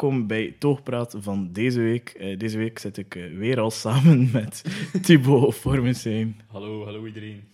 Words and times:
welkom 0.00 0.26
bij 0.26 0.54
Toogpraat 0.58 1.14
van 1.18 1.52
deze 1.52 1.80
week. 1.80 2.08
Eh, 2.08 2.38
deze 2.38 2.58
week 2.58 2.78
zit 2.78 2.96
ik 2.96 3.14
eh, 3.14 3.36
weer 3.36 3.60
al 3.60 3.70
samen 3.70 4.28
met 4.32 4.64
Thibaut 5.02 5.54
Formensheim. 5.54 6.36
Hallo, 6.46 6.84
hallo 6.84 7.06
iedereen. 7.06 7.44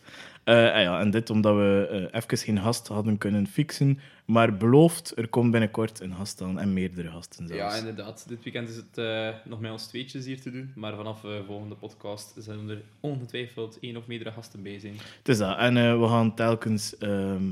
Eh, 0.44 0.54
ah 0.54 0.82
ja, 0.82 1.00
en 1.00 1.10
dit 1.10 1.30
omdat 1.30 1.54
we 1.54 2.08
even 2.12 2.38
geen 2.38 2.58
gast 2.58 2.88
hadden 2.88 3.18
kunnen 3.18 3.46
fixen. 3.46 3.98
Maar 4.24 4.56
beloofd, 4.56 5.12
er 5.16 5.28
komt 5.28 5.50
binnenkort 5.50 6.00
een 6.00 6.14
gast 6.14 6.40
aan 6.42 6.58
en 6.58 6.72
meerdere 6.72 7.10
gasten 7.10 7.48
zelfs. 7.48 7.74
Ja, 7.74 7.78
inderdaad. 7.78 8.24
Dit 8.28 8.42
weekend 8.42 8.68
is 8.68 8.76
het 8.76 8.96
nog 9.44 9.60
met 9.60 9.70
ons 9.70 9.86
tweetjes 9.86 10.24
hier 10.24 10.40
te 10.40 10.50
doen. 10.50 10.72
Maar 10.74 10.96
vanaf 10.96 11.20
de 11.20 11.42
volgende 11.46 11.74
podcast 11.74 12.34
zullen 12.38 12.68
er 12.68 12.82
ongetwijfeld 13.00 13.78
één 13.80 13.96
of 13.96 14.06
meerdere 14.06 14.32
gasten 14.32 14.62
bij 14.62 14.78
zijn. 14.78 14.94
Het 15.18 15.28
is 15.28 15.38
dat. 15.38 15.58
En 15.58 16.00
we 16.00 16.08
gaan 16.08 16.34
telkens 16.34 16.98
ehm, 16.98 17.44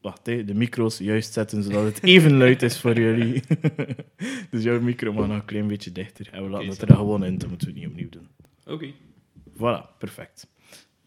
wacht, 0.00 0.24
de 0.24 0.54
micro's 0.54 0.98
juist 0.98 1.32
zetten, 1.32 1.62
zodat 1.62 1.84
het 1.84 2.02
even 2.02 2.36
luid 2.36 2.62
is 2.62 2.80
voor 2.80 2.98
jullie. 2.98 3.42
dus 4.50 4.62
jouw 4.62 4.80
micro 4.80 5.12
mag 5.12 5.26
nog 5.26 5.36
een 5.36 5.44
klein 5.44 5.66
beetje 5.66 5.92
dichter. 5.92 6.28
En 6.32 6.42
we 6.42 6.48
laten 6.48 6.68
het 6.68 6.82
er 6.82 6.94
gewoon 6.96 7.24
in, 7.24 7.38
dat 7.38 7.48
moeten 7.48 7.68
we 7.68 7.74
niet 7.74 7.86
opnieuw 7.86 8.08
doen. 8.08 8.28
Oké. 8.66 8.92
Voilà, 9.56 9.98
perfect. 9.98 10.46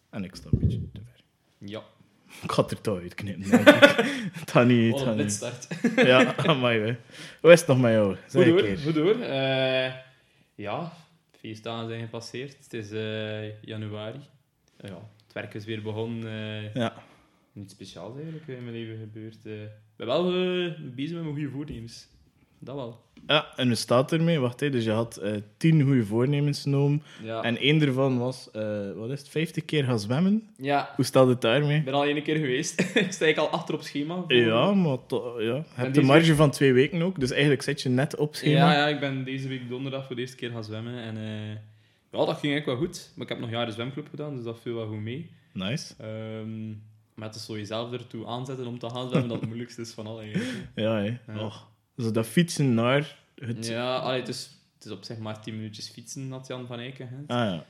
En 0.10 0.24
ik 0.24 0.36
sta 0.36 0.50
een 0.52 0.60
beetje 0.60 0.80
te 0.94 1.00
ver. 1.12 1.24
Ja. 1.70 1.84
Ik 2.44 2.52
het 2.52 2.72
er 2.72 2.82
toch 2.82 3.00
uitknippen. 3.00 3.50
Het 4.42 4.52
gaat 4.52 4.68
niet... 4.68 4.94
het 4.94 5.02
gaat 5.04 5.16
niet. 5.16 5.24
witstart. 5.24 5.68
Ja, 5.96 6.36
amai, 6.36 6.80
hè. 6.80 6.96
Hoe 7.42 7.52
is 7.52 7.60
het 7.60 7.68
nog 7.68 7.80
met 7.82 7.92
jou? 7.92 8.16
Goed 8.16 8.32
Zeg 8.32 8.48
hoor, 8.48 8.78
goed 8.78 8.96
hoor. 8.96 9.20
Eh, 9.22 9.94
ja, 10.56 10.94
feestdagen 11.40 11.88
zijn 11.88 12.02
gepasseerd. 12.02 12.58
Het 12.64 12.74
is 12.74 12.92
eh, 12.92 13.62
januari. 13.62 14.20
Ja, 14.80 15.10
het 15.24 15.34
werk 15.34 15.54
is 15.54 15.66
weer 15.66 15.82
begonnen. 15.82 16.28
eh, 16.32 16.74
Ja. 16.74 16.94
Niets 17.54 17.74
speciaals 17.74 18.16
eigenlijk 18.16 18.48
in 18.48 18.64
mijn 18.64 18.76
leven 18.76 18.98
gebeurd. 18.98 19.46
eh. 19.46 19.62
ik 19.62 19.70
ben 19.96 20.08
wel 20.08 20.26
eh, 20.34 20.72
bezig 20.96 21.14
met 21.14 21.24
mijn 21.24 21.36
goede 21.36 21.50
voornemens. 21.50 22.08
Dat 22.60 22.76
wel. 22.76 23.02
ja, 23.28 23.54
en 23.56 23.68
hoe 23.68 23.76
staat 23.76 24.12
ermee? 24.12 24.40
Wacht, 24.40 24.60
hè. 24.60 24.70
dus 24.70 24.84
je 24.84 24.92
had 24.92 25.18
eh, 25.18 25.36
tien 25.58 25.82
goede 25.82 26.06
voornemens 26.06 26.62
genomen. 26.62 27.04
Ja. 27.24 27.42
En 27.42 27.58
één 27.58 27.80
daarvan 27.80 28.18
was, 28.20 28.52
eh, 28.52 28.92
wat 28.92 29.10
is 29.10 29.20
het, 29.20 29.30
vijftig 29.30 29.66
keer 29.66 29.84
gaan 29.84 30.00
zwemmen? 30.00 30.44
ja, 30.58 30.94
Hoe 30.96 31.06
staat 31.06 31.28
het 31.28 31.42
daarmee? 31.42 31.78
ik 31.78 31.86
ben 31.86 31.94
al 31.94 32.06
één 32.06 32.24
keer 32.24 32.36
geweest. 32.36 32.80
ik 32.96 33.12
sta 33.12 33.26
ik 33.26 33.38
al 33.38 33.50
achter 33.50 33.76
op 33.76 33.82
schema. 33.82 34.24
Ja, 34.28 34.74
maar 34.74 34.98
ja. 35.08 35.20
je 35.38 35.62
hebt 35.74 35.96
de 35.96 36.02
marge 36.02 36.36
van 36.36 36.52
twee 36.52 36.74
weken 36.74 37.02
ook, 37.02 37.20
dus 37.20 37.32
eigenlijk 37.32 37.62
zit 37.62 37.82
je 37.82 37.90
net 37.90 38.16
op 38.16 38.36
schema. 38.36 38.72
Ja, 38.72 38.74
ja, 38.74 38.88
ik 38.88 39.00
ben 39.00 39.24
deze 39.24 39.48
week 39.48 39.70
donderdag 39.70 40.06
voor 40.06 40.16
de 40.16 40.22
eerste 40.22 40.38
keer 40.38 40.52
gaan 40.52 40.64
zwemmen. 40.64 40.98
En 41.02 41.18
eh, 41.18 41.50
ja, 42.12 42.26
dat 42.26 42.38
ging 42.38 42.54
eigenlijk 42.54 42.66
wel 42.66 42.78
goed. 42.78 43.12
Maar 43.16 43.24
ik 43.26 43.32
heb 43.32 43.42
nog 43.42 43.50
jaren 43.50 43.74
zwemclub 43.74 44.08
gedaan, 44.10 44.36
dus 44.36 44.44
dat 44.44 44.60
viel 44.62 44.76
wel 44.76 44.88
goed 44.88 45.02
mee. 45.02 45.30
Nice. 45.54 45.94
Ehm, 46.00 46.70
maar 47.16 47.28
het 47.28 47.36
is 47.36 47.46
zo 47.46 47.58
jezelf 47.58 47.92
ertoe 47.92 48.26
aanzetten 48.26 48.68
om 48.68 48.80
te 48.80 48.90
gaan 48.90 49.08
zwemmen 49.08 49.30
dat 49.30 49.40
het 49.40 49.48
moeilijkste 49.50 49.82
is 49.82 49.92
van 49.92 50.08
al 50.08 50.22
eigenlijk. 50.22 50.68
Ja, 50.76 50.98
hè. 50.98 51.34
Ja. 51.34 51.52
Zo 51.98 52.12
dat 52.12 52.26
fietsen 52.26 52.74
naar 52.74 53.18
het... 53.36 53.68
Ja, 53.68 53.98
allee, 53.98 54.20
het, 54.20 54.28
is, 54.28 54.50
het 54.76 54.86
is 54.86 54.92
op 54.92 55.04
zeg 55.04 55.18
maar 55.18 55.42
10 55.42 55.56
minuutjes 55.56 55.90
fietsen, 55.90 56.32
had 56.32 56.48
Jan 56.48 56.68
van 56.68 56.80
Eycken. 56.80 57.08
Hè. 57.10 57.18
Ah 57.18 57.52
ja. 57.52 57.66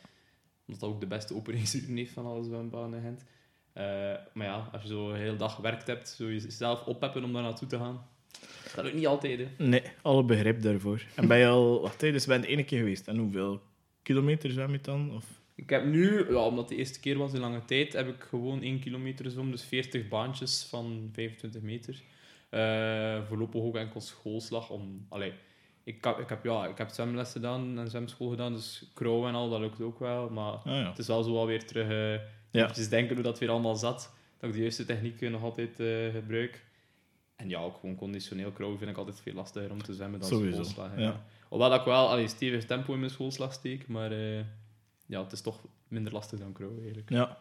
Omdat 0.66 0.82
dat 0.82 0.90
ook 0.90 1.00
de 1.00 1.08
beste 1.08 1.36
openingsuren 1.36 1.96
heeft 1.96 2.14
van 2.14 2.26
alle 2.26 2.44
zwembanen 2.44 3.00
in 3.00 3.06
Gent. 3.06 3.24
Eh, 3.74 3.84
maar 4.34 4.48
ja, 4.48 4.70
als 4.72 4.82
je 4.82 4.88
zo 4.88 5.10
een 5.10 5.20
hele 5.20 5.36
dag 5.36 5.56
gewerkt 5.56 5.88
hebt, 5.88 6.10
zo 6.10 6.32
jezelf 6.32 6.86
oppeppen 6.86 7.24
om 7.24 7.34
daar 7.34 7.44
naartoe 7.44 7.68
te 7.68 7.78
gaan. 7.78 8.06
Dat 8.76 8.84
lukt 8.84 8.96
niet 8.96 9.08
altijd, 9.08 9.40
hè. 9.40 9.66
Nee, 9.66 9.84
alle 10.02 10.24
begrip 10.24 10.62
daarvoor. 10.62 11.06
En 11.16 11.28
ben 11.28 11.38
je 11.38 11.48
al... 11.48 11.82
Wacht, 11.82 12.02
hè, 12.02 12.12
dus 12.12 12.26
ben 12.26 12.42
je 12.42 12.48
één 12.48 12.66
keer 12.66 12.78
geweest. 12.80 13.08
En 13.08 13.18
hoeveel 13.18 13.62
kilometer 14.02 14.52
zwem 14.52 14.72
je 14.72 14.82
dan? 14.82 15.16
Of... 15.16 15.26
Ik 15.56 15.70
heb 15.70 15.86
nu, 15.86 16.26
ja, 16.32 16.38
omdat 16.46 16.60
het 16.60 16.68
de 16.70 16.76
eerste 16.76 17.00
keer 17.00 17.18
was 17.18 17.34
in 17.34 17.40
lange 17.40 17.66
tijd, 17.66 17.94
heb 17.94 18.08
ik 18.08 18.24
gewoon 18.24 18.62
1 18.62 18.80
kilometer 18.80 19.32
zwom, 19.32 19.52
dus 19.52 19.64
40 19.64 20.08
baantjes 20.08 20.64
van 20.70 21.10
25 21.14 21.62
meter. 21.62 22.02
Eh, 22.50 23.24
voorlopig 23.28 23.62
ook 23.62 23.76
enkel 23.76 24.02
schoolslag. 24.02 24.70
Om, 24.70 25.06
allee, 25.10 25.34
ik, 25.84 26.04
heb, 26.04 26.18
ik, 26.20 26.30
heb, 26.30 26.44
ja, 26.44 26.66
ik 26.68 26.78
heb 26.78 26.90
zwemles 26.90 27.32
gedaan 27.32 27.80
en 27.80 27.90
zwemschool 27.90 28.30
gedaan, 28.30 28.54
dus 28.54 28.92
crow 28.94 29.26
en 29.26 29.34
al, 29.36 29.50
dat 29.50 29.60
lukt 29.60 29.82
ook 29.82 30.00
wel. 30.00 30.30
Maar 30.30 30.52
Ah 30.54 30.62
ja. 30.66 30.90
het 30.90 30.98
is 31.00 31.08
wel 31.08 31.24
zo 31.24 31.38
alweer 31.38 31.66
terug 31.66 31.88
Ja. 32.52 32.62
eventjes 32.62 32.90
denken 32.90 33.16
hoe 33.16 33.24
dat 33.24 33.40
weer 33.40 33.50
allemaal 33.50 33.76
zat. 33.76 34.14
Dat 34.40 34.50
ik 34.50 34.56
de 34.56 34.62
juiste 34.62 34.86
technieken 34.86 35.32
nog 35.32 35.42
altijd 35.44 35.80
eh, 35.80 35.88
gebruik. 36.14 36.64
En 37.36 37.50
ja, 37.50 37.60
ook 37.60 37.78
gewoon 37.80 37.96
conditioneel 37.96 38.52
crow 38.52 38.78
vind 38.78 38.90
ik 38.90 38.98
altijd 38.98 39.20
veel 39.22 39.34
lastiger 39.34 39.72
om 39.72 39.84
te 39.84 39.94
zwemmen 39.94 40.20
dan 40.20 40.30
Sowieso, 40.30 40.64
schoolslag. 40.64 40.98
ja. 40.98 41.26
Hoewel 41.50 41.70
dat 41.70 41.80
ik 41.80 41.86
wel 41.86 42.08
allee, 42.10 42.28
stevig 42.28 42.66
tempo 42.66 42.94
in 42.94 43.00
mijn 43.00 43.12
schoolslag 43.12 43.54
steek, 43.54 43.88
maar 43.88 44.12
ja, 45.14 45.24
het 45.24 45.32
is 45.32 45.42
toch 45.42 45.60
minder 45.88 46.14
lastig 46.14 46.40
dan 46.40 46.54
crow 46.54 46.78
eigenlijk. 46.80 47.10
Ja. 47.10 47.38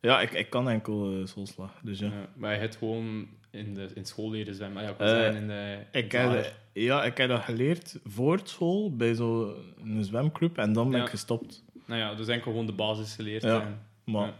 Ja, 0.00 0.20
ik, 0.20 0.32
ik 0.32 0.50
kan 0.50 0.68
enkel 0.68 1.20
eh 1.20 1.26
schoolslag, 1.26 1.80
dus 1.82 1.98
ja. 1.98 2.06
Ja, 2.06 2.28
maar 2.34 2.52
je 2.52 2.58
hebt 2.58 2.76
gewoon 2.76 3.28
in, 3.50 3.74
de, 3.74 3.88
in 3.94 4.04
school 4.06 4.30
leren 4.30 4.54
zwemmen. 4.54 4.82
Ah, 4.82 4.88
ja, 4.88 4.94
ik 4.94 5.32
Eh, 5.32 5.40
in 5.40 5.46
de, 5.46 5.78
Ik 5.92 6.12
heb, 6.12 6.54
ja, 6.72 7.04
ik 7.04 7.16
heb 7.16 7.28
dat 7.28 7.40
geleerd 7.42 7.98
voor 8.04 8.40
school, 8.44 8.96
bij 8.96 9.14
zo'n 9.14 9.54
zwemclub, 10.00 10.58
en 10.58 10.72
dan 10.72 10.88
ben 10.90 10.98
Ja. 10.98 11.04
ik 11.04 11.10
gestopt. 11.10 11.64
Nou 11.84 12.00
ja, 12.00 12.14
dus 12.14 12.28
enkel 12.28 12.50
gewoon 12.50 12.66
de 12.66 12.72
basis 12.72 13.14
geleerd. 13.14 13.42
Ja. 13.42 13.60
en 13.60 13.78
Maar 14.04 14.32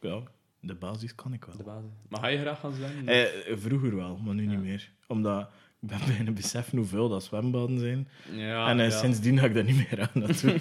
ja, 0.00 0.22
de 0.60 0.74
basis 0.74 1.14
kan 1.14 1.32
ik 1.32 1.44
wel. 1.44 1.56
de 1.56 1.62
basis. 1.62 1.90
Maar 2.08 2.20
ga 2.20 2.26
je 2.26 2.38
graag 2.38 2.60
gaan 2.60 2.74
zwemmen? 2.74 3.06
Eh, 3.08 3.56
vroeger 3.56 3.96
wel, 3.96 4.16
maar 4.16 4.34
nu 4.34 4.46
niet 4.46 4.60
meer. 4.62 4.90
Omdat 5.06 5.40
ik 5.80 5.88
ben 5.88 5.98
bijna 6.16 6.30
beseffen 6.30 6.78
hoeveel 6.78 7.08
dat 7.08 7.24
zwembaden 7.24 7.78
zijn. 7.78 8.08
ja, 8.32 8.68
en 8.68 8.80
eh, 8.80 8.90
sindsdien 8.90 9.38
ga 9.38 9.46
ik 9.46 9.54
daar 9.54 9.64
niet 9.64 9.76
meer 9.90 10.00
aan 10.00 10.22
naartoe. 10.22 10.58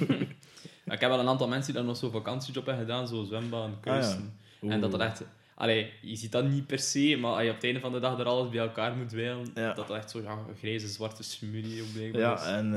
Maar 0.91 0.99
ik 0.99 1.05
heb 1.05 1.15
wel 1.15 1.25
een 1.25 1.31
aantal 1.31 1.47
mensen 1.47 1.73
die 1.73 1.81
daar 1.81 1.91
nog 1.91 1.99
zo'n 1.99 2.11
vakantiejob 2.11 2.65
hebben 2.65 2.85
gedaan, 2.85 3.07
zo 3.07 3.23
zwembaan, 3.23 3.79
kuisen. 3.79 4.33
En 4.61 4.81
dat 4.81 4.91
dat 4.91 5.01
echt... 5.01 5.23
Allee, 5.55 5.91
je 6.01 6.15
ziet 6.15 6.31
dat 6.31 6.49
niet 6.49 6.67
per 6.67 6.79
se, 6.79 7.17
maar 7.19 7.31
als 7.31 7.41
je 7.43 7.47
op 7.49 7.55
het 7.55 7.63
einde 7.63 7.79
van 7.79 7.91
de 7.91 7.99
dag 7.99 8.19
er 8.19 8.25
alles 8.25 8.49
bij 8.49 8.59
elkaar 8.59 8.95
moet 8.95 9.11
wijlen, 9.11 9.45
dat 9.53 9.75
dat 9.75 9.89
echt 9.89 10.11
zo 10.11 10.21
ja, 10.21 10.31
een 10.31 10.55
grijze, 10.55 10.87
zwarte 10.87 11.23
smurrie 11.23 11.83
blijkbaar 11.93 12.21
Ja, 12.21 12.33
is. 12.39 12.45
en 12.45 12.73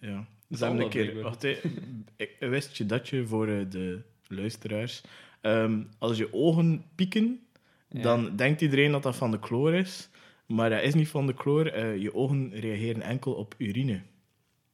eh, 0.00 0.08
ja. 0.10 0.26
Dus 0.48 0.60
een 0.60 0.88
keer, 0.88 1.22
wacht, 1.22 1.44
ik, 2.16 2.36
wist 2.40 2.76
je 2.76 2.86
dat 2.86 3.08
je 3.08 3.26
voor 3.26 3.48
eh, 3.48 3.70
de 3.70 4.00
luisteraars, 4.28 5.00
ehm, 5.40 5.82
als 5.98 6.18
je 6.18 6.32
ogen 6.32 6.84
pieken, 6.94 7.40
Ja. 7.88 8.02
dan 8.02 8.36
denkt 8.36 8.60
iedereen 8.60 8.92
dat 8.92 9.02
dat 9.02 9.16
van 9.16 9.30
de 9.30 9.38
chloor 9.40 9.74
is. 9.74 10.08
Maar 10.46 10.70
dat 10.70 10.82
is 10.82 10.94
niet 10.94 11.08
van 11.08 11.26
de 11.26 11.34
chloor. 11.36 11.66
eh, 11.66 11.96
je 11.96 12.14
ogen 12.14 12.50
reageren 12.60 13.02
enkel 13.02 13.32
op 13.32 13.54
urine. 13.58 14.00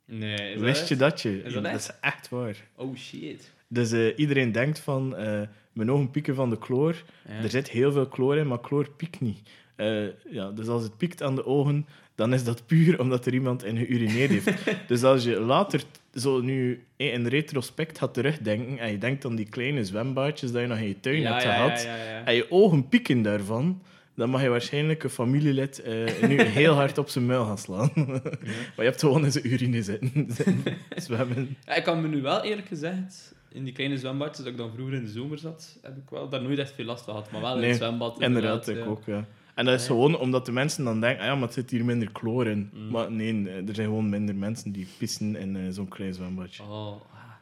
Nee, 0.06 0.58
Wist 0.58 0.80
echt? 0.80 0.88
je 0.88 0.96
dat 0.96 1.20
je? 1.20 1.42
Is 1.42 1.52
dat 1.52 1.74
is 1.74 1.90
echt 2.00 2.28
waar. 2.28 2.56
Oh, 2.76 2.96
shit. 2.96 3.52
Dus 3.68 3.92
eh, 3.92 4.18
iedereen 4.18 4.52
denkt 4.52 4.78
van, 4.78 5.16
eh, 5.16 5.40
mijn 5.72 5.90
ogen 5.90 6.10
pieken 6.10 6.34
van 6.34 6.50
de 6.50 6.56
chloor. 6.60 7.02
Ja. 7.28 7.42
Er 7.42 7.50
zit 7.50 7.70
heel 7.70 7.92
veel 7.92 8.08
chloor 8.10 8.36
in, 8.36 8.46
maar 8.46 8.58
chloor 8.62 8.90
piekt 8.90 9.20
niet. 9.20 9.38
Eh, 9.76 10.06
ja, 10.30 10.50
dus 10.50 10.66
als 10.66 10.82
het 10.82 10.96
piekt 10.96 11.22
aan 11.22 11.34
de 11.34 11.46
ogen, 11.46 11.86
dan 12.14 12.34
is 12.34 12.44
dat 12.44 12.66
puur 12.66 13.00
omdat 13.00 13.26
er 13.26 13.34
iemand 13.34 13.64
in 13.64 13.76
geurineerd 13.76 14.30
heeft. 14.30 14.52
dus 14.88 15.02
als 15.02 15.24
je 15.24 15.40
later 15.40 15.82
zo 16.14 16.40
nu 16.40 16.84
in 16.96 17.26
retrospect 17.26 17.98
gaat 17.98 18.14
terugdenken 18.14 18.78
en 18.78 18.90
je 18.90 18.98
denkt 18.98 19.24
aan 19.24 19.36
die 19.36 19.48
kleine 19.48 19.84
zwembaadjes 19.84 20.52
dat 20.52 20.60
je 20.60 20.66
nog 20.66 20.78
in 20.78 20.88
je 20.88 21.00
tuin 21.00 21.20
ja, 21.20 21.30
hebt 21.30 21.42
gehad, 21.42 21.82
Ja, 21.82 21.96
ja, 21.96 22.10
ja. 22.10 22.24
en 22.24 22.34
je 22.34 22.50
ogen 22.50 22.88
pieken 22.88 23.22
daarvan, 23.22 23.82
dan 24.14 24.30
mag 24.30 24.42
je 24.42 24.48
waarschijnlijk 24.48 25.04
een 25.04 25.10
familielid 25.10 25.82
eh, 25.82 26.28
nu 26.28 26.42
heel 26.42 26.74
hard 26.74 26.98
op 26.98 27.08
zijn 27.08 27.26
muil 27.26 27.44
gaan 27.44 27.58
slaan. 27.58 27.90
maar 28.74 28.74
je 28.76 28.82
hebt 28.82 29.00
gewoon 29.00 29.24
in 29.24 29.32
zijn 29.32 29.46
urine 29.52 29.82
zitten, 29.82 30.26
zitten 30.28 30.64
zwemmen. 31.06 31.56
Ja, 31.66 31.74
ik 31.74 31.84
kan 31.84 32.00
me 32.02 32.08
nu 32.08 32.22
wel 32.22 32.42
eerlijk 32.42 32.68
gezegd, 32.68 33.34
in 33.52 33.64
die 33.64 33.72
kleine 33.72 33.98
zwembadjes 33.98 34.36
dat 34.38 34.46
ik 34.46 34.56
dan 34.56 34.70
vroeger 34.74 34.94
in 34.94 35.04
de 35.04 35.10
zomer 35.10 35.38
zat, 35.38 35.78
heb 35.82 35.96
ik 35.96 36.10
wel 36.10 36.28
daar 36.28 36.42
nooit 36.42 36.58
echt 36.58 36.72
veel 36.74 36.84
last 36.84 37.04
van 37.04 37.14
gehad. 37.14 37.30
Maar 37.30 37.40
wel 37.40 37.54
in 37.54 37.60
Nee, 37.60 37.68
het 37.68 37.78
zwembad. 37.78 38.20
Inderdaad, 38.20 38.68
ik 38.68 38.76
ja. 38.76 38.84
ook, 38.84 39.02
ja. 39.06 39.24
En 39.54 39.64
dat 39.64 39.74
is 39.74 39.80
Ja. 39.80 39.86
gewoon 39.86 40.18
omdat 40.18 40.46
de 40.46 40.52
mensen 40.52 40.84
dan 40.84 41.00
denken, 41.00 41.20
ah 41.20 41.26
ja, 41.26 41.34
maar 41.34 41.42
het 41.44 41.52
zit 41.52 41.70
hier 41.70 41.84
minder 41.84 42.08
chloor 42.12 42.46
in. 42.46 42.70
Mm. 42.74 42.90
Maar 42.90 43.12
nee, 43.12 43.48
eh, 43.48 43.68
er 43.68 43.74
zijn 43.74 43.86
gewoon 43.86 44.08
minder 44.08 44.34
mensen 44.34 44.72
die 44.72 44.86
pissen 44.98 45.36
in 45.36 45.56
eh, 45.56 45.62
zo'n 45.70 45.88
klein 45.88 46.14
zwembadje. 46.14 46.62
Oh, 46.62 46.70
ah. 46.70 46.96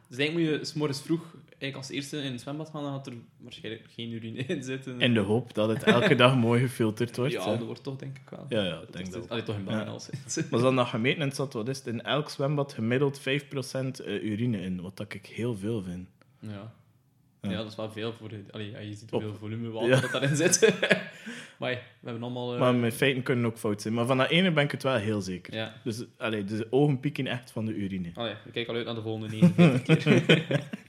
dus 0.07 0.17
eigenlijk 0.17 0.49
moet 0.49 0.59
je 0.59 0.65
's 0.65 0.73
morgens 0.73 1.01
vroeg 1.01 1.35
eigenlijk 1.63 1.75
als 1.75 1.89
eerste 1.89 2.17
in 2.27 2.31
het 2.31 2.41
zwembad 2.41 2.69
gaan, 2.69 2.83
dan 2.83 2.91
gaat 2.93 3.07
er 3.07 3.13
waarschijnlijk 3.37 3.83
geen 3.95 4.11
urine 4.11 4.39
in 4.39 4.63
zitten. 4.63 5.01
In 5.01 5.13
de 5.13 5.19
hoop 5.19 5.53
dat 5.53 5.69
het 5.69 5.83
elke 5.83 6.15
dag 6.15 6.35
mooi 6.35 6.61
gefilterd 6.61 7.17
wordt. 7.17 7.33
Ja, 7.33 7.43
hè. 7.51 7.57
dat 7.57 7.65
wordt 7.65 7.83
toch 7.83 7.95
denk 7.97 8.17
ik 8.17 8.29
wel. 8.29 8.45
Ja, 8.49 8.63
ja, 8.63 8.79
ik 8.81 8.93
denk 8.93 9.11
dat. 9.11 9.29
Allee, 9.29 9.43
toch 9.43 9.55
in 9.57 9.63
Ja. 9.67 9.71
België 9.83 9.89
als 9.89 10.09
Maar 10.49 10.59
dan 10.61 10.75
dat 10.75 10.87
gemeten 10.87 11.21
in 11.21 11.31
zat, 11.31 11.53
wat 11.53 11.67
is 11.69 11.77
het? 11.77 11.87
In 11.87 12.01
elk 12.03 12.29
zwembad 12.29 12.73
gemiddeld 12.73 13.19
5% 13.19 13.23
eh, 13.23 14.23
urine 14.23 14.61
in, 14.61 14.81
wat 14.81 14.97
dat 14.97 15.13
ik 15.13 15.25
heel 15.25 15.55
veel 15.55 15.83
vind. 15.83 16.07
Ja. 16.39 16.71
Ja. 17.41 17.49
Ja. 17.49 17.57
dat 17.57 17.67
is 17.67 17.75
wel 17.75 17.91
veel 17.91 18.13
voor... 18.13 18.29
Allee, 18.51 18.71
ja, 18.71 18.79
je 18.79 18.93
ziet 18.93 19.11
Op- 19.11 19.21
hoeveel 19.21 19.39
volume 19.39 19.69
water 19.69 19.89
Ja. 19.89 19.99
dat 19.99 20.11
daarin 20.11 20.35
zit. 20.35 20.59
maar 21.59 21.71
ja, 21.71 21.77
we 21.77 22.05
hebben 22.09 22.23
allemaal... 22.23 22.53
eh, 22.53 22.59
Maar 22.59 22.75
mijn 22.75 22.91
feiten 22.91 23.23
kunnen 23.23 23.45
ook 23.45 23.57
fout 23.57 23.81
zijn. 23.81 23.93
Maar 23.93 24.05
van 24.05 24.17
dat 24.17 24.29
ene 24.29 24.51
ben 24.51 24.63
ik 24.63 24.71
het 24.71 24.83
wel 24.83 24.95
heel 24.95 25.21
zeker. 25.21 25.53
Ja. 25.53 25.73
Dus, 25.83 26.03
allee, 26.17 26.43
dus 26.43 26.57
de 26.57 26.67
ogen 26.69 26.99
pieken 26.99 27.27
echt 27.27 27.51
van 27.51 27.65
de 27.65 27.73
urine. 27.73 28.11
Allee, 28.13 28.33
ik 28.45 28.51
kijk 28.51 28.67
al 28.67 28.75
uit 28.75 28.85
naar 28.85 28.95
de 28.95 29.01
volgende 29.01 29.27
49 29.35 30.25
keer. 30.25 30.63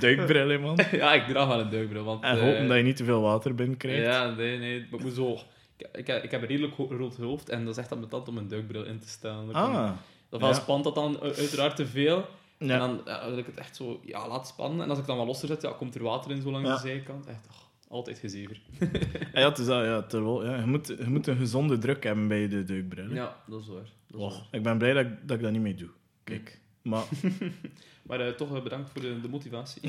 Duikbril, 0.00 0.48
hè, 0.48 0.58
man. 0.58 0.78
ja, 0.92 1.12
ik 1.12 1.24
draag 1.26 1.46
wel 1.48 1.60
een 1.60 1.70
duikbril, 1.70 2.04
want... 2.04 2.22
En 2.24 2.36
eh, 2.36 2.42
hopen 2.42 2.68
dat 2.68 2.76
je 2.76 2.82
niet 2.82 2.96
te 2.96 3.04
veel 3.04 3.20
water 3.20 3.54
binnenkrijgt. 3.54 4.02
Ja, 4.06 4.30
nee, 4.30 4.58
nee. 4.58 4.86
Maar 4.90 5.00
ik 5.00 5.12
zo... 5.14 5.38
Ik, 5.76 5.88
ik, 6.08 6.22
ik 6.22 6.30
heb 6.30 6.42
een 6.42 6.48
redelijk 6.48 6.74
rood 6.76 7.16
hoofd 7.16 7.48
en 7.48 7.64
dat 7.64 7.76
is 7.76 7.82
echt 7.82 7.92
aan 7.92 7.98
mijn 7.98 8.10
tand 8.10 8.28
om 8.28 8.36
een 8.36 8.48
duikbril 8.48 8.84
in 8.84 8.98
te 8.98 9.08
stellen. 9.08 9.44
Dat 9.46 9.54
kan- 9.54 9.74
Ah, 9.74 9.90
Dat 10.28 10.40
ja. 10.40 10.52
spant 10.52 10.84
dat 10.84 10.94
dan 10.94 11.20
uiteraard 11.20 11.76
te 11.76 11.86
veel. 11.86 12.26
En 12.58 12.66
ja. 12.66 12.78
dan 12.78 13.00
ja, 13.04 13.28
wil 13.28 13.38
ik 13.38 13.46
het 13.46 13.56
echt 13.58 13.76
zo 13.76 14.00
ja, 14.04 14.28
laat 14.28 14.48
spannen. 14.48 14.80
En 14.84 14.90
als 14.90 14.98
ik 14.98 15.06
dan 15.06 15.16
wat 15.16 15.26
losser 15.26 15.48
zet, 15.48 15.62
ja, 15.62 15.70
komt 15.72 15.94
er 15.94 16.02
water 16.02 16.30
in 16.30 16.42
zo 16.42 16.50
langs 16.50 16.68
Ja. 16.68 16.74
de 16.74 16.80
zijkant. 16.80 17.26
Echt, 17.26 17.46
oh, 17.50 17.56
Altijd 17.92 18.18
gezever. 18.18 18.60
Ja, 19.34 19.48
het 19.48 19.58
is 19.58 19.66
dat, 19.66 19.84
ja, 19.84 20.02
terwijl, 20.02 20.44
ja, 20.44 20.56
je, 20.56 20.66
moet, 20.66 20.86
je 20.86 21.08
moet 21.08 21.26
een 21.26 21.36
gezonde 21.36 21.78
druk 21.78 22.04
hebben 22.04 22.28
bij 22.28 22.48
de 22.48 22.64
duikbril. 22.64 23.10
Ja, 23.14 23.36
dat 23.46 23.60
is 23.60 23.68
waar. 23.68 23.76
Dat 23.76 23.86
is 24.10 24.16
Wow, 24.16 24.30
waar. 24.30 24.46
ik 24.50 24.62
ben 24.62 24.78
blij 24.78 24.92
dat, 24.92 25.04
ik- 25.06 25.28
dat 25.28 25.36
ik 25.36 25.42
dat 25.42 25.52
niet 25.52 25.60
mee 25.62 25.74
doe. 25.74 25.88
Kijk. 26.24 26.60
Maar, 26.82 27.04
Maar 28.02 28.20
eh, 28.20 28.32
toch 28.32 28.56
eh, 28.56 28.62
bedankt 28.62 28.90
voor 28.90 29.00
de, 29.00 29.20
de 29.20 29.28
motivatie. 29.28 29.82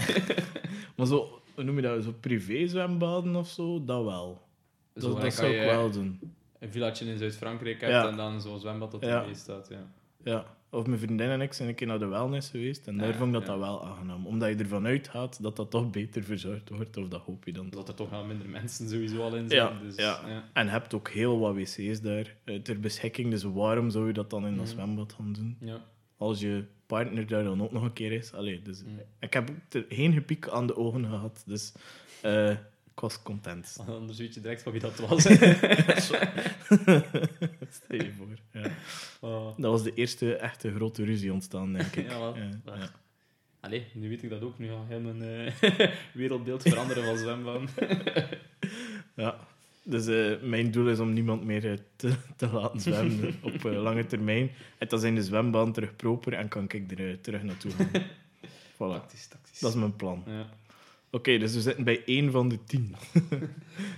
maar 0.96 1.08
zo, 1.08 1.42
hoe 1.56 1.64
noem 1.64 1.76
je 1.76 1.82
dat? 1.82 2.04
Zo 2.04 2.14
privé-zwembaden 2.20 3.36
of 3.36 3.48
zo, 3.50 3.86
dat 3.86 4.04
wel. 4.04 4.42
Dat, 4.94 5.04
Zo, 5.04 5.20
dat 5.20 5.34
zou 5.34 5.52
ik 5.54 5.62
wel 5.62 5.92
doen. 5.92 6.20
Een 6.60 6.72
villaatje 6.72 7.06
in 7.06 7.18
Zuid-Frankrijk 7.18 7.82
hebt 7.82 7.94
Ja. 7.94 8.08
en 8.10 8.16
dan 8.18 8.42
zo'n 8.42 8.60
zwembad 8.60 8.92
dat 8.92 9.02
Ja. 9.02 9.20
erbij 9.20 9.34
staat. 9.34 9.68
Ja. 9.70 9.88
Ja. 10.24 10.46
Of 10.70 10.86
mijn 10.88 11.00
vriendin 11.00 11.30
en 11.30 11.42
ik 11.42 11.54
zijn 11.54 11.70
een 11.70 11.76
keer 11.76 11.88
naar 11.88 12.00
de 12.00 12.06
wellness 12.06 12.50
geweest 12.50 12.88
en 12.88 12.98
daar 12.98 13.12
Ah, 13.12 13.16
vond 13.18 13.28
ik 13.28 13.34
dat 13.34 13.46
dat 13.46 13.58
wel 13.60 13.86
aangenaam. 13.86 14.26
Omdat 14.26 14.50
je 14.50 14.56
ervan 14.56 14.86
uitgaat 14.86 15.42
dat 15.44 15.56
dat 15.56 15.72
toch 15.72 15.90
beter 15.90 16.24
verzorgd 16.24 16.70
wordt, 16.70 16.98
of 16.98 17.08
dat 17.08 17.22
hoop 17.22 17.44
je 17.46 17.54
dan. 17.54 17.70
Dat 17.70 17.88
er 17.88 17.94
toch 17.96 18.10
wel 18.10 18.26
minder 18.26 18.50
mensen 18.50 18.90
sowieso 18.90 19.22
al 19.22 19.36
in 19.36 19.50
zijn. 19.50 19.62
Ja, 19.74 19.80
dus, 19.82 19.96
ja. 19.96 20.44
En 20.54 20.68
hebt 20.68 20.94
ook 20.94 21.10
heel 21.10 21.40
wat 21.40 21.56
wc's 21.56 22.02
daar 22.02 22.36
eh, 22.44 22.56
ter 22.62 22.80
beschikking, 22.80 23.30
dus 23.30 23.44
waarom 23.44 23.90
zou 23.90 24.08
je 24.08 24.14
dat 24.14 24.30
dan 24.30 24.42
in 24.46 24.52
een 24.54 24.58
Mhm. 24.58 24.66
zwembad 24.68 25.14
gaan 25.14 25.34
doen? 25.34 25.58
Ja. 25.60 25.82
Als 26.18 26.40
je 26.40 26.66
partner 26.94 27.28
daar 27.28 27.44
dan 27.44 27.62
ook 27.64 27.72
nog 27.72 27.84
een 27.84 27.94
keer 27.94 28.12
is. 28.12 28.34
Allee, 28.34 28.62
dus, 28.62 28.84
Mm. 28.84 29.00
Ik 29.20 29.34
heb 29.34 29.50
ook 29.50 29.74
er 29.74 29.86
geen 29.90 30.14
gepiek 30.14 30.48
aan 30.48 30.68
de 30.68 30.76
ogen 30.76 31.06
gehad, 31.06 31.44
dus 31.46 31.72
eh, 32.22 32.50
ik 32.94 33.00
was 33.00 33.22
content. 33.22 33.78
Anders 33.88 34.18
weet 34.18 34.34
je 34.34 34.42
direct 34.42 34.62
van 34.64 34.72
wie 34.72 34.82
dat 34.82 35.00
was. 35.00 35.22
Stel 37.78 37.98
je 37.98 38.12
voor. 38.18 38.62
Ja. 38.62 38.70
Oh. 39.22 39.58
Dat 39.58 39.72
was 39.72 39.84
de 39.84 39.94
eerste 39.94 40.36
echte 40.36 40.74
grote 40.74 41.04
ruzie 41.04 41.34
ontstaan, 41.34 41.74
denk 41.74 41.96
ik. 41.96 42.10
Ja, 42.10 42.20
wel. 42.20 42.36
Ja, 42.36 42.50
Ja. 42.66 42.76
ja. 42.76 42.92
Allee, 43.60 43.86
nu 43.94 44.10
weet 44.10 44.24
ik 44.24 44.30
dat 44.30 44.42
ook. 44.42 44.60
Nu 44.60 44.68
ga 44.68 44.86
heel 44.88 45.00
mijn 45.00 45.22
eh, 45.62 45.88
wereldbeeld 46.14 46.62
veranderen 46.62 47.04
van 47.04 47.18
zwembaan. 47.18 47.68
Ja. 49.16 49.48
Dus 49.86 50.08
eh, 50.08 50.42
mijn 50.42 50.72
doel 50.72 50.90
is 50.90 51.00
om 51.00 51.14
niemand 51.14 51.44
meer 51.44 51.72
eh, 51.72 51.78
te, 51.96 52.16
te 52.38 52.48
laten 52.52 52.80
zwemmen 52.80 53.36
op 53.42 53.66
eh, 53.66 53.82
lange 53.82 54.06
termijn. 54.06 54.52
En 54.78 54.88
dan 54.88 55.00
zijn 55.00 55.16
de 55.16 55.24
zwembaan 55.24 55.74
terug 55.74 55.96
proper 55.96 56.34
en 56.34 56.48
kan 56.48 56.64
ik 56.70 57.00
er 57.00 57.22
terug 57.22 57.44
naartoe 57.44 57.72
gaan. 57.72 57.90
Voilà, 58.74 58.78
Tactisch, 58.78 59.28
tactisch. 59.28 59.60
dat 59.60 59.70
is 59.74 59.80
mijn 59.80 59.96
plan. 59.96 60.24
Ja. 60.28 60.50
Oké, 61.12 61.38
dus 61.38 61.54
we 61.54 61.62
zitten 61.62 61.84
bij 61.84 62.04
één 62.06 62.32
van 62.32 62.50
de 62.50 62.64
tien. 62.64 62.96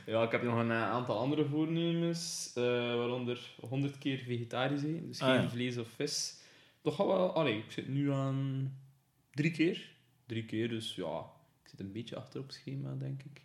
ja, 0.06 0.24
ik 0.24 0.32
heb 0.32 0.44
nog 0.44 0.58
een 0.60 0.72
aantal 0.72 1.18
andere 1.20 1.46
voornemens, 1.46 2.52
waaronder 2.56 3.40
100 3.60 3.98
keer 3.98 4.18
vegetarisch 4.18 4.84
eten, 4.84 5.08
dus 5.08 5.22
Ah, 5.22 5.34
geen 5.34 5.42
ja. 5.42 5.50
vlees 5.50 5.78
of 5.78 5.88
vis. 5.96 6.36
Toch 6.82 6.98
wel, 6.98 7.34
allee, 7.34 7.58
ik 7.58 7.72
zit 7.72 7.88
nu 7.88 8.12
aan 8.12 8.74
drie 9.32 9.52
keer. 9.52 9.90
Drie 10.26 10.46
keer, 10.46 10.70
dus 10.70 10.96
ja, 10.96 11.20
ik 11.64 11.70
zit 11.70 11.80
een 11.80 11.92
beetje 11.92 12.16
achter 12.16 12.40
op 12.40 12.52
schema, 12.52 12.96
denk 13.00 13.22
ik. 13.24 13.42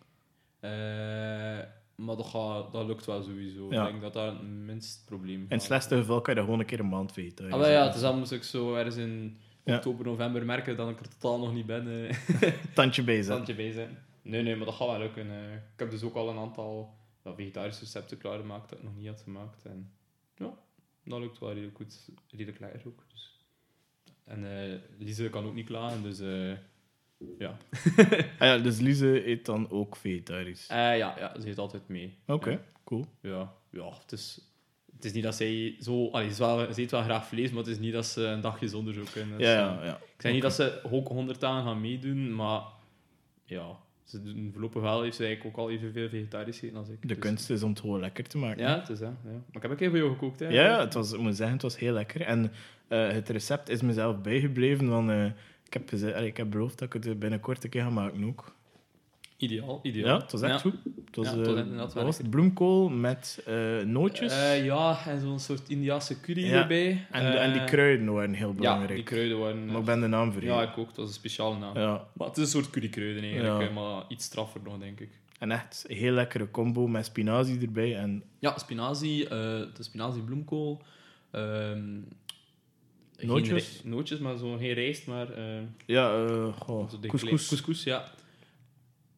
Eh, 0.59 1.59
maar 2.05 2.15
dat, 2.15 2.25
gaat, 2.25 2.71
dat 2.71 2.85
lukt 2.85 3.05
wel 3.05 3.23
sowieso. 3.23 3.67
Ja. 3.73 3.85
Ik 3.85 3.89
denk 3.91 4.01
dat 4.01 4.13
dat 4.13 4.33
het 4.33 4.41
minst 4.47 5.05
probleem 5.05 5.35
In 5.35 5.41
het 5.41 5.51
gaat. 5.51 5.61
slechtste 5.61 5.95
geval 5.97 6.21
kan 6.21 6.29
je 6.33 6.39
dat 6.39 6.43
gewoon 6.49 6.59
een 6.59 6.65
keer 6.65 6.79
een 6.79 6.89
maand 6.89 7.11
vegetarisch 7.11 7.53
Ah, 7.53 7.61
ja, 7.67 7.85
het 7.85 7.95
is 7.95 8.01
dan 8.01 8.17
moest 8.17 8.31
ik 8.31 8.43
zo 8.43 8.75
ergens 8.75 8.95
in 8.95 9.37
oktober, 9.63 10.05
november 10.05 10.45
merken 10.45 10.77
dat 10.77 10.89
ik 10.89 10.99
er 10.99 11.07
totaal 11.17 11.39
nog 11.39 11.53
niet 11.53 11.65
ben. 11.65 12.07
eh, 12.07 12.15
Tandje 12.73 13.23
standje 13.23 13.55
bij 13.55 13.71
zijn. 13.71 13.97
Nee, 14.21 14.43
nee, 14.43 14.55
maar 14.55 14.65
dat 14.65 14.75
gaat 14.75 14.87
wel 14.87 14.99
lukken. 14.99 15.31
eh. 15.31 15.53
ik 15.53 15.59
heb 15.79 15.91
dus 15.91 16.03
ook 16.03 16.15
al 16.15 16.29
een 16.29 16.37
aantal 16.37 16.93
vegetarische 17.23 17.83
recepten 17.83 18.17
klaargemaakt 18.17 18.69
dat 18.69 18.77
ik 18.77 18.83
nog 18.83 18.95
niet 18.95 19.07
had 19.07 19.21
gemaakt. 19.21 19.65
En 19.65 19.91
ja, 20.35 20.53
dat 21.03 21.19
lukt 21.19 21.39
wel 21.39 21.49
redelijk 21.53 21.75
goed. 21.77 22.09
Redelijk 22.29 22.59
lekker 22.59 22.81
ook. 22.87 23.05
Dus. 23.11 23.39
En 24.25 24.69
eh 24.71 24.77
Lise 24.97 25.29
kan 25.29 25.45
ook 25.45 25.53
niet 25.53 25.65
klagen, 25.65 26.03
dus 26.03 26.19
eh, 26.19 26.51
ja. 27.39 27.57
Ah 28.39 28.47
ja, 28.47 28.57
dus 28.57 28.79
Lise 28.79 29.27
eet 29.27 29.45
dan 29.45 29.69
ook 29.69 29.95
vegetarisch. 29.95 30.67
Eh, 30.67 30.77
ja. 30.77 31.15
Ja, 31.17 31.35
ze 31.41 31.49
eet 31.49 31.57
altijd 31.57 31.87
mee. 31.87 32.17
Oké, 32.27 32.49
Ja. 32.49 32.61
cool. 32.83 33.05
Ja, 33.21 33.53
ja 33.71 33.89
het, 34.01 34.11
is, 34.11 34.39
het 34.95 35.05
is 35.05 35.13
niet 35.13 35.23
dat 35.23 35.35
zij 35.35 35.75
zo... 35.79 36.09
Allee, 36.09 36.33
ze, 36.33 36.39
wel, 36.39 36.73
ze 36.73 36.81
eet 36.81 36.91
wel 36.91 37.03
graag 37.03 37.27
vlees, 37.27 37.49
maar 37.49 37.63
het 37.63 37.71
is 37.71 37.79
niet 37.79 37.93
dat 37.93 38.05
ze 38.05 38.23
een 38.23 38.41
dagje 38.41 38.67
zonder 38.67 38.93
zou 38.93 39.05
kunnen. 39.13 39.37
Dus, 39.37 39.47
Ja, 39.47 39.53
ja, 39.53 39.85
ja. 39.85 39.95
Ik 39.95 40.21
zeg 40.21 40.31
niet 40.31 40.41
dat 40.41 40.53
ze 40.53 40.79
ook 40.91 41.07
100 41.07 41.39
dagen 41.39 41.63
gaan 41.63 41.81
meedoen, 41.81 42.35
maar 42.35 42.61
ja, 43.45 43.77
ze 44.03 44.21
doen 44.21 44.49
voorlopig 44.51 44.81
wel 44.81 45.01
heeft 45.01 45.15
ze 45.15 45.25
eigenlijk 45.25 45.57
ook 45.57 45.63
al 45.65 45.71
evenveel 45.71 46.09
vegetarisch 46.09 46.59
gegeten 46.59 46.77
als 46.79 46.89
ik. 46.89 47.01
De 47.01 47.07
dus- 47.07 47.17
kunst 47.17 47.49
is 47.49 47.63
om 47.63 47.69
het 47.69 47.79
gewoon 47.79 47.99
lekker 47.99 48.27
te 48.27 48.37
maken. 48.37 48.63
Ja, 48.63 48.79
het 48.79 48.89
is 48.89 48.99
hè. 48.99 49.05
Ja. 49.05 49.13
Maar 49.23 49.41
ik 49.51 49.61
heb 49.61 49.71
een 49.71 49.77
keer 49.77 49.89
voor 49.89 49.97
jou 49.97 50.11
gekookt, 50.11 50.39
hè. 50.39 50.47
Ja, 50.47 50.79
het 50.79 50.93
was, 50.93 51.11
ik 51.11 51.19
moet 51.19 51.35
zeggen, 51.35 51.53
het 51.53 51.61
was 51.61 51.77
heel 51.77 51.93
lekker. 51.93 52.21
En 52.21 52.51
eh, 52.87 53.09
het 53.09 53.29
recept 53.29 53.69
is 53.69 53.81
mezelf 53.81 54.21
bijgebleven, 54.21 54.89
want 54.89 55.09
eh, 55.09 55.25
ik, 55.71 55.77
heb 55.79 55.89
gezegd, 55.89 56.21
ik 56.21 56.37
heb 56.37 56.49
beloofd 56.51 56.79
dat 56.79 56.93
ik 56.93 57.03
het 57.03 57.19
binnenkort 57.19 57.63
een 57.63 57.69
keer 57.69 57.81
ga 57.81 57.89
maken 57.89 58.23
ook. 58.25 58.55
Ideaal, 59.37 59.79
ideaal. 59.83 60.15
Ja, 60.15 60.21
het 60.21 60.31
was 60.31 60.41
echt 60.41 60.51
Ja. 60.51 60.57
goed. 60.59 60.73
Het 61.05 61.15
was, 61.15 61.25
Ja, 61.29 61.37
het 61.37 61.45
was 61.47 61.55
eh, 61.55 61.61
inderdaad 61.61 61.85
wat 61.85 61.93
wel 61.93 62.03
was 62.05 62.17
het? 62.17 62.29
bloemkool 62.29 62.89
met 62.89 63.43
eh, 63.45 63.79
nootjes. 63.85 64.33
Eh, 64.33 64.65
ja, 64.65 65.05
en 65.07 65.19
zo'n 65.21 65.39
soort 65.39 65.69
Indiase 65.69 66.19
curry 66.21 66.45
Ja, 66.45 66.61
erbij. 66.61 67.05
en, 67.11 67.39
en 67.39 67.51
die 67.53 67.63
kruiden 67.63 68.13
waren 68.13 68.33
heel 68.33 68.47
Ja, 68.49 68.53
belangrijk. 68.55 68.95
die 68.95 69.03
kruiden 69.03 69.39
waren... 69.39 69.65
Maar 69.65 69.79
ik 69.79 69.85
ben 69.85 70.01
de 70.01 70.07
naam 70.07 70.25
ja, 70.27 70.31
vergeten. 70.31 70.61
ik 70.61 70.77
ook. 70.77 70.87
Dat 70.87 70.95
was 70.95 71.07
een 71.07 71.13
speciale 71.13 71.57
naam. 71.57 71.77
Ja. 71.77 72.07
Maar 72.13 72.27
het 72.27 72.37
is 72.37 72.43
een 72.43 72.49
soort 72.49 72.69
currykruiden 72.69 73.23
eigenlijk, 73.23 73.61
Ja. 73.73 73.81
maar 73.81 74.03
iets 74.07 74.25
straffer 74.25 74.61
nog, 74.63 74.77
denk 74.77 74.99
ik. 74.99 75.09
En 75.39 75.51
echt 75.51 75.85
een 75.87 75.95
heel 75.95 76.13
lekkere 76.13 76.51
combo 76.51 76.87
met 76.87 77.05
spinazie 77.05 77.61
erbij. 77.61 77.95
En 77.97 78.23
Ja, 78.39 78.57
spinazie, 78.57 79.27
de 79.29 79.69
spinazie 79.79 80.21
bloemkool. 80.21 80.81
Geen 83.27 83.29
Nootjes? 83.29 83.81
nootjes, 83.83 84.19
maar 84.19 84.37
zo 84.37 84.57
geen 84.57 84.73
rijst, 84.73 85.07
maar... 85.07 85.29
eh, 85.33 85.61
ja, 85.85 86.25
eh 86.25 86.47
couscous. 87.07 87.47
Couscous, 87.47 87.83
ja. 87.83 88.11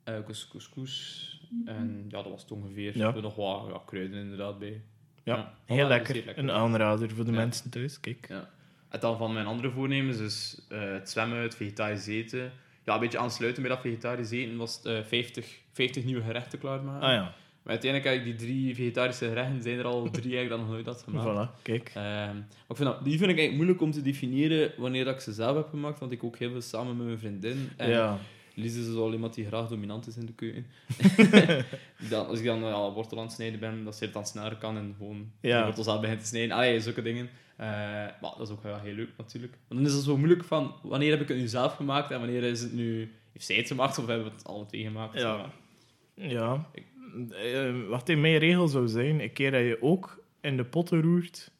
Eh 0.03 0.13
couscous, 0.25 0.47
couscous. 0.49 1.41
En 1.65 2.05
ja, 2.09 2.21
dat 2.21 2.31
was 2.31 2.41
het 2.41 2.51
ongeveer. 2.51 2.97
Ja. 2.97 3.15
Er 3.15 3.21
nog 3.21 3.35
wat 3.35 3.65
ja, 3.69 3.81
kruiden 3.85 4.19
inderdaad 4.19 4.59
bij. 4.59 4.81
Ja, 5.23 5.35
Ja, 5.35 5.53
heel 5.65 5.83
is 5.83 5.89
lekker. 5.89 6.15
lekker. 6.15 6.37
Een 6.37 6.51
aanrader 6.51 7.09
voor 7.11 7.25
de 7.25 7.31
Ja. 7.31 7.37
mensen 7.37 7.69
thuis. 7.69 7.99
Kijk. 7.99 8.25
Ja. 8.29 8.49
Het 8.89 9.01
dan 9.01 9.17
van 9.17 9.33
mijn 9.33 9.45
andere 9.45 9.71
voornemens, 9.71 10.17
dus 10.17 10.61
eh, 10.69 10.91
het 10.91 11.09
zwemmen, 11.09 11.37
het 11.37 11.55
vegetarisch 11.55 12.07
eten. 12.07 12.51
Ja, 12.85 12.93
een 12.93 12.99
beetje 12.99 13.17
aansluiten 13.17 13.61
bij 13.63 13.71
dat 13.71 13.81
vegetarisch 13.81 14.31
eten 14.31 14.57
was 14.57 14.75
het, 14.75 14.85
eh, 14.85 15.03
50, 15.03 15.57
50 15.71 16.03
nieuwe 16.03 16.21
gerechten 16.23 16.59
klaarmaken. 16.59 17.07
Ah 17.07 17.13
ja, 17.13 17.33
Maar 17.63 17.71
uiteindelijk 17.73 18.11
heb 18.15 18.25
ik 18.25 18.37
die 18.37 18.47
drie 18.47 18.75
vegetarische 18.75 19.27
gerechten, 19.27 19.61
zijn 19.61 19.77
er 19.79 19.85
al 19.85 20.09
drie 20.11 20.35
eigenlijk 20.37 20.49
dat 20.49 20.59
nog 20.59 20.69
nooit 20.69 20.85
had 20.85 21.03
gemaakt. 21.03 21.49
voilà, 21.57 21.61
kijk. 21.61 21.91
Ehm, 21.95 22.35
maar 22.35 22.69
ik 22.69 22.75
vind 22.75 22.89
dat, 22.89 23.03
die 23.03 23.17
vind 23.17 23.29
ik 23.31 23.37
eigenlijk 23.37 23.55
moeilijk 23.55 23.81
om 23.81 23.91
te 23.91 24.01
definiëren 24.01 24.71
wanneer 24.77 25.05
dat 25.05 25.13
ik 25.15 25.21
ze 25.21 25.31
zelf 25.33 25.55
heb 25.55 25.69
gemaakt, 25.69 25.99
want 25.99 26.11
ik 26.11 26.23
ook 26.23 26.37
heel 26.37 26.51
veel 26.51 26.61
samen 26.61 26.97
met 26.97 27.05
mijn 27.05 27.19
vriendin. 27.19 27.69
En 27.77 27.89
ja, 27.89 28.17
Lies 28.55 28.75
is 28.75 28.85
zo 28.85 29.11
iemand 29.11 29.33
die 29.33 29.45
graag 29.45 29.67
dominant 29.67 30.07
is 30.07 30.17
in 30.17 30.25
de 30.25 30.33
keuken. 30.33 30.65
dan, 32.09 32.27
als 32.27 32.39
ik 32.39 32.45
dan 32.45 32.59
ja, 32.59 32.91
wortel 32.91 33.17
aan 33.17 33.23
het 33.23 33.33
snijden 33.33 33.59
ben, 33.59 33.83
dat 33.83 33.95
ze 33.95 34.03
het 34.03 34.13
dan 34.13 34.25
sneller 34.25 34.55
kan 34.55 34.77
en 34.77 34.95
gewoon 34.97 35.31
Ja. 35.41 35.59
de 35.59 35.65
wortels 35.65 35.87
aan 35.87 36.01
begint 36.01 36.19
te 36.19 36.25
snijden. 36.25 36.55
Allee, 36.55 36.81
zulke 36.81 37.01
dingen. 37.01 37.29
Eh, 37.55 37.67
maar 37.67 38.33
dat 38.37 38.39
is 38.41 38.49
ook 38.49 38.63
wel 38.63 38.79
heel 38.79 38.93
leuk 38.93 39.09
natuurlijk. 39.17 39.53
Maar 39.67 39.77
dan 39.77 39.87
is 39.87 39.93
het 39.93 40.03
zo 40.03 40.17
moeilijk 40.17 40.43
van, 40.43 40.75
wanneer 40.81 41.11
heb 41.11 41.21
ik 41.21 41.27
het 41.27 41.37
nu 41.37 41.47
zelf 41.47 41.75
gemaakt 41.75 42.11
en 42.11 42.19
wanneer 42.19 42.43
is 42.43 42.61
het 42.61 42.73
nu... 42.73 43.11
Heeft 43.33 43.45
zij 43.45 43.55
het 43.55 43.67
gemaakt 43.67 43.97
of 43.97 44.07
hebben 44.07 44.25
we 44.25 44.31
het 44.31 44.43
alle 44.45 44.65
twee 44.65 44.83
gemaakt? 44.83 45.13
Ja. 45.13 45.19
zeg 45.19 45.37
maar. 45.37 46.29
ja. 46.29 46.69
Eh, 47.31 47.71
wat 47.89 48.09
in 48.09 48.21
mijn 48.21 48.37
regel 48.37 48.67
zou 48.67 48.87
zijn, 48.87 49.21
een 49.21 49.33
keer 49.33 49.51
dat 49.51 49.61
je 49.61 49.77
ook 49.81 50.23
in 50.41 50.57
de 50.57 50.63
potten 50.63 51.01
roert, 51.01 51.51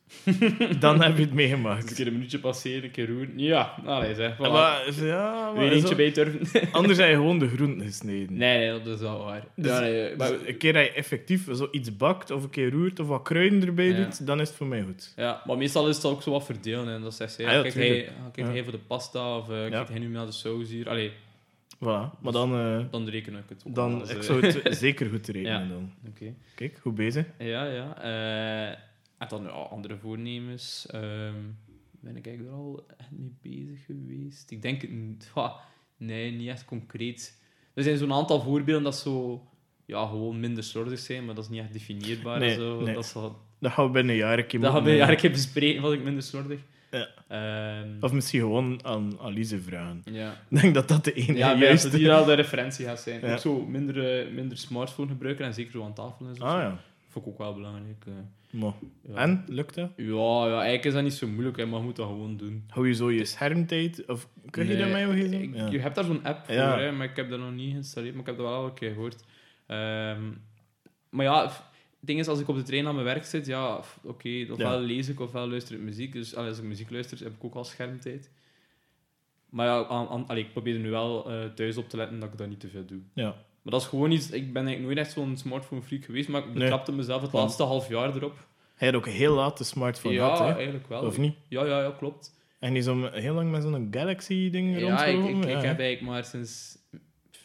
dan 0.80 1.02
heb 1.02 1.14
je 1.16 1.20
het 1.22 1.30
Dus 1.30 1.38
meegemaakt. 1.38 1.90
een 1.90 1.96
keer 1.96 2.08
een 2.08 2.14
minuutje 2.14 2.40
passeren, 2.40 2.84
een 2.84 2.92
keer 2.92 3.08
roeren. 3.08 3.40
Ja, 3.40 3.76
allee 3.86 4.16
zeg. 4.16 4.36
Voilà. 4.36 4.38
Maar, 4.40 4.94
ja, 5.02 5.52
maar 5.52 5.64
Weer 5.64 5.72
eentje 5.72 5.88
zo- 5.88 5.96
bij 5.96 6.12
durven. 6.12 6.62
anders 6.72 6.98
heb 6.98 7.08
je 7.10 7.16
gewoon 7.16 7.40
de 7.40 7.48
groenten 7.48 7.86
gesneden. 7.86 8.38
nee, 8.38 8.58
nee, 8.58 8.84
dat 8.84 8.96
is 8.96 9.00
wel 9.02 9.24
waar. 9.24 9.44
Dus- 9.56 9.72
ja, 9.72 9.80
nee, 9.80 10.16
maar, 10.16 10.30
Dus 10.32 10.48
een 10.48 10.58
keer 10.58 10.74
dat 10.74 10.84
je 10.84 10.92
effectief 10.92 11.48
zoiets 11.52 11.98
bakt 11.98 12.32
of 12.32 12.44
een 12.44 12.50
keer 12.50 12.72
roert 12.72 13.00
of 13.00 13.08
wat 13.08 13.22
kruiden 13.22 13.66
erbij 13.68 13.86
Ja. 13.88 13.96
doet, 14.04 14.26
dan 14.28 14.40
is 14.42 14.48
het 14.48 14.58
voor 14.58 14.68
mij 14.68 14.82
goed. 14.82 15.14
Ja, 15.16 15.42
maar 15.46 15.58
meestal 15.58 15.90
is 15.90 15.96
het 15.96 16.06
ook 16.06 16.22
zo 16.22 16.32
wat 16.32 16.46
verdelen. 16.46 16.88
En 16.94 17.02
dat 17.02 17.14
zegt 17.14 17.34
zij, 17.34 17.46
Ah, 17.46 17.52
ja, 17.54 17.62
kijk, 17.62 17.74
hij, 17.74 18.10
kijk 18.34 18.48
hij 18.48 18.64
voor 18.64 18.72
de 18.72 18.80
pasta 18.88 19.38
of 19.38 19.50
uh, 19.50 19.70
kijk 19.70 19.90
hij 19.90 20.00
nu 20.00 20.08
naar 20.08 20.26
de 20.26 20.32
saus 20.32 20.70
hier. 20.70 20.90
Allee, 20.90 21.12
Voilà. 21.76 22.20
Maar 22.22 22.32
dan, 22.32 22.54
eh, 22.56 22.86
dan 22.92 23.08
reken 23.08 23.36
ik 23.36 23.44
het 23.50 23.64
ook 23.68 23.76
dan 23.76 24.00
als, 24.00 24.10
ik 24.10 24.18
eh, 24.18 24.24
zou 24.24 24.46
het 24.46 24.78
zeker 24.86 25.10
goed 25.10 25.28
rekenen 25.28 25.70
dan. 25.70 25.94
Oké. 26.08 26.34
Kijk, 26.56 26.78
goed 26.82 26.96
bezig. 26.96 27.26
Ja, 27.40 27.66
ja. 27.66 28.02
eh, 28.02 28.70
en 29.18 29.28
dan 29.30 29.44
ja, 29.44 29.50
andere 29.50 29.98
voornemens. 29.98 30.86
ehm, 30.90 31.36
ben 32.00 32.16
ik 32.16 32.28
eigenlijk 32.28 32.56
er 32.56 32.62
al 32.62 32.84
echt 32.98 33.12
mee 33.12 33.34
bezig 33.42 33.86
geweest? 33.86 34.52
Ik 34.52 34.62
denk 34.62 34.82
het 34.82 34.92
niet. 34.92 35.32
Nee, 35.98 36.32
niet 36.32 36.48
echt 36.48 36.66
concreet. 36.66 37.42
Er 37.74 37.84
zijn 37.84 37.98
zo'n 37.98 38.14
aantal 38.14 38.42
voorbeelden 38.42 38.84
dat 38.84 38.96
zo... 38.96 39.44
Ja, 39.86 40.08
gewoon 40.08 40.40
minder 40.40 40.64
slordig 40.64 41.00
zijn, 41.00 41.26
maar 41.26 41.36
dat 41.36 41.44
is 41.44 41.50
niet 41.50 41.60
echt 41.60 41.74
definieerbaar. 41.74 42.40
Nee, 42.40 42.54
zo. 42.54 42.82
nee. 42.82 42.94
Dat, 42.94 43.06
zal, 43.06 43.40
Dat 43.60 43.72
gaan 43.72 43.86
we 43.86 43.92
binnen 43.92 44.12
een 44.14 44.20
jaar 44.20 44.38
een 44.38 44.48
keer 44.48 44.60
dat 44.60 44.72
gaan 44.72 44.84
we 44.84 44.90
moeten, 44.90 45.18
eh, 45.18 45.32
bespreken, 45.32 45.82
wat 45.82 45.94
ik 45.94 46.04
minder 46.04 46.24
slordig. 46.24 46.60
Ja. 46.94 47.08
Ehm, 47.28 47.88
Of 48.00 48.12
misschien 48.12 48.40
gewoon 48.40 48.80
aan, 48.84 49.14
Lise 49.30 49.62
vragen. 49.62 50.02
ja. 50.04 50.32
Ik 50.50 50.62
denk 50.62 50.74
dat 50.74 50.88
dat 50.88 51.04
de 51.04 51.14
enige 51.14 51.34
Ja, 51.38 51.56
juiste... 51.56 51.90
die 51.90 52.08
wel 52.08 52.26
de 52.26 52.34
referentie 52.34 52.86
gaat 52.86 53.00
zijn. 53.00 53.20
Ja. 53.22 53.32
Ook 53.34 53.40
zo 53.40 53.66
minder, 53.66 54.20
eh, 54.26 54.32
minder 54.34 54.58
smartphone 54.58 55.08
gebruiken 55.10 55.46
en 55.46 55.54
zeker 55.54 55.72
zo 55.72 55.84
aan 55.84 55.94
tafel 55.94 56.26
en 56.28 56.36
zo. 56.36 56.44
Ah 56.44 56.62
ja. 56.62 56.80
Vond 57.10 57.26
ik 57.26 57.32
ook 57.32 57.38
wel 57.38 57.54
belangrijk. 57.54 58.04
eh. 58.08 58.14
Ja. 58.62 58.74
En, 59.16 59.44
lukt 59.48 59.76
dat? 59.76 59.90
Ja, 59.96 60.06
ja, 60.48 60.52
eigenlijk 60.54 60.86
is 60.86 60.94
dat 60.94 61.04
niet 61.04 61.14
zo 61.14 61.28
moeilijk, 61.28 61.58
hè, 61.58 61.66
maar 61.66 61.80
je 61.80 61.86
moet 61.86 61.96
dat 61.96 62.08
gewoon 62.08 62.38
doen. 62.38 62.64
Hou 62.68 62.88
je 62.88 62.94
zo 62.94 63.12
je 63.12 63.26
schermtijd? 63.26 64.06
Of 64.08 64.28
kun 64.50 64.68
je 64.68 64.74
Nee, 64.76 65.06
dat 65.08 65.16
gsm? 65.16 65.34
ik- 65.34 65.56
Ja. 65.56 65.68
Je 65.70 65.80
hebt 65.80 65.96
daar 65.96 66.04
zo'n 66.04 66.24
app 66.24 66.46
voor, 66.46 66.56
hè, 66.56 66.92
maar 66.92 67.10
ik 67.10 67.16
heb 67.16 67.30
dat 67.30 67.40
nog 67.40 67.54
niet 67.54 67.72
geïnstalleerd, 67.72 68.12
maar 68.14 68.22
ik 68.22 68.28
heb 68.28 68.38
dat 68.38 68.46
wel 68.46 68.56
al 68.56 68.66
een 68.66 68.74
keer 68.74 68.92
gehoord. 68.94 69.24
Ehm, 69.68 70.22
maar 71.10 71.26
ja, 71.26 71.52
ding 72.06 72.20
is, 72.20 72.28
als 72.28 72.40
ik 72.40 72.48
op 72.48 72.56
de 72.56 72.64
trein 72.64 72.88
aan 72.88 72.94
mijn 72.94 73.06
werk 73.06 73.26
zit, 73.26 73.46
ja, 73.46 73.80
oké, 74.04 74.46
ofwel 74.52 74.80
lees 74.80 75.08
ik 75.10 75.20
ofwel 75.20 75.48
luister 75.50 75.76
ik 75.76 75.82
muziek. 75.82 76.14
Dus 76.14 76.36
allee, 76.36 76.50
als 76.50 76.58
ik 76.58 76.64
muziek 76.64 76.90
luister, 76.92 77.20
heb 77.20 77.34
ik 77.36 77.44
ook 77.44 77.56
al 77.56 77.64
schermtijd. 77.64 78.30
Maar 79.50 79.68
ja, 79.68 79.86
aan, 79.88 80.08
aan, 80.08 80.28
allee, 80.28 80.44
ik 80.44 80.52
probeer 80.52 80.74
er 80.74 80.80
nu 80.80 80.90
wel 80.90 81.32
eh, 81.32 81.46
thuis 81.56 81.78
op 81.78 81.90
te 81.90 81.98
letten 81.98 82.20
dat 82.20 82.32
ik 82.32 82.38
dat 82.38 82.48
niet 82.50 82.60
te 82.60 82.68
veel 82.68 82.86
doe. 82.86 83.00
Ja. 83.14 83.30
Maar 83.62 83.74
dat 83.74 83.82
is 83.82 83.88
gewoon 83.88 84.12
iets... 84.12 84.32
Ik 84.32 84.54
ben 84.54 84.66
eigenlijk 84.66 84.86
nooit 84.96 84.98
echt 85.08 85.12
zo'n 85.16 85.38
smartphone-freak 85.38 86.04
geweest, 86.06 86.30
maar 86.30 86.42
ik 86.42 86.48
Nee. 86.48 86.58
betrapte 86.58 86.92
mezelf 86.92 87.22
het 87.22 87.32
Want- 87.32 87.44
laatste 87.44 87.64
half 87.64 87.90
jaar 87.90 88.16
erop. 88.16 88.48
Hij 88.76 88.88
had 88.88 88.98
ook 88.98 89.08
heel 89.08 89.36
laat 89.36 89.58
de 89.58 89.64
smartphone 89.64 90.14
ja, 90.14 90.46
hè? 90.46 90.54
eigenlijk 90.54 90.88
wel. 90.88 91.06
Of 91.06 91.18
niet? 91.18 91.36
Ja, 91.48 91.66
ja, 91.66 91.82
ja, 91.82 91.92
klopt. 91.98 92.36
En 92.60 92.70
die 92.70 92.82
is 92.82 92.88
om 92.88 93.06
heel 93.06 93.34
lang 93.34 93.52
met 93.52 93.62
zo'n 93.64 93.88
Galaxy-ding 93.92 94.80
Ja, 94.80 95.06
ik, 95.06 95.20
ik, 95.26 95.36
ik 95.36 95.44
ja, 95.44 95.50
heb 95.50 95.80
eigenlijk 95.80 96.02
maar 96.02 96.24
sinds 96.26 96.78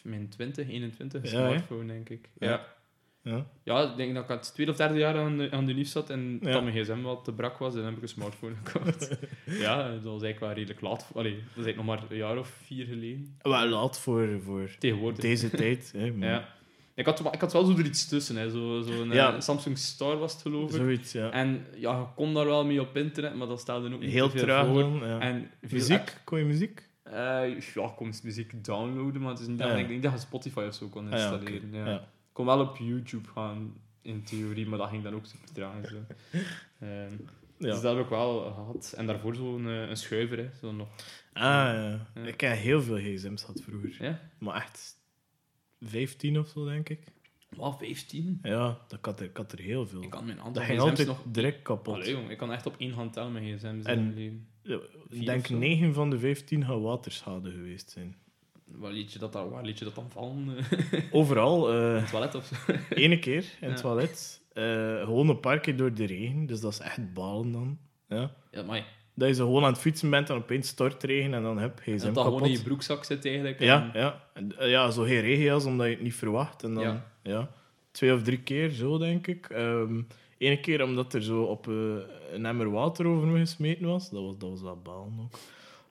mijn 0.03 0.29
20, 0.29 0.67
21 0.69 1.23
een 1.23 1.29
Ja, 1.29 1.43
hè? 1.43 1.47
smartphone, 1.49 1.85
denk 1.85 2.09
ik. 2.09 2.29
Ja. 2.39 2.65
Ja. 3.63 3.81
ik 3.91 3.97
denk 3.97 4.13
dat 4.13 4.23
ik 4.23 4.29
het 4.29 4.53
tweede 4.53 4.71
of 4.71 4.77
derde 4.77 4.99
jaar 4.99 5.17
aan 5.17 5.37
de, 5.37 5.51
aan 5.51 5.65
de 5.65 5.73
lief 5.73 5.87
zat 5.87 6.09
en 6.09 6.39
Ja. 6.41 6.51
dat 6.51 6.63
mijn 6.63 6.75
gsm 6.83 7.01
wat 7.01 7.23
te 7.23 7.33
brak 7.33 7.57
was, 7.57 7.71
en 7.73 7.77
dan 7.79 7.85
heb 7.87 7.95
ik 7.95 8.01
een 8.01 8.07
smartphone 8.09 8.53
gekocht. 8.63 9.17
ja, 9.65 9.75
dat 9.91 10.03
was 10.03 10.21
eigenlijk 10.21 10.39
wel 10.39 10.51
redelijk 10.51 10.81
laat. 10.81 11.11
Allee, 11.15 11.31
dat 11.33 11.41
is 11.41 11.65
eigenlijk 11.65 11.75
nog 11.77 11.85
maar 11.85 12.03
een 12.11 12.17
jaar 12.17 12.37
of 12.37 12.47
vier 12.65 12.85
geleden. 12.85 13.37
Wel 13.41 13.67
laat 13.67 13.99
voor, 13.99 14.27
voor 14.43 14.69
Tegenwoordig. 14.79 15.19
deze 15.19 15.49
tijd. 15.49 15.93
Hè, 15.97 16.05
Ja. 16.27 16.57
Ik 16.95 17.05
had, 17.05 17.19
wel- 17.19 17.33
ik 17.33 17.41
had 17.41 17.53
wel 17.53 17.65
zo 17.65 17.71
er 17.77 17.85
iets 17.85 18.07
tussen. 18.07 18.35
Hè. 18.35 18.49
Zo, 18.49 18.81
zo 18.81 19.01
een 19.01 19.11
Ja. 19.11 19.33
eh, 19.33 19.39
Samsung 19.39 19.77
Star 19.77 20.17
was 20.17 20.33
het, 20.33 20.41
geloof 20.41 20.69
ik. 20.69 20.75
Zoiets, 20.75 21.11
ja. 21.11 21.31
En 21.31 21.65
ja, 21.75 21.97
je 21.99 22.05
kon 22.15 22.33
daar 22.33 22.45
wel 22.45 22.65
mee 22.65 22.81
op 22.81 22.97
internet, 22.97 23.35
maar 23.35 23.47
dat 23.47 23.59
stelde 23.59 23.93
ook 23.93 23.99
niet 23.99 24.11
Heel 24.11 24.29
veel 24.29 24.41
traag 24.41 24.65
voor. 24.67 24.79
dan. 24.79 24.99
Ja. 25.03 25.19
En 25.19 25.51
Muziek? 25.69 26.21
Kon 26.23 26.39
je 26.39 26.45
muziek? 26.45 26.87
Eh, 27.03 27.13
ja, 27.73 27.83
ik 27.85 27.91
kon 27.95 28.13
muziek 28.23 28.63
downloaden, 28.65 29.21
maar 29.21 29.31
het 29.31 29.39
is 29.39 29.47
niet 29.47 29.57
dat, 29.59 29.71
Ah, 29.71 29.79
ik 29.79 29.87
denk 29.87 30.03
dat 30.03 30.11
je 30.11 30.17
Spotify 30.19 30.59
of 30.67 30.73
zo 30.73 30.87
kon 30.87 31.05
Ah, 31.13 31.19
installeren. 31.19 31.69
Ja. 31.73 32.07
Ik 32.39 32.45
kon 32.45 32.55
wel 32.57 32.65
op 32.67 32.77
YouTube 32.77 33.27
gaan, 33.29 33.73
in 34.01 34.23
theorie, 34.23 34.67
maar 34.67 34.77
dat 34.79 34.89
ging 34.89 35.03
dan 35.03 35.13
ook 35.13 35.25
super 35.25 35.53
traag. 35.53 35.87
Zo. 35.87 35.95
Ehm, 36.79 37.11
Ja. 37.57 37.71
Dus 37.71 37.81
dat 37.81 37.95
heb 37.95 38.03
ik 38.03 38.09
wel 38.09 38.41
gehad. 38.41 38.93
En 38.97 39.07
daarvoor 39.07 39.35
zo'n 39.35 39.67
eh, 39.67 39.89
een 39.89 39.97
schuiver, 39.97 40.37
hè. 40.37 40.49
Zo 40.59 40.71
nog. 40.71 40.87
Ah, 41.33 41.43
ja. 41.43 42.07
Ja. 42.15 42.21
Ik 42.21 42.41
heb 42.41 42.57
heel 42.57 42.81
veel 42.81 42.97
gsm's 42.97 43.41
gehad 43.43 43.61
vroeger. 43.61 44.03
Ja? 44.03 44.19
Maar 44.37 44.55
echt 44.55 44.95
15 45.81 46.39
of 46.39 46.47
zo, 46.47 46.65
denk 46.65 46.89
ik. 46.89 47.03
Wat, 47.49 47.77
15? 47.77 48.39
Ja, 48.41 48.79
dat 48.87 48.99
ik 48.99 49.05
had 49.05 49.19
er, 49.19 49.25
ik 49.25 49.37
had 49.37 49.51
er 49.51 49.59
heel 49.59 49.87
veel. 49.87 50.01
Ik 50.03 50.09
kan 50.09 50.25
mijn 50.25 50.37
Dat 50.37 50.63
ging 50.63 50.65
gsm's 50.79 50.89
altijd 50.89 51.07
nog... 51.07 51.21
direct 51.27 51.61
kapot. 51.61 51.93
Allee, 51.95 52.11
jong, 52.11 52.29
ik 52.29 52.37
kan 52.37 52.51
echt 52.51 52.65
op 52.65 52.75
één 52.77 52.91
hand 52.93 53.13
tellen 53.13 53.31
mijn 53.31 53.57
gsm's 53.57 53.85
En- 53.85 54.17
Ik 55.09 55.25
denk 55.25 55.39
of 55.41 55.47
zo? 55.47 55.57
9 55.57 55.93
van 55.93 56.09
de 56.09 56.19
15 56.19 56.65
gaan 56.65 56.81
waterschade 56.81 57.51
geweest 57.51 57.89
zijn. 57.89 58.15
Waar 58.75 58.91
liet 58.91 59.13
je 59.13 59.19
dat, 59.19 59.33
dan- 59.33 59.49
waar 59.49 59.63
liet 59.63 59.79
je 59.79 59.85
dat 59.85 59.95
dan 59.95 60.09
vallen? 60.09 60.47
Overal, 61.11 61.69
In 61.71 61.95
eh 61.95 62.01
het 62.01 62.09
toilet 62.09 62.35
of 62.35 62.45
zo? 62.45 62.73
ene 62.95 63.19
keer 63.19 63.43
in 63.61 63.69
het 63.69 63.77
Ja. 63.79 63.85
toilet. 63.85 64.41
eh, 64.53 64.63
gewoon 65.03 65.29
een 65.29 65.39
paar 65.39 65.59
keer 65.59 65.77
door 65.77 65.93
de 65.93 66.05
regen, 66.05 66.45
dus 66.45 66.59
dat 66.61 66.71
is 66.71 66.79
echt 66.79 67.13
balen 67.13 67.51
dan. 67.51 67.77
Ja. 68.07 68.31
Ja, 68.51 68.63
maar 68.63 68.85
Dat 69.13 69.27
je 69.27 69.33
zo 69.33 69.45
gewoon 69.45 69.63
aan 69.63 69.71
het 69.71 69.81
fietsen 69.81 70.09
bent 70.09 70.29
en 70.29 70.35
opeens 70.35 70.67
stortregen 70.67 71.33
en 71.33 71.43
dan 71.43 71.57
heb 71.57 71.81
je 71.85 71.91
dat 71.91 72.01
gsm 72.01 72.13
dat 72.13 72.23
gewoon 72.23 72.45
in 72.45 72.51
je 72.51 72.61
broekzak 72.61 73.03
zit 73.03 73.25
eigenlijk. 73.25 73.59
Ja, 73.59 73.89
en- 73.93 73.99
ja. 73.99 74.23
En, 74.33 74.57
eh, 74.59 74.69
ja, 74.69 74.89
zo 74.91 75.03
geen 75.03 75.21
regenjas, 75.21 75.65
omdat 75.65 75.87
je 75.87 75.93
het 75.93 76.01
niet 76.01 76.15
verwacht. 76.15 76.63
En 76.63 76.73
dan, 76.73 76.83
ja. 76.83 77.05
Ja. 77.23 77.49
twee 77.91 78.13
of 78.13 78.21
drie 78.23 78.39
keer 78.41 78.69
zo, 78.69 78.97
denk 78.97 79.27
ik. 79.27 79.47
Eén 80.37 80.61
keer 80.61 80.83
omdat 80.83 81.13
er 81.13 81.23
zo 81.23 81.41
op 81.43 81.67
een 81.67 82.45
emmer 82.45 82.71
water 82.71 83.05
over 83.05 83.27
me 83.27 83.39
gesmeten 83.39 83.85
was. 83.87 84.09
Dat 84.09 84.21
was, 84.21 84.37
dat 84.37 84.49
was 84.49 84.61
wel 84.61 84.81
balen 84.83 85.19
ook. 85.19 85.39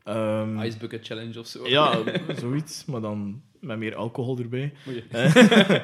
Ehm, 0.09 0.61
Ice 0.63 0.79
Bucket 0.79 1.07
Challenge 1.07 1.39
of 1.39 1.47
zo. 1.47 1.69
ja, 1.69 2.03
zoiets, 2.41 2.85
maar 2.85 3.01
dan 3.01 3.43
met 3.61 3.79
meer 3.79 3.95
alcohol 3.95 4.39
erbij. 4.39 4.73
Oei. 4.89 5.05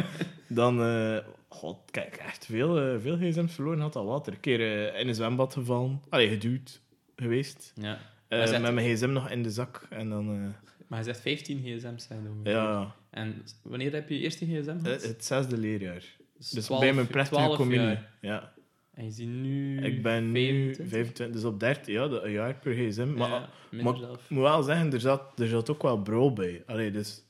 Dan, 0.49 0.83
eh 0.83 1.19
god, 1.49 1.79
kijk, 1.91 2.17
echt 2.17 2.47
veel, 2.47 2.81
eh, 2.81 3.01
veel 3.01 3.17
gsm's 3.17 3.55
verloren 3.55 3.81
had 3.81 3.97
al 3.97 4.05
water. 4.07 4.33
Een 4.33 4.41
keer 4.41 4.61
eh, 4.95 5.01
in 5.01 5.09
een 5.09 5.15
zwembad 5.15 5.53
gevallen. 5.53 6.01
Allee, 6.09 6.29
geduwd 6.29 6.81
geweest. 7.17 7.73
Ja. 7.81 7.99
Eh, 8.29 8.47
zegt- 8.47 8.63
met 8.63 8.75
mijn 8.75 8.95
gsm 8.97 9.11
nog 9.13 9.31
in 9.31 9.43
de 9.43 9.51
zak. 9.51 9.87
En 9.91 10.09
dan, 10.09 10.29
eh, 10.29 10.41
Maar 10.89 10.99
hij 10.99 11.03
zegt 11.03 11.21
15 11.21 11.59
gsm's 11.59 12.07
zijn 12.07 12.29
ongeveer. 12.31 12.53
ja, 12.53 12.95
En 13.11 13.43
wanneer 13.63 13.93
heb 13.93 14.09
je 14.09 14.15
je 14.15 14.21
eerste 14.21 14.45
gsm 14.45 14.69
eh, 14.71 14.77
gehad? 14.83 15.03
het 15.03 15.25
zesde 15.25 15.57
leerjaar. 15.59 16.03
Dus 16.39 16.65
12 16.65 16.81
bij 16.81 16.93
mijn 16.93 17.07
plechtige 17.07 17.41
12 17.41 17.57
communie. 17.57 17.87
jaar. 17.87 18.11
Ja. 18.21 18.53
En 18.95 19.05
je 19.05 19.11
ziet 19.11 19.29
nu... 19.29 19.81
Ik 19.81 20.03
ben 20.03 20.33
nu 20.33 20.41
25? 20.75 20.89
25, 20.89 21.31
dus 21.37 21.45
op 21.45 21.61
13, 21.61 21.95
ja, 21.95 22.09
dat- 22.09 22.25
een 22.25 22.31
jaar 22.31 22.55
per 22.55 22.73
gsm. 22.75 23.13
Maar 23.15 23.29
Ja, 23.31 23.49
minder 23.71 23.93
maar- 23.93 24.01
zelf. 24.03 24.23
ik 24.25 24.31
moet 24.31 24.43
wel 24.43 24.63
zeggen, 24.63 24.93
er 24.93 25.01
zat, 25.01 25.41
er 25.41 25.47
zat 25.49 25.71
ook 25.71 25.83
wel 25.83 26.03
bro 26.03 26.33
bij. 26.33 26.63
Allee, 26.67 26.91
dus, 26.91 27.23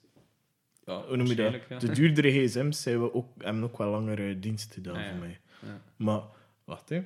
Ja, 0.84 1.02
hoe 1.06 1.16
noem 1.16 1.26
je 1.26 1.34
dat? 1.34 1.54
ja. 1.68 1.78
De 1.78 1.90
duurdere 1.92 2.30
gsm's 2.46 2.82
zijn 2.82 3.00
we 3.02 3.14
ook, 3.14 3.26
hebben 3.38 3.62
ook 3.62 3.78
wel 3.78 3.90
langere 3.90 4.38
diensten 4.38 4.82
dan 4.82 4.94
Ah, 4.96 5.00
ja. 5.02 5.08
voor 5.10 5.18
mij. 5.18 5.40
Ja. 5.62 5.80
Maar, 5.96 6.20
wacht 6.64 6.88
hè. 6.88 7.02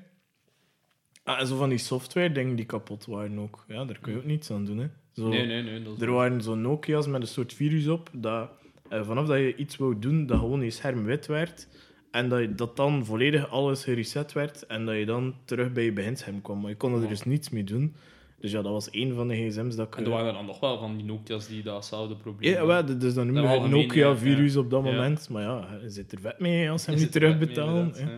Ah, 1.24 1.40
en 1.40 1.46
zo 1.46 1.56
van 1.56 1.68
die 1.68 1.78
software 1.78 2.32
dingen 2.32 2.56
die 2.56 2.64
kapot 2.66 3.06
waren 3.06 3.38
ook. 3.38 3.64
Ja, 3.68 3.84
daar 3.84 3.98
kun 4.00 4.12
je 4.12 4.18
ook 4.18 4.24
niets 4.24 4.50
aan 4.50 4.64
doen. 4.64 4.78
Hè. 4.78 4.86
Zo, 5.12 5.28
Nee, 5.28 5.46
nee, 5.46 5.62
nee. 5.62 5.82
Er 6.00 6.10
waren 6.10 6.42
zo'n 6.42 6.60
Nokia's 6.60 7.06
met 7.06 7.20
een 7.20 7.26
soort 7.26 7.52
virus 7.52 7.88
op, 7.88 8.10
dat 8.12 8.50
eh, 8.88 9.06
vanaf 9.06 9.26
dat 9.26 9.38
je 9.38 9.56
iets 9.56 9.76
wou 9.76 9.98
doen, 9.98 10.26
dat 10.26 10.38
gewoon 10.38 10.60
je 10.60 10.70
scherm 10.70 11.04
wit 11.04 11.26
werd. 11.26 11.68
En 12.10 12.28
dat, 12.28 12.40
je, 12.40 12.54
dat 12.54 12.76
dan 12.76 13.04
volledig 13.04 13.50
alles 13.50 13.84
gereset 13.84 14.32
werd 14.32 14.66
en 14.66 14.86
dat 14.86 14.96
je 14.96 15.06
dan 15.06 15.34
terug 15.44 15.72
bij 15.72 15.84
je 15.84 15.92
beginscherm 15.92 16.42
kwam. 16.42 16.60
Maar 16.60 16.70
je 16.70 16.76
kon 16.76 17.02
er 17.02 17.08
dus 17.08 17.22
niets 17.22 17.50
mee 17.50 17.64
doen. 17.64 17.94
Dus 18.40 18.50
ja, 18.50 18.62
dat 18.62 18.72
was 18.72 18.90
één 18.90 19.14
van 19.14 19.28
de 19.28 19.34
gsm's 19.48 19.76
dat 19.76 19.86
ik... 19.86 19.96
En 19.96 20.04
er 20.04 20.10
waren 20.10 20.26
er 20.26 20.32
dan 20.32 20.46
nog 20.46 20.60
wel 20.60 20.78
van 20.78 20.96
die 20.96 21.04
Nokia's 21.04 21.48
die 21.48 21.62
datzelfde 21.62 22.16
probleem 22.16 22.52
Ja, 22.52 22.66
wel, 22.66 22.98
dus 22.98 23.14
dan 23.14 23.34
Dat 23.34 23.42
je 23.44 23.48
het 23.60 23.70
Nokia-virus 23.70 24.52
ja. 24.54 24.60
op 24.60 24.70
dat 24.70 24.84
Ja. 24.84 24.90
moment. 24.90 25.28
Maar 25.28 25.42
ja, 25.42 25.78
je 25.82 25.90
zit 25.90 26.12
er 26.12 26.20
vet 26.20 26.38
mee 26.38 26.70
als 26.70 26.82
ze 26.82 26.90
hem 26.90 26.98
niet 26.98 27.14
er 27.14 27.20
terugbetalen. 27.20 27.92
ja. 27.96 28.08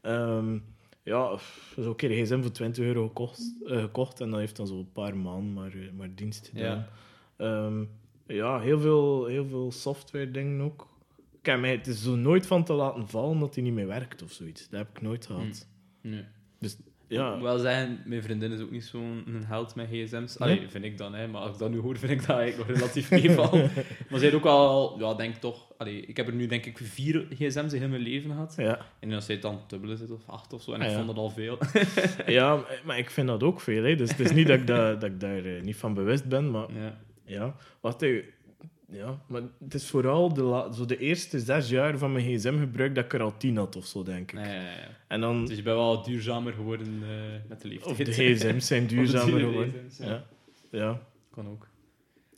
Ehm, 0.00 0.58
ja, 1.02 1.36
zo 1.80 1.88
een 1.88 1.96
keer 1.96 2.10
een 2.18 2.24
gsm 2.24 2.40
voor 2.42 2.50
20 2.52 2.84
euro 2.84 3.06
gekocht, 3.06 3.54
eh, 3.66 3.80
gekocht 3.80 4.20
en 4.20 4.30
dat 4.30 4.38
heeft 4.38 4.56
dan 4.56 4.66
zo 4.66 4.78
een 4.78 4.92
paar 4.92 5.16
maanden 5.16 5.52
maar, 5.52 5.72
eh, 5.72 5.78
maar 5.96 6.08
dienst 6.14 6.50
gedaan. 6.54 6.86
Ja, 7.38 7.70
ja 8.26 8.60
heel, 8.60 8.80
veel, 8.80 9.26
heel 9.26 9.46
veel 9.46 9.72
software 9.72 10.30
dingen 10.30 10.60
ook. 10.60 10.88
Kijk, 11.44 11.60
mij, 11.60 11.70
het 11.70 11.86
is 11.86 12.02
zo 12.02 12.14
nooit 12.16 12.46
van 12.46 12.64
te 12.64 12.72
laten 12.72 13.08
vallen 13.08 13.38
dat 13.38 13.54
hij 13.54 13.64
niet 13.64 13.72
meer 13.72 13.86
werkt 13.86 14.22
of 14.22 14.32
zoiets. 14.32 14.68
Dat 14.68 14.78
heb 14.80 14.88
ik 14.96 15.02
nooit 15.02 15.26
gehad. 15.26 15.68
Nee. 16.00 16.24
Ik 16.60 16.70
Ja, 17.08 17.40
wel 17.40 17.58
zeggen, 17.58 18.00
mijn 18.04 18.22
vriendin 18.22 18.52
is 18.52 18.60
ook 18.60 18.70
niet 18.70 18.84
zo'n 18.84 19.24
held 19.46 19.74
met 19.74 19.88
gsm's. 19.92 20.36
Allee, 20.38 20.58
Nee? 20.58 20.68
vind 20.68 20.84
ik 20.84 20.98
dan, 20.98 21.14
hè. 21.14 21.28
Maar 21.28 21.40
als 21.40 21.50
ik 21.52 21.58
dat 21.58 21.70
nu 21.70 21.78
hoor, 21.78 21.96
vind 21.98 22.12
ik 22.12 22.26
dat 22.26 22.36
eigenlijk 22.36 22.68
nog 22.68 22.78
relatief 22.78 23.10
meeval. 23.10 23.56
maar 24.10 24.18
zij 24.18 24.20
heeft 24.20 24.34
ook 24.34 24.42
wel, 24.42 24.96
ja, 24.98 25.14
denk 25.14 25.34
toch... 25.34 25.72
Allee, 25.78 26.00
ik 26.06 26.16
heb 26.16 26.26
er 26.26 26.34
nu 26.34 26.46
denk 26.46 26.66
ik 26.66 26.78
vier 26.78 27.26
gsm's 27.30 27.72
in 27.72 27.80
heel 27.80 27.88
mijn 27.88 28.02
leven 28.02 28.30
gehad. 28.30 28.54
ja. 28.56 28.78
En 29.00 29.12
als 29.12 29.26
zij 29.26 29.38
dan 29.38 29.60
dubbele 29.66 29.96
zit, 29.96 30.10
of 30.10 30.22
acht 30.28 30.52
of 30.52 30.62
zo. 30.62 30.72
En 30.72 30.80
Ah, 30.80 30.84
ik 30.86 30.90
ja. 30.90 30.96
vond 30.96 31.08
dat 31.08 31.16
al 31.16 31.30
veel. 31.30 31.58
ja, 32.26 32.64
maar- 32.84 32.98
ik 32.98 33.10
vind 33.10 33.26
dat 33.26 33.42
ook 33.42 33.60
veel. 33.60 33.82
Hè. 33.84 33.94
Dus 33.96 34.10
het 34.10 34.20
is 34.20 34.32
niet 34.32 34.46
dat 34.46 34.60
ik, 34.60 34.66
dat, 34.66 35.00
dat 35.00 35.10
ik 35.10 35.20
daar 35.20 35.44
eh, 35.44 35.62
niet 35.62 35.76
van 35.76 35.94
bewust 35.94 36.28
ben, 36.28 36.50
maar 36.50 36.66
ja. 36.74 36.98
Ja, 37.26 37.56
wacht 37.80 38.02
even. 38.02 38.24
Ja, 38.94 39.18
maar 39.26 39.42
het 39.64 39.74
is 39.74 39.90
vooral 39.90 40.34
de, 40.34 40.42
la- 40.42 40.72
zo 40.72 40.84
de 40.84 40.98
eerste 40.98 41.40
zes 41.40 41.68
jaar 41.68 41.98
van 41.98 42.12
mijn 42.12 42.24
gsm-gebruik 42.24 42.94
dat 42.94 43.04
ik 43.04 43.12
er 43.12 43.22
al 43.22 43.36
tien 43.36 43.56
had 43.56 43.76
of 43.76 43.86
zo, 43.86 44.02
denk 44.02 44.32
ik. 44.32 44.38
Nee, 44.38 44.58
nee. 44.58 44.74
En 45.08 45.20
dan... 45.20 45.46
Dus 45.46 45.56
je 45.56 45.62
bent 45.62 45.76
wel 45.76 46.02
duurzamer 46.02 46.52
geworden 46.52 47.02
eh, 47.02 47.08
met 47.48 47.60
de 47.62 47.68
leeftijd. 47.68 47.90
Of 47.90 47.96
de 47.96 48.12
gsm's 48.34 48.66
zijn 48.66 48.86
duurzamer 48.92 49.40
geworden. 49.46 49.74
gsm's, 49.88 49.98
ja. 50.06 50.06
Ja. 50.06 50.24
ja. 50.70 51.00
Kan 51.30 51.48
ook. 51.48 51.68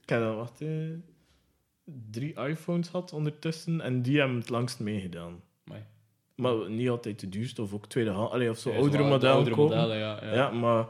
Ik 0.03 0.09
heb 0.09 0.21
dan, 0.21 0.37
wacht, 0.37 0.61
eh, 0.61 0.69
drie 2.11 2.35
iPhones 2.49 2.89
gehad 2.89 3.13
ondertussen 3.13 3.81
en 3.81 4.03
die 4.03 4.19
hebben 4.19 4.37
het 4.39 4.49
langst 4.49 4.81
meegedaan. 4.81 5.41
Amai. 5.67 5.83
Maar 6.37 6.71
niet 6.71 6.89
altijd 6.89 7.21
de 7.21 7.29
duurste, 7.29 7.63
of 7.63 7.73
ook 7.73 7.87
tweedehands. 7.87 8.33
Allee, 8.33 8.51
of 8.51 8.59
zo 8.59 8.71
Ja, 8.71 8.77
oudere 8.77 8.97
wel 8.99 9.07
de 9.07 9.13
modellen 9.13 9.35
Oudere 9.37 9.57
kopen. 9.57 9.77
modellen, 9.77 9.99
ja. 9.99 10.25
ja. 10.25 10.33
Ja. 10.35 10.51
maar 10.51 10.87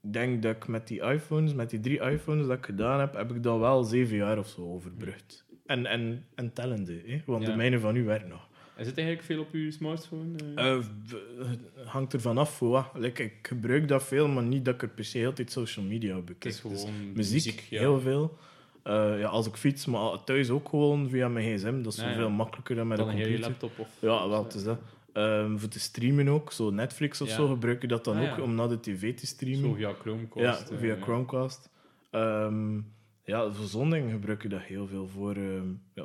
denk 0.00 0.42
dat 0.42 0.56
ik 0.56 0.68
met 0.68 0.86
die 0.88 1.00
iPhones, 1.02 1.54
met 1.54 1.70
die 1.70 1.80
drie 1.80 2.00
iPhones 2.00 2.46
dat 2.46 2.56
ik 2.58 2.64
gedaan 2.64 3.00
heb, 3.00 3.14
heb 3.14 3.30
ik 3.34 3.42
dan 3.42 3.60
wel 3.60 3.82
zeven 3.84 4.16
jaar 4.16 4.38
of 4.38 4.48
zo 4.48 4.60
overbrugd. 4.72 5.44
En, 5.66 5.86
en, 5.86 6.24
en 6.34 6.52
tellende, 6.52 7.02
hè? 7.06 7.22
want 7.26 7.42
Ja. 7.44 7.50
de 7.50 7.56
mijne 7.56 7.78
van 7.78 7.96
u 7.96 8.04
werkt 8.04 8.28
nog. 8.28 8.46
Is 8.76 8.86
het 8.86 8.96
eigenlijk 8.98 9.26
veel 9.26 9.40
op 9.40 9.48
uw 9.52 9.70
smartphone? 9.70 10.34
het 10.54 11.60
hangt 11.84 12.12
er 12.12 12.20
vanaf 12.20 12.50
voor 12.56 12.68
wat. 12.68 12.86
Like, 12.94 13.22
ik 13.22 13.32
gebruik 13.42 13.88
dat 13.88 14.04
veel, 14.04 14.28
maar 14.28 14.42
niet 14.42 14.64
dat 14.64 14.74
ik 14.74 14.82
er 14.82 14.88
per 14.88 15.04
se 15.04 15.26
altijd 15.26 15.52
social 15.52 15.84
media 15.84 16.16
op 16.16 16.26
bekijk. 16.26 16.54
het 16.54 16.64
is 16.64 16.70
Dus 16.70 16.80
gewoon 16.82 17.12
muziek, 17.14 17.66
ja. 17.70 17.78
heel 17.78 18.00
veel. 18.00 18.36
Eh, 18.82 19.18
ja, 19.18 19.26
als 19.28 19.46
ik 19.46 19.54
fiets, 19.54 19.86
maar 19.86 20.24
thuis 20.24 20.50
ook 20.50 20.68
gewoon 20.68 21.08
via 21.08 21.28
mijn 21.28 21.56
gsm. 21.58 21.82
Dat 21.82 21.92
is 21.92 22.00
Ja, 22.00 22.14
veel 22.14 22.30
makkelijker 22.30 22.76
dan 22.76 22.86
met 22.88 22.98
Dan 22.98 23.08
een 23.08 23.14
computer. 23.14 23.40
laptop 23.40 23.78
of... 23.78 23.88
Ja, 23.98 24.28
wel, 24.28 24.44
het 24.44 24.54
is 24.54 24.64
dat. 24.64 24.78
Ehm, 25.18 25.56
voor 25.56 25.68
te 25.68 25.80
streamen 25.80 26.28
ook, 26.28 26.52
zo 26.52 26.70
Netflix 26.70 27.20
of 27.20 27.28
Ja. 27.28 27.34
zo, 27.34 27.46
gebruik 27.48 27.82
je 27.82 27.88
dat 27.88 28.04
dan 28.04 28.16
Ah, 28.16 28.30
ook 28.30 28.36
ja. 28.36 28.42
om 28.42 28.54
naar 28.54 28.68
de 28.68 28.80
tv 28.80 29.14
te 29.16 29.26
streamen. 29.26 29.60
Zo 29.70 29.74
via 29.74 29.92
Chromecast. 29.92 30.68
Ja, 30.68 30.74
eh, 30.74 30.80
via 30.80 30.96
Chromecast. 31.00 31.70
Ehm, 32.10 32.76
ja, 33.24 33.50
voor 33.50 33.66
zo'n 33.66 33.90
ding 33.90 34.10
gebruik 34.10 34.42
je 34.42 34.48
dat 34.48 34.60
heel 34.62 34.86
veel 34.86 35.08
voor 35.08 35.34
ehm, 35.36 35.68
ja, 35.94 36.04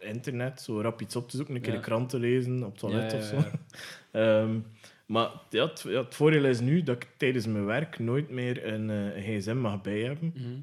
internet, 0.00 0.60
zo 0.60 0.80
rap 0.80 1.00
iets 1.00 1.16
op 1.16 1.28
te 1.28 1.36
zoeken, 1.36 1.54
een 1.54 1.60
keer 1.60 1.72
de 1.72 1.80
krant 1.80 2.08
te 2.08 2.18
lezen 2.18 2.62
op 2.62 2.70
het 2.70 2.78
toilet 2.78 3.12
of 3.14 3.22
zo. 3.22 3.36
Maar 5.06 5.30
ja, 5.50 5.66
het, 5.66 5.84
ja, 5.88 6.02
het 6.02 6.14
voordeel 6.14 6.44
is 6.44 6.60
nu 6.60 6.82
dat 6.82 6.96
ik 6.96 7.08
tijdens 7.16 7.46
mijn 7.46 7.64
werk 7.64 7.98
nooit 7.98 8.30
meer 8.30 8.66
een, 8.66 8.90
eh, 8.90 9.22
gsm 9.38 9.56
mag 9.56 9.82
bij 9.82 10.00
hebben. 10.00 10.32
Mhm. 10.36 10.54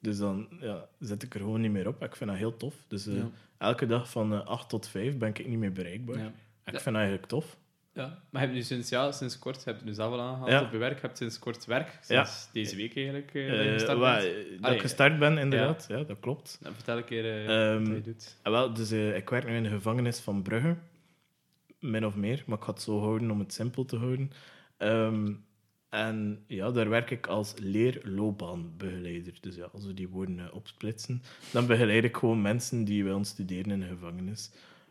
Dus 0.00 0.18
dan 0.18 0.46
ja, 0.60 0.88
zet 0.98 1.22
ik 1.22 1.34
er 1.34 1.40
gewoon 1.40 1.60
niet 1.60 1.70
meer 1.70 1.86
op. 1.88 2.02
Ik 2.02 2.16
vind 2.16 2.30
dat 2.30 2.38
heel 2.38 2.56
tof. 2.56 2.74
Dus 2.88 3.06
eh, 3.06 3.14
elke 3.58 3.86
dag 3.86 4.10
van 4.10 4.32
eh 4.32 4.46
8 4.46 4.68
tot 4.68 4.88
5 4.88 5.18
ben 5.18 5.28
ik 5.28 5.48
niet 5.48 5.58
meer 5.58 5.72
bereikbaar. 5.72 6.32
Ik 6.64 6.72
Ja. 6.72 6.80
vind 6.80 6.96
eigenlijk 6.96 7.26
tof. 7.26 7.58
Ja, 7.92 8.22
maar 8.30 8.40
heb 8.40 8.50
je 8.50 8.56
nu 8.56 8.62
sinds, 8.62 8.88
ja, 8.88 9.12
sinds 9.12 9.38
kort, 9.38 9.56
je 9.56 9.62
hebt 9.64 9.76
het 9.76 9.86
nu 9.88 9.94
zelf 9.94 10.12
al 10.12 10.20
aangehaald 10.20 10.50
Ja. 10.50 10.62
op 10.62 10.72
je 10.72 10.78
werk, 10.78 10.94
je 10.94 11.00
hebt 11.06 11.18
sinds 11.18 11.38
kort 11.38 11.64
werk, 11.64 11.98
Ja. 12.08 12.24
sinds 12.24 12.48
deze 12.52 12.76
week 12.76 12.96
eigenlijk, 12.96 13.34
eh, 13.34 13.50
Eh, 13.50 13.56
dat 13.56 13.64
je 13.64 13.70
gestart 13.72 13.98
bent. 13.98 14.50
dat 14.50 14.62
Allee, 14.62 14.74
ik 14.76 14.80
gestart 14.80 15.18
ben, 15.18 15.38
inderdaad. 15.38 15.84
Ja, 15.88 16.02
dat 16.02 16.20
klopt. 16.20 16.58
Nou, 16.62 16.74
vertel 16.74 16.96
een 16.96 17.04
keer 17.04 17.24
eh, 17.24 17.72
Ehm, 17.74 17.84
wat 17.84 17.94
je 17.94 18.00
doet. 18.02 18.36
Ah, 18.42 18.52
wel, 18.52 18.72
dus, 18.72 18.90
eh, 18.90 19.16
ik 19.16 19.30
werk 19.30 19.46
nu 19.46 19.56
in 19.56 19.62
de 19.62 19.68
gevangenis 19.68 20.18
van 20.20 20.42
Brugge. 20.42 20.76
Min 21.80 22.06
of 22.06 22.14
meer, 22.14 22.42
maar 22.46 22.58
ik 22.58 22.64
ga 22.64 22.72
het 22.72 22.82
zo 22.82 23.00
houden 23.00 23.30
om 23.30 23.38
het 23.38 23.52
simpel 23.52 23.84
te 23.84 23.96
houden. 23.96 24.30
Ehm, 24.76 25.32
en 25.88 26.44
ja, 26.46 26.70
daar 26.70 26.88
werk 26.88 27.10
ik 27.10 27.26
als 27.26 27.54
leerloopbaanbegeleider. 27.58 29.38
Dus 29.40 29.56
ja, 29.56 29.68
als 29.72 29.86
we 29.86 29.94
die 29.94 30.08
woorden 30.08 30.38
eh, 30.38 30.54
opsplitsen, 30.54 31.22
dan 31.52 31.66
begeleid 31.66 32.04
ik 32.04 32.16
gewoon 32.16 32.42
mensen 32.42 32.84
die 32.84 33.04
willen 33.04 33.24
studeren 33.24 33.70
in 33.70 33.80
de 33.80 33.86
gevangenis. 33.86 34.50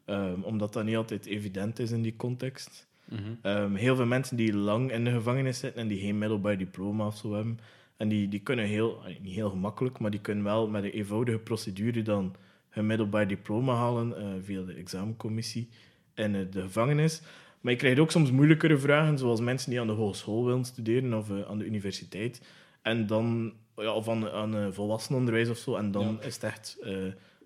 Ehm, 0.09 0.41
omdat 0.41 0.73
dat 0.73 0.83
niet 0.85 0.95
altijd 0.95 1.25
evident 1.25 1.79
is 1.79 1.91
in 1.91 2.01
die 2.01 2.15
context. 2.15 2.87
Mhm. 3.05 3.19
Ehm, 3.41 3.73
heel 3.75 3.95
veel 3.95 4.05
mensen 4.05 4.37
die 4.37 4.53
lang 4.55 4.91
in 4.91 5.03
de 5.03 5.11
gevangenis 5.11 5.59
zitten 5.59 5.81
en 5.81 5.87
die 5.87 5.99
geen 5.99 6.17
middelbaar 6.17 6.57
diploma 6.57 7.05
of 7.05 7.17
zo 7.17 7.33
hebben, 7.33 7.59
en 7.97 8.07
die, 8.09 8.27
die 8.27 8.39
kunnen 8.39 8.65
heel, 8.65 9.01
niet 9.21 9.33
heel 9.33 9.49
gemakkelijk, 9.49 9.99
maar 9.99 10.11
die 10.11 10.19
kunnen 10.19 10.43
wel 10.43 10.67
met 10.67 10.83
een 10.83 10.89
eenvoudige 10.91 11.37
procedure 11.39 12.01
dan 12.01 12.35
hun 12.69 12.85
middelbaar 12.85 13.27
diploma 13.27 13.73
halen 13.73 14.17
eh, 14.17 14.27
via 14.43 14.61
de 14.61 14.73
examencommissie 14.73 15.69
in 16.15 16.35
eh, 16.35 16.41
de 16.51 16.61
gevangenis. 16.61 17.21
Maar 17.61 17.71
je 17.73 17.79
krijgt 17.79 17.99
ook 17.99 18.11
soms 18.11 18.31
moeilijkere 18.31 18.77
vragen, 18.77 19.17
zoals 19.17 19.39
mensen 19.39 19.69
die 19.69 19.79
aan 19.81 19.87
de 19.87 19.93
hogeschool 19.93 20.45
willen 20.45 20.65
studeren 20.65 21.13
of 21.13 21.29
eh, 21.29 21.41
aan 21.49 21.57
de 21.57 21.65
universiteit. 21.65 22.41
En 22.81 23.07
dan, 23.07 23.53
ja, 23.75 23.93
of 23.93 24.09
aan, 24.09 24.29
aan 24.29 24.73
volwassenenonderwijs 24.73 25.49
of 25.49 25.57
zo. 25.57 25.75
En 25.75 25.91
dan 25.91 26.17
Ja. 26.21 26.25
is 26.27 26.33
het 26.33 26.43
echt, 26.43 26.77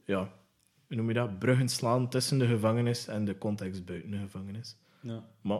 ja, 0.06 0.32
noem 0.96 1.08
je 1.08 1.14
dat? 1.14 1.40
Bruggen 1.40 1.70
slaan 1.70 2.10
tussen 2.10 2.38
de 2.40 2.48
gevangenis 2.48 3.08
en 3.08 3.26
de 3.26 3.38
context 3.38 3.86
buiten 3.86 4.12
de 4.12 4.18
gevangenis. 4.18 4.78
Ja. 5.02 5.24
Maar 5.42 5.60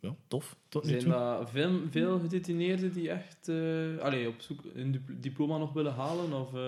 ja, 0.00 0.14
tof. 0.28 0.56
Tot 0.68 0.82
nu 0.84 0.88
Zijn 0.90 1.02
toe. 1.02 1.10
dat 1.12 1.50
veel, 1.50 1.80
veel 1.90 2.18
gedetineerden 2.20 2.92
die 2.92 3.10
echt 3.10 3.48
eh, 3.48 3.98
allee, 3.98 4.28
op 4.28 4.34
zoek 4.40 4.60
een 4.74 4.92
dip- 4.92 5.10
diploma 5.22 5.56
nog 5.58 5.72
willen 5.72 5.92
halen? 5.92 6.32
Of, 6.32 6.54
eh, 6.54 6.60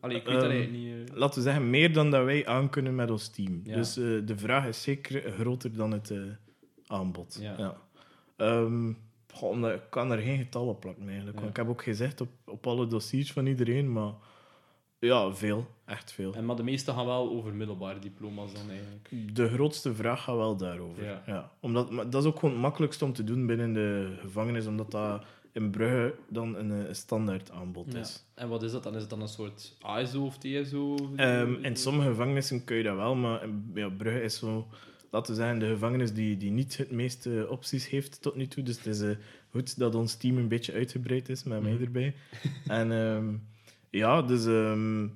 allee, 0.00 0.16
ik 0.16 0.24
weet 0.24 0.34
dat 0.34 0.42
Ehm, 0.42 0.50
eigenlijk 0.52 0.70
niet. 0.72 1.10
eh. 1.10 1.16
Laten 1.16 1.36
we 1.38 1.42
zeggen, 1.44 1.70
meer 1.70 1.92
dan 1.92 2.10
dat 2.10 2.24
wij 2.24 2.46
aankunnen 2.46 2.94
met 2.94 3.10
ons 3.10 3.28
team. 3.28 3.60
Ja. 3.64 3.74
Dus 3.74 3.94
de 3.94 4.32
vraag 4.36 4.66
is 4.66 4.82
zeker 4.82 5.32
groter 5.32 5.76
dan 5.76 5.92
het 5.92 6.12
aanbod. 6.86 7.38
Ja. 7.40 7.76
Goh, 9.32 9.50
omdat, 9.50 9.72
ik 9.74 9.82
kan 9.90 10.10
er 10.12 10.18
geen 10.18 10.38
getallen 10.38 10.78
plakken 10.78 11.08
eigenlijk. 11.08 11.40
Ja. 11.40 11.46
Ik 11.46 11.56
heb 11.56 11.68
ook 11.68 11.82
gezegd 11.82 12.20
op, 12.20 12.28
op 12.44 12.66
alle 12.66 12.86
dossiers 12.86 13.32
van 13.32 13.46
iedereen, 13.46 13.92
maar 13.92 14.12
ja, 14.98 15.34
veel. 15.34 15.66
Echt 15.84 16.12
veel. 16.12 16.34
En, 16.34 16.44
maar 16.46 16.56
de 16.56 16.62
meeste 16.62 16.92
gaan 16.92 17.06
wel 17.06 17.30
over 17.30 17.54
middelbare 17.54 17.98
diploma's 17.98 18.52
dan 18.52 18.70
eigenlijk. 18.70 19.36
De 19.36 19.48
grootste 19.48 19.94
vraag 19.94 20.22
gaat 20.22 20.36
wel 20.36 20.56
daarover. 20.56 21.04
Ja. 21.04 21.22
Ja. 21.26 21.52
Omdat, 21.60 21.90
maar 21.90 22.10
dat 22.10 22.22
is 22.22 22.28
ook 22.28 22.38
gewoon 22.38 22.54
het 22.54 22.62
makkelijkste 22.62 23.04
om 23.04 23.12
te 23.12 23.24
doen 23.24 23.46
binnen 23.46 23.72
de 23.72 24.16
gevangenis, 24.20 24.66
omdat 24.66 24.90
dat 24.90 25.24
in 25.52 25.70
Brugge 25.70 26.14
dan 26.28 26.56
een, 26.56 26.86
eh, 26.86 26.92
standaard 26.94 27.50
aanbod 27.50 27.92
Ja. 27.92 27.98
is. 27.98 28.24
En 28.34 28.48
wat 28.48 28.62
is 28.62 28.72
dat 28.72 28.82
dan? 28.82 28.94
Is 28.94 29.00
het 29.00 29.10
dan 29.10 29.20
een 29.20 29.28
soort 29.28 29.76
ASO 29.80 30.24
of 30.24 30.38
TSO? 30.38 30.96
Ehm, 31.16 31.54
in 31.64 31.76
sommige 31.76 32.08
gevangenissen 32.08 32.64
kun 32.64 32.76
je 32.76 32.82
dat 32.82 32.96
wel, 32.96 33.14
maar 33.14 33.48
ja, 33.74 33.88
Brugge 33.88 34.22
is 34.22 34.38
zo, 34.38 34.66
laten 35.10 35.34
we 35.34 35.40
zeggen, 35.40 35.58
de 35.58 35.66
gevangenis 35.66 36.12
die, 36.14 36.36
die 36.36 36.50
niet 36.50 36.76
het 36.76 36.90
meeste 36.90 37.46
opties 37.50 37.88
heeft 37.88 38.22
tot 38.22 38.34
nu 38.34 38.46
toe. 38.46 38.62
Dus 38.62 38.76
het 38.76 38.86
is 38.86 39.00
eh, 39.00 39.10
goed 39.50 39.78
dat 39.78 39.94
ons 39.94 40.14
team 40.16 40.36
een 40.36 40.48
beetje 40.48 40.72
uitgebreid 40.72 41.28
is 41.28 41.42
met 41.44 41.62
mij 41.62 41.72
Mhm. 41.72 41.82
erbij. 41.82 42.14
en 42.66 42.92
ehm, 42.92 43.34
ja, 43.96 44.22
dus 44.22 44.46
ehm, 44.46 45.06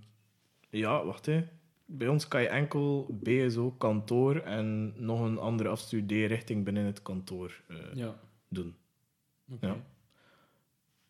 ja, 0.70 1.04
wacht 1.04 1.26
hè. 1.26 1.44
Bij 1.86 2.08
ons 2.08 2.28
kan 2.28 2.42
je 2.42 2.48
enkel 2.48 3.06
BSO, 3.22 3.70
kantoor 3.70 4.36
en 4.36 4.92
nog 4.96 5.20
een 5.20 5.38
andere 5.38 5.68
afstudeerrichting 5.68 6.64
binnen 6.64 6.84
het 6.84 7.02
kantoor 7.02 7.60
eh, 7.68 7.76
Ja, 7.94 8.14
doen. 8.48 8.74
oké. 9.52 9.66
Ja. 9.66 9.76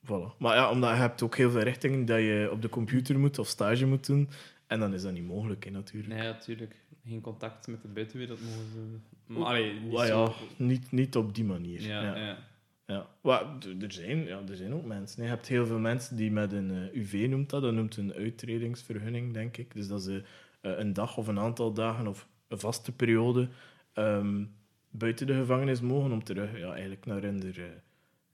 Voilà. 0.05 0.37
Maar 0.39 0.57
ja, 0.57 0.71
omdat 0.71 0.91
je 0.91 0.97
hebt 0.97 1.23
ook 1.23 1.37
heel 1.37 1.51
veel 1.51 1.61
richtingen 1.61 2.05
dat 2.05 2.19
je 2.19 2.49
op 2.53 2.63
de 2.63 2.69
computer 2.69 3.19
moet 3.19 3.39
of 3.39 3.47
stage 3.49 3.87
moet 3.87 4.07
doen. 4.07 4.29
En 4.67 4.81
dan 4.81 4.95
is 4.95 5.03
dat 5.03 5.13
niet 5.13 5.27
mogelijk, 5.27 5.65
hè, 5.65 5.71
natuurlijk. 5.71 6.15
Nee, 6.15 6.23
natuurlijk. 6.23 6.77
Geen 7.07 7.21
contact 7.21 7.67
met 7.67 7.83
de 7.83 7.89
buitenwereld 7.89 8.41
mogen 8.41 8.67
ze... 8.73 8.99
Maar, 9.33 9.45
allee, 9.47 9.81
niet 9.81 9.93
ja, 9.93 10.33
niet, 10.57 10.93
niet 10.93 11.17
op 11.17 11.35
die 11.35 11.45
manier. 11.45 11.81
Ja, 11.83 12.03
Ja, 12.03 12.17
ja. 12.17 12.39
Ja. 12.89 13.07
Er, 13.81 13.93
zijn, 13.93 14.25
ja, 14.25 14.43
er 14.49 14.57
zijn 14.57 14.75
ook 14.75 14.85
mensen. 14.85 15.23
Je 15.23 15.29
hebt 15.29 15.49
heel 15.49 15.67
veel 15.67 15.79
mensen 15.79 16.17
die 16.17 16.31
met 16.31 16.53
een 16.53 16.71
eh, 16.71 17.01
UV 17.01 17.27
noemt 17.29 17.51
dat. 17.51 17.63
Dat 17.63 17.73
noemt 17.73 17.97
een 17.97 18.13
uittredingsvergunning, 18.13 19.33
denk 19.33 19.57
ik. 19.57 19.75
Dus 19.75 19.89
dat 19.89 20.03
ze 20.03 20.23
eh, 20.61 20.79
een 20.79 20.93
dag 20.93 21.17
of 21.17 21.27
een 21.27 21.39
aantal 21.39 21.73
dagen 21.73 22.07
of 22.07 22.29
een 22.49 22.59
vaste 22.59 22.93
periode 22.93 23.49
ehm, 23.93 24.45
buiten 24.91 25.27
de 25.27 25.35
gevangenis 25.35 25.81
mogen 25.81 26.13
om 26.13 26.25
terug 26.25 26.59
ja, 26.59 26.71
eigenlijk 26.71 27.07
naar 27.07 27.23
hun 27.23 27.43
eh, 27.43 27.65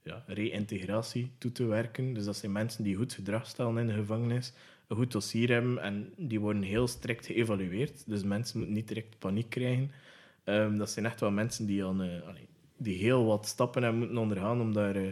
ja, 0.02 0.24
reïntegratie 0.26 1.32
toe 1.38 1.52
te 1.52 1.64
werken. 1.64 2.12
Dus 2.12 2.24
dat 2.24 2.36
zijn 2.36 2.52
mensen 2.52 2.84
die 2.84 2.96
goed 2.96 3.12
gedrag 3.12 3.46
stellen 3.46 3.78
in 3.78 3.86
de 3.86 3.92
gevangenis, 3.92 4.52
een 4.88 4.96
goed 4.96 5.12
dossier 5.12 5.48
hebben 5.48 5.78
en 5.78 6.12
die 6.16 6.40
worden 6.40 6.62
heel 6.62 6.86
strikt 6.86 7.26
geëvalueerd. 7.26 8.02
Dus 8.06 8.22
mensen 8.22 8.58
moeten 8.58 8.76
niet 8.76 8.88
direct 8.88 9.18
paniek 9.18 9.50
krijgen. 9.50 9.90
Ehm, 10.44 10.76
dat 10.76 10.90
zijn 10.90 11.06
echt 11.06 11.20
wel 11.20 11.30
mensen 11.30 11.66
die, 11.66 11.84
allee, 11.84 12.48
die 12.84 12.98
heel 12.98 13.24
wat 13.24 13.46
stappen 13.46 13.82
hebben 13.82 14.00
moeten 14.00 14.18
ondergaan 14.18 14.60
om 14.60 14.72
daar 14.72 14.96
eh, 14.96 15.02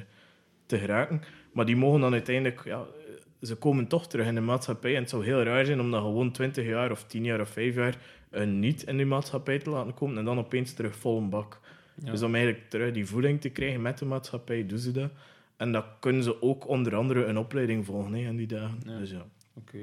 te 0.67 0.79
geraken. 0.79 1.23
Maar 1.53 1.67
die 1.67 1.77
mogen 1.77 2.01
dan 2.01 2.13
uiteindelijk... 2.13 2.65
Ja, 2.65 2.79
eh, 2.79 3.13
ze 3.43 3.57
komen 3.57 3.87
toch 3.87 4.07
terug 4.07 4.27
in 4.27 4.35
de 4.35 4.41
maatschappij. 4.41 4.95
En 4.95 5.01
het 5.01 5.11
zou 5.11 5.25
heel 5.25 5.43
raar 5.43 5.65
zijn 5.65 5.81
om 5.81 5.91
dan 5.91 6.01
gewoon 6.01 6.33
20 6.33 6.67
jaar 6.67 6.91
of 6.91 7.05
10 7.05 7.25
jaar 7.25 7.41
of 7.41 7.49
5 7.49 7.75
jaar 7.75 7.99
eh, 8.31 8.47
niet 8.47 8.83
in 8.83 8.97
die 8.97 9.07
maatschappij 9.07 9.59
te 9.59 9.71
laten 9.71 9.95
komen 9.95 10.19
en 10.19 10.25
dan 10.25 10.39
opeens 10.39 10.73
terug 10.73 10.97
vol 10.97 11.19
een 11.19 11.29
bak. 11.29 11.61
Ja. 12.05 12.11
Dus 12.11 12.23
om 12.23 12.35
eigenlijk 12.35 12.71
terug 12.71 12.93
die 12.93 13.07
voeding 13.07 13.41
te 13.41 13.49
krijgen 13.49 13.83
met 13.83 13.99
de 13.99 14.05
maatschappij, 14.05 14.67
doen 14.67 14.79
ze 14.79 14.91
dat. 14.91 15.11
En 15.57 15.73
dan 15.73 15.85
kunnen 16.01 16.23
ze 16.23 16.43
ook 16.43 16.69
onder 16.69 16.97
andere 16.97 17.25
een 17.25 17.39
opleiding 17.39 17.85
volgen 17.85 18.13
hè, 18.13 18.29
in 18.29 18.37
die 18.37 18.47
dagen. 18.47 18.81
Ja. 18.87 18.99
Dus 18.99 19.11
ja. 19.11 19.27
Oké. 19.55 19.79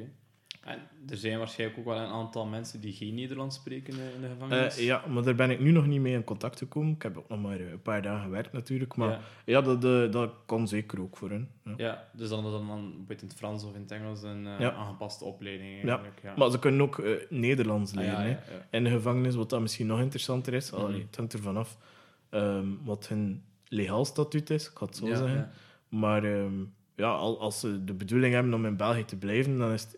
En 0.70 0.80
er 1.10 1.18
zijn 1.18 1.38
waarschijnlijk 1.38 1.80
ook 1.80 1.86
wel 1.86 1.98
een 1.98 2.12
aantal 2.12 2.46
mensen 2.46 2.80
die 2.82 2.94
geen 2.94 3.14
Nederlands 3.16 3.56
spreken 3.56 3.94
in 3.94 4.22
de 4.22 4.28
gevangenis. 4.28 4.78
Eh, 4.78 4.86
ja, 4.86 5.04
maar 5.08 5.24
daar 5.24 5.36
ben 5.36 5.50
ik 5.50 5.60
nu 5.60 5.72
nog 5.72 5.86
niet 5.86 6.02
mee 6.02 6.14
in 6.14 6.24
contact 6.24 6.58
gekomen. 6.58 6.94
Ik 6.94 7.02
heb 7.02 7.18
ook 7.18 7.30
nog 7.30 7.42
maar 7.42 7.60
eh, 7.60 7.72
een 7.72 7.82
paar 7.82 8.02
dagen 8.02 8.24
gewerkt 8.24 8.52
natuurlijk. 8.54 8.96
Maar 8.96 9.10
Ja. 9.10 9.20
ja, 9.46 9.62
dat, 9.62 9.84
eh, 9.84 10.12
dat 10.12 10.32
kan 10.46 10.68
zeker 10.68 11.02
ook 11.02 11.18
voor 11.18 11.30
hen. 11.30 11.50
Ja. 11.64 11.74
Ja, 11.78 12.04
dus 12.14 12.30
dan 12.30 12.46
is 12.46 12.52
dat 12.52 12.68
dan 12.68 12.68
bijvoorbeeld 12.90 13.22
in 13.22 13.28
het 13.28 13.38
Frans 13.38 13.64
of 13.64 13.76
in 13.76 13.82
het 13.82 13.92
Engels 13.92 14.24
een 14.24 14.44
Ja. 14.44 14.72
aangepaste 14.74 15.24
opleiding 15.26 15.72
eigenlijk. 15.74 16.20
Ja. 16.24 16.34
Maar 16.38 16.52
ze 16.52 16.60
kunnen 16.60 16.82
ook 16.82 17.04
Nederlands 17.30 17.92
Ah, 17.92 17.98
leren 17.98 18.22
hè. 18.26 18.38
in 18.78 18.84
de 18.84 18.90
gevangenis, 18.90 19.36
wat 19.36 19.50
dat 19.50 19.62
misschien 19.62 19.88
nog 19.88 20.00
interessanter 20.00 20.54
is. 20.54 20.74
Allee, 20.74 21.02
het 21.02 21.16
hangt 21.16 21.34
ervan 21.34 21.58
af 21.58 21.78
ehm, 22.30 22.68
wat 22.84 23.08
hun 23.08 23.44
legaal 23.68 24.06
statuut 24.06 24.50
is, 24.50 24.70
ik 24.70 24.78
ga 24.78 24.86
het 24.86 24.96
zo 24.96 25.06
zeggen. 25.08 25.32
ja. 25.36 25.52
Maar 25.90 26.24
ehm, 26.24 26.54
ja, 26.96 27.12
al, 27.12 27.40
als 27.40 27.60
ze 27.60 27.84
de 27.84 27.94
bedoeling 27.94 28.34
hebben 28.34 28.54
om 28.54 28.66
in 28.66 28.78
België 28.78 29.06
te 29.06 29.18
blijven, 29.18 29.58
dan 29.58 29.72
is 29.72 29.82
het 29.84 29.98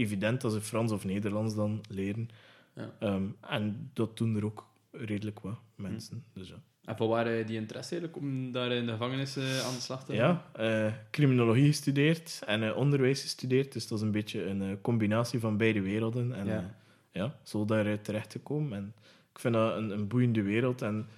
evident 0.00 0.40
dat 0.40 0.52
ze 0.52 0.60
Frans 0.60 0.92
of 0.92 1.04
Nederlands 1.04 1.54
dan 1.54 1.80
leren. 1.88 2.28
Ja. 2.74 2.90
Ehm, 2.98 3.22
en 3.40 3.90
dat 3.92 4.16
doen 4.16 4.36
er 4.36 4.44
ook 4.44 4.66
redelijk 4.90 5.40
wat 5.40 5.58
mensen. 5.74 6.24
Dus 6.32 6.48
ja. 6.48 6.62
En 6.84 6.96
van 6.96 7.08
waar 7.08 7.26
eh, 7.26 7.46
die 7.46 7.56
interesse 7.56 7.90
eigenlijk 7.90 8.22
om 8.22 8.52
daar 8.52 8.72
in 8.72 8.86
de 8.86 8.92
gevangenis 8.92 9.36
eh, 9.36 9.66
aan 9.66 9.74
de 9.74 9.80
slag 9.80 10.04
te 10.04 10.16
gaan? 10.16 10.42
Ja, 10.54 10.86
eh, 10.86 10.92
criminologie 11.10 11.66
gestudeerd 11.66 12.42
en 12.46 12.74
onderwijs 12.74 13.22
gestudeerd. 13.22 13.72
Dus 13.72 13.88
dat 13.88 13.98
is 13.98 14.04
een 14.04 14.10
beetje 14.10 14.44
een 14.44 14.80
combinatie 14.80 15.40
van 15.40 15.56
beide 15.56 15.80
werelden. 15.80 16.32
En 16.32 16.74
Ja. 17.12 17.38
zo 17.42 17.64
daar 17.64 18.00
terecht 18.00 18.30
te 18.30 18.38
komen. 18.38 18.78
En 18.78 18.94
ik 19.32 19.38
vind 19.38 19.54
dat 19.54 19.76
een, 19.76 19.90
een 19.90 20.08
boeiende 20.08 20.42
wereld. 20.42 20.82
En 20.82 21.08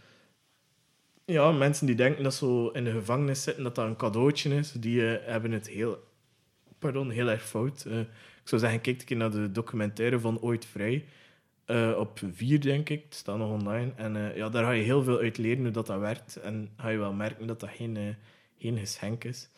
ja, 1.24 1.52
mensen 1.52 1.86
die 1.86 1.94
denken 1.94 2.22
dat 2.22 2.34
zo 2.34 2.68
in 2.68 2.84
de 2.84 2.90
gevangenis 2.92 3.42
zitten, 3.42 3.62
dat 3.62 3.74
dat 3.74 3.86
een 3.86 3.96
cadeautje 3.96 4.54
is, 4.54 4.72
die 4.72 5.00
hebben 5.00 5.52
het 5.52 5.68
heel, 5.68 5.98
pardon, 6.82 7.10
heel 7.10 7.28
erg 7.30 7.48
fout. 7.48 7.84
Eh, 7.84 7.98
ik 8.00 8.48
zou 8.48 8.60
zeggen, 8.60 8.80
kijk 8.80 8.98
een 9.00 9.04
keer 9.06 9.16
naar 9.16 9.30
de 9.30 9.50
documentaire 9.52 10.20
van 10.20 10.40
Ooit 10.40 10.64
Vrij. 10.64 11.04
Eh, 11.64 11.92
op 11.98 12.20
vier, 12.32 12.60
denk 12.60 12.88
ik. 12.88 13.02
Het 13.04 13.14
staat 13.14 13.38
nog 13.38 13.50
online. 13.50 13.92
En 13.96 14.16
eh, 14.16 14.36
ja, 14.36 14.48
daar 14.48 14.64
ga 14.64 14.70
je 14.70 14.82
heel 14.82 15.02
veel 15.02 15.18
uit 15.18 15.38
leren 15.38 15.62
hoe 15.62 15.70
dat, 15.70 15.86
dat 15.86 16.00
werkt. 16.00 16.36
En 16.36 16.68
ga 16.76 16.88
je 16.88 16.98
wel 16.98 17.12
merken 17.12 17.46
dat 17.46 17.60
dat 17.60 17.70
geen, 17.70 18.16
geen 18.58 18.78
geschenk 18.78 19.24
is. 19.24 19.48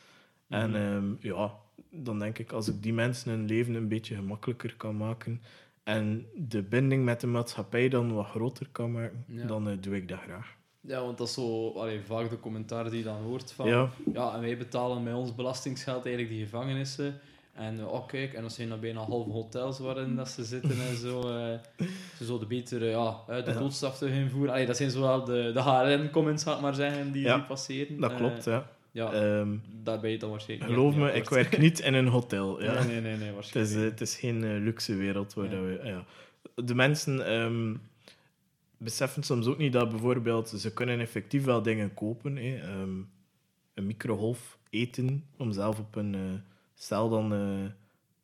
En 0.49 0.71
Mhm. 0.71 0.79
ehm, 0.81 1.05
ja, 1.21 1.55
dan 1.91 2.19
denk 2.19 2.39
ik, 2.39 2.53
als 2.53 2.69
ik 2.69 2.83
die 2.83 2.93
mensen 2.93 3.31
hun 3.31 3.47
leven 3.47 3.75
een 3.75 3.89
beetje 3.89 4.15
gemakkelijker 4.15 4.75
kan 4.77 4.97
maken 4.97 5.43
en 5.83 6.27
de 6.37 6.63
binding 6.63 7.05
met 7.05 7.21
de 7.21 7.27
maatschappij 7.27 7.89
dan 7.89 8.13
wat 8.15 8.27
groter 8.27 8.67
kan 8.73 8.93
maken, 8.93 9.25
Ja. 9.29 9.47
dan 9.47 9.79
doe 9.81 9.97
ik 9.97 10.09
dat 10.09 10.19
graag. 10.21 10.55
Ja, 10.87 11.01
want 11.05 11.19
dat 11.19 11.29
is 11.29 11.35
zo 11.35 11.71
allee, 11.77 12.01
vaak 12.07 12.31
de 12.31 12.41
commentaar 12.41 12.85
die 12.91 12.99
je 12.99 13.05
dan 13.05 13.23
hoort 13.23 13.53
van... 13.53 13.69
Ja, 13.69 13.89
Ja, 14.13 14.35
en 14.35 14.41
wij 14.41 14.57
betalen 14.57 15.03
met 15.03 15.15
ons 15.15 15.35
belastingsgeld 15.35 16.05
eigenlijk 16.07 16.35
die 16.35 16.45
gevangenissen. 16.45 17.21
En 17.53 17.79
eh, 17.79 17.93
oh 17.93 18.07
kijk, 18.07 18.33
en 18.33 18.43
dat 18.43 18.53
zijn 18.53 18.69
dan 18.69 18.81
bijna 18.81 19.01
halve 19.01 19.31
hotels 19.31 19.79
waarin 19.79 20.17
dat 20.17 20.29
ze 20.29 20.45
zitten 20.45 20.71
en 20.91 20.97
zo. 20.97 21.21
eh, 21.21 21.87
ze 22.19 22.25
zo 22.25 22.39
de 22.39 22.47
betere, 22.47 22.87
ja, 22.87 23.17
eh, 23.29 23.45
de 23.45 23.53
doodstraf 23.59 23.99
te 23.99 24.09
invoeren. 24.09 24.53
Allee, 24.53 24.67
dat 24.67 24.77
zijn 24.77 24.91
zowel 24.91 25.25
de, 25.25 25.51
de 25.55 25.61
HRN-comments, 25.63 26.43
ga 26.43 26.55
ik 26.55 26.61
maar 26.61 26.75
zeggen, 26.75 27.13
die, 27.13 27.23
Ja, 27.23 27.35
die 27.35 27.45
passeren. 27.45 28.01
dat 28.01 28.11
Eh, 28.11 28.17
klopt, 28.17 28.45
ja. 28.45 28.67
Ja, 28.91 29.11
daar 29.83 30.01
ben 30.01 30.11
je 30.11 30.19
dan 30.19 30.31
waarschijnlijk 30.31 30.71
geloof 30.71 30.95
me, 30.95 31.13
ik 31.13 31.29
werk 31.31 31.59
niet 31.59 31.81
in 31.81 31.95
een 31.95 32.07
hotel. 32.09 32.63
Ja. 32.63 32.73
Nee, 32.73 32.85
nee, 32.85 33.01
nee, 33.01 33.17
nee, 33.17 33.27
Het, 33.27 33.35
waarschijnlijk 33.35 33.75
is, 33.77 33.83
eh, 33.83 33.91
het 33.91 34.01
is 34.01 34.17
geen 34.17 34.45
eh, 34.45 34.51
luxe 34.51 34.95
wereld 34.97 35.35
waar 35.35 35.45
Ja. 35.45 35.51
dat 35.51 35.61
we... 35.61 35.81
Ja. 35.85 36.05
De 36.65 36.75
mensen 36.75 37.27
ehm, 37.27 37.75
beseffen 38.77 39.23
soms 39.23 39.47
ook 39.47 39.59
niet 39.59 39.73
dat 39.73 39.91
bijvoorbeeld... 39.91 40.49
Ze 40.49 40.73
kunnen 40.73 41.01
effectief 41.01 41.45
wel 41.45 41.63
dingen 41.63 41.95
kopen. 41.95 42.37
Hè. 42.37 42.57
Ehm, 42.57 43.03
een 43.75 43.87
microgolf 43.87 44.59
eten, 44.71 45.25
om 45.37 45.53
zelf 45.53 45.79
op 45.79 45.97
een 45.97 46.15
eh, 46.15 46.21
cel 46.75 47.09
dan 47.09 47.33
eh, 47.33 47.71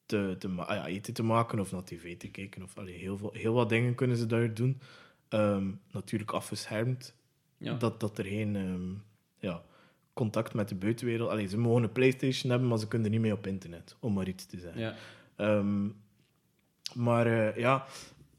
te, 0.07 0.37
te 0.39 0.49
ah 0.49 0.77
ja, 0.77 0.87
eten 0.87 1.15
te 1.15 1.23
maken 1.23 1.59
of 1.59 1.73
naar 1.73 1.85
tv 1.85 2.17
te 2.17 2.31
kijken. 2.31 2.63
Of, 2.63 2.79
allee, 2.79 2.97
heel, 2.97 3.19
veel, 3.19 3.31
heel 3.33 3.55
wat 3.55 3.69
dingen 3.69 3.95
kunnen 3.95 4.17
ze 4.17 4.27
daar 4.27 4.55
doen. 4.55 4.81
Ehm, 5.29 5.71
natuurlijk 5.91 6.31
afgeschermd. 6.33 7.15
Ja. 7.57 7.75
Dat, 7.75 8.01
dat 8.01 8.19
er 8.19 8.25
geen 8.25 8.57
ehm, 8.57 8.93
ja, 9.39 9.63
contact 10.13 10.55
met 10.55 10.69
de 10.69 10.75
buitenwereld... 10.75 11.31
Allee, 11.31 11.47
ze 11.47 11.59
mogen 11.59 11.83
een 11.83 11.93
Playstation 11.93 12.51
hebben, 12.51 12.69
maar 12.69 12.79
ze 12.79 12.89
kunnen 12.89 13.07
er 13.07 13.13
niet 13.13 13.23
mee 13.23 13.33
op 13.33 13.47
internet, 13.47 13.97
om 14.01 14.13
maar 14.13 14.29
iets 14.29 14.47
te 14.47 14.59
zeggen. 14.59 14.81
Ja. 14.81 14.95
Maar 16.95 17.27
eh, 17.27 17.57
ja, 17.57 17.87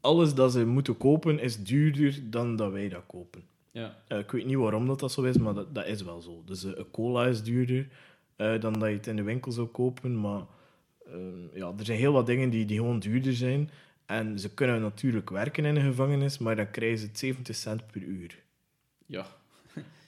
alles 0.02 0.34
dat 0.34 0.52
ze 0.52 0.66
moeten 0.66 0.96
kopen 0.96 1.38
is 1.38 1.62
duurder 1.64 2.18
dan 2.30 2.56
dat 2.56 2.72
wij 2.72 2.88
dat 2.88 3.02
kopen. 3.06 3.42
Ja. 3.70 3.96
Eh, 4.08 4.18
ik 4.18 4.30
weet 4.30 4.44
niet 4.46 4.56
waarom 4.56 4.86
dat, 4.86 5.00
dat 5.00 5.12
zo 5.12 5.22
is, 5.22 5.36
maar 5.38 5.54
dat, 5.54 5.74
dat 5.74 5.86
is 5.86 6.02
wel 6.02 6.20
zo. 6.20 6.42
Dus 6.46 6.62
een 6.62 6.90
cola 6.90 7.26
is 7.26 7.42
duurder 7.42 7.88
eh, 8.36 8.60
dan 8.60 8.72
dat 8.72 8.88
je 8.88 8.94
het 8.94 9.06
in 9.06 9.16
de 9.16 9.22
winkel 9.22 9.52
zou 9.52 9.66
kopen. 9.66 10.20
Maar 10.20 10.42
ehm, 11.06 11.54
ja, 11.54 11.72
er 11.78 11.84
zijn 11.84 11.98
heel 11.98 12.12
wat 12.12 12.26
dingen 12.26 12.50
die, 12.50 12.64
die 12.66 12.76
gewoon 12.76 12.98
duurder 12.98 13.34
zijn. 13.34 13.70
En 14.06 14.38
ze 14.38 14.54
kunnen 14.54 14.80
natuurlijk 14.80 15.30
werken 15.30 15.64
in 15.64 15.76
een 15.76 15.82
gevangenis, 15.84 16.38
maar 16.38 16.56
dan 16.56 16.70
krijgen 16.70 16.98
ze 16.98 17.06
het 17.06 17.18
70 17.18 17.56
cent 17.56 17.86
per 17.86 18.02
uur. 18.02 18.42
ja. 19.06 19.26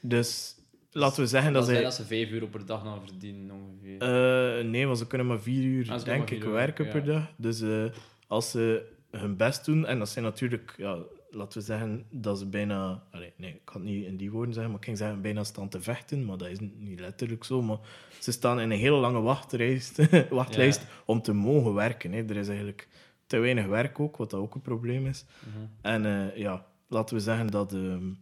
Dus 0.00 0.56
laten 0.90 1.22
we 1.22 1.28
zeggen 1.28 1.52
Dat 1.52 1.62
dat 1.66 1.74
zij... 1.74 1.82
dat 1.82 1.94
ze 1.94 2.04
5 2.04 2.30
euro 2.30 2.46
per 2.46 2.66
dag 2.66 2.82
dan 2.82 3.00
verdienen, 3.06 3.50
ongeveer. 3.50 4.64
Nee, 4.64 4.86
want 4.86 4.98
ze 4.98 5.06
kunnen 5.06 5.26
maar 5.26 5.40
vier 5.40 5.62
uur, 5.64 5.90
Ah, 5.90 6.04
denk 6.04 6.18
maar 6.18 6.28
vier 6.28 6.36
ik, 6.36 6.44
uur 6.44 6.52
werken 6.52 6.88
per 6.88 7.04
dag. 7.04 7.32
Dus 7.36 7.62
als 8.26 8.50
ze 8.50 8.92
hun 9.16 9.36
best 9.36 9.64
doen, 9.64 9.86
en 9.86 9.98
dat 9.98 10.08
zijn 10.08 10.24
natuurlijk, 10.24 10.74
ja, 10.76 10.98
laten 11.30 11.58
we 11.58 11.64
zeggen, 11.64 12.06
dat 12.10 12.38
ze 12.38 12.46
bijna... 12.46 13.02
Allee, 13.10 13.32
nee, 13.36 13.50
ik 13.50 13.64
kan 13.64 13.80
het 13.80 13.90
niet 13.90 14.04
in 14.04 14.16
die 14.16 14.30
woorden 14.30 14.54
zeggen, 14.54 14.70
maar 14.70 14.80
ik 14.80 14.86
ging 14.86 14.98
zeggen 14.98 15.22
bijna 15.22 15.44
staan 15.44 15.68
te 15.68 15.80
vechten, 15.80 16.24
maar 16.24 16.36
dat 16.36 16.48
is 16.48 16.58
niet 16.60 17.00
letterlijk 17.00 17.44
zo. 17.44 17.62
Maar 17.62 17.78
ze 18.20 18.32
staan 18.32 18.60
in 18.60 18.70
een 18.70 18.78
hele 18.78 18.96
lange 18.96 19.20
wachtlijst, 19.20 20.08
wachtlijst 20.30 20.86
om 21.04 21.22
te 21.22 21.32
mogen 21.32 21.74
werken. 21.74 22.12
Hè. 22.12 22.22
Er 22.22 22.36
is 22.36 22.48
eigenlijk 22.48 22.88
te 23.26 23.38
weinig 23.38 23.66
werk 23.66 24.00
ook, 24.00 24.16
wat 24.16 24.30
dat 24.30 24.40
ook 24.40 24.54
een 24.54 24.60
probleem 24.60 25.06
is. 25.06 25.24
Mhm. 25.38 25.64
En 25.80 26.04
eh, 26.06 26.36
ja, 26.36 26.66
laten 26.88 27.16
we 27.16 27.22
zeggen 27.22 27.46
dat, 27.46 27.72
ehm, 27.72 28.12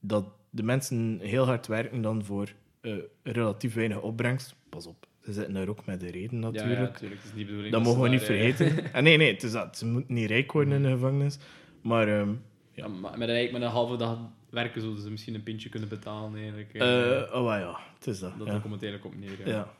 dat 0.00 0.24
de 0.50 0.62
mensen 0.62 1.18
heel 1.22 1.44
hard 1.44 1.66
werken 1.66 2.02
dan 2.02 2.24
voor 2.24 2.52
eh, 2.80 2.94
relatief 3.22 3.74
weinig 3.74 4.00
opbrengst. 4.00 4.54
Pas 4.68 4.86
op, 4.86 5.06
ze 5.32 5.38
zitten 5.38 5.54
daar 5.54 5.68
ook 5.68 5.86
met 5.86 6.00
de 6.00 6.10
reden 6.10 6.40
Ja, 6.40 6.48
ja, 6.52 6.80
natuurlijk. 6.80 7.20
Het 7.20 7.30
is 7.30 7.36
niet 7.36 7.46
bedoeling 7.46 7.72
dat 7.72 7.82
mogen 7.82 8.02
we 8.02 8.08
niet 8.08 8.22
vergeten. 8.22 8.92
En 8.92 9.04
nee, 9.04 9.16
nee, 9.16 9.32
het 9.32 9.42
is 9.42 9.52
dat. 9.52 9.78
Ze 9.78 9.86
moeten 9.86 10.14
niet 10.14 10.28
rijk 10.28 10.52
worden 10.52 10.74
in 10.74 10.82
de 10.82 10.88
gevangenis. 10.90 11.38
Maar 11.80 12.08
ehm, 12.08 12.32
Ja, 12.72 12.88
maar 12.88 13.18
met, 13.18 13.28
een, 13.28 13.52
met 13.52 13.62
een 13.62 13.68
halve 13.68 13.96
dag 13.96 14.18
werken 14.50 14.80
zouden 14.80 15.02
ze 15.02 15.10
misschien 15.10 15.34
een 15.34 15.42
pintje 15.42 15.68
kunnen 15.68 15.88
betalen. 15.88 16.34
Eigenlijk. 16.38 16.74
eh. 16.74 17.20
eh, 17.20 17.34
oh 17.34 17.46
ja, 17.46 17.78
het 17.98 18.06
is 18.06 18.18
dat. 18.18 18.38
dat 18.38 18.46
ja. 18.46 18.58
komt 18.58 18.74
het 18.74 18.82
eigenlijk 18.82 19.14
op 19.14 19.20
neer. 19.20 19.48
Ja. 19.48 19.54
ja. 19.54 19.70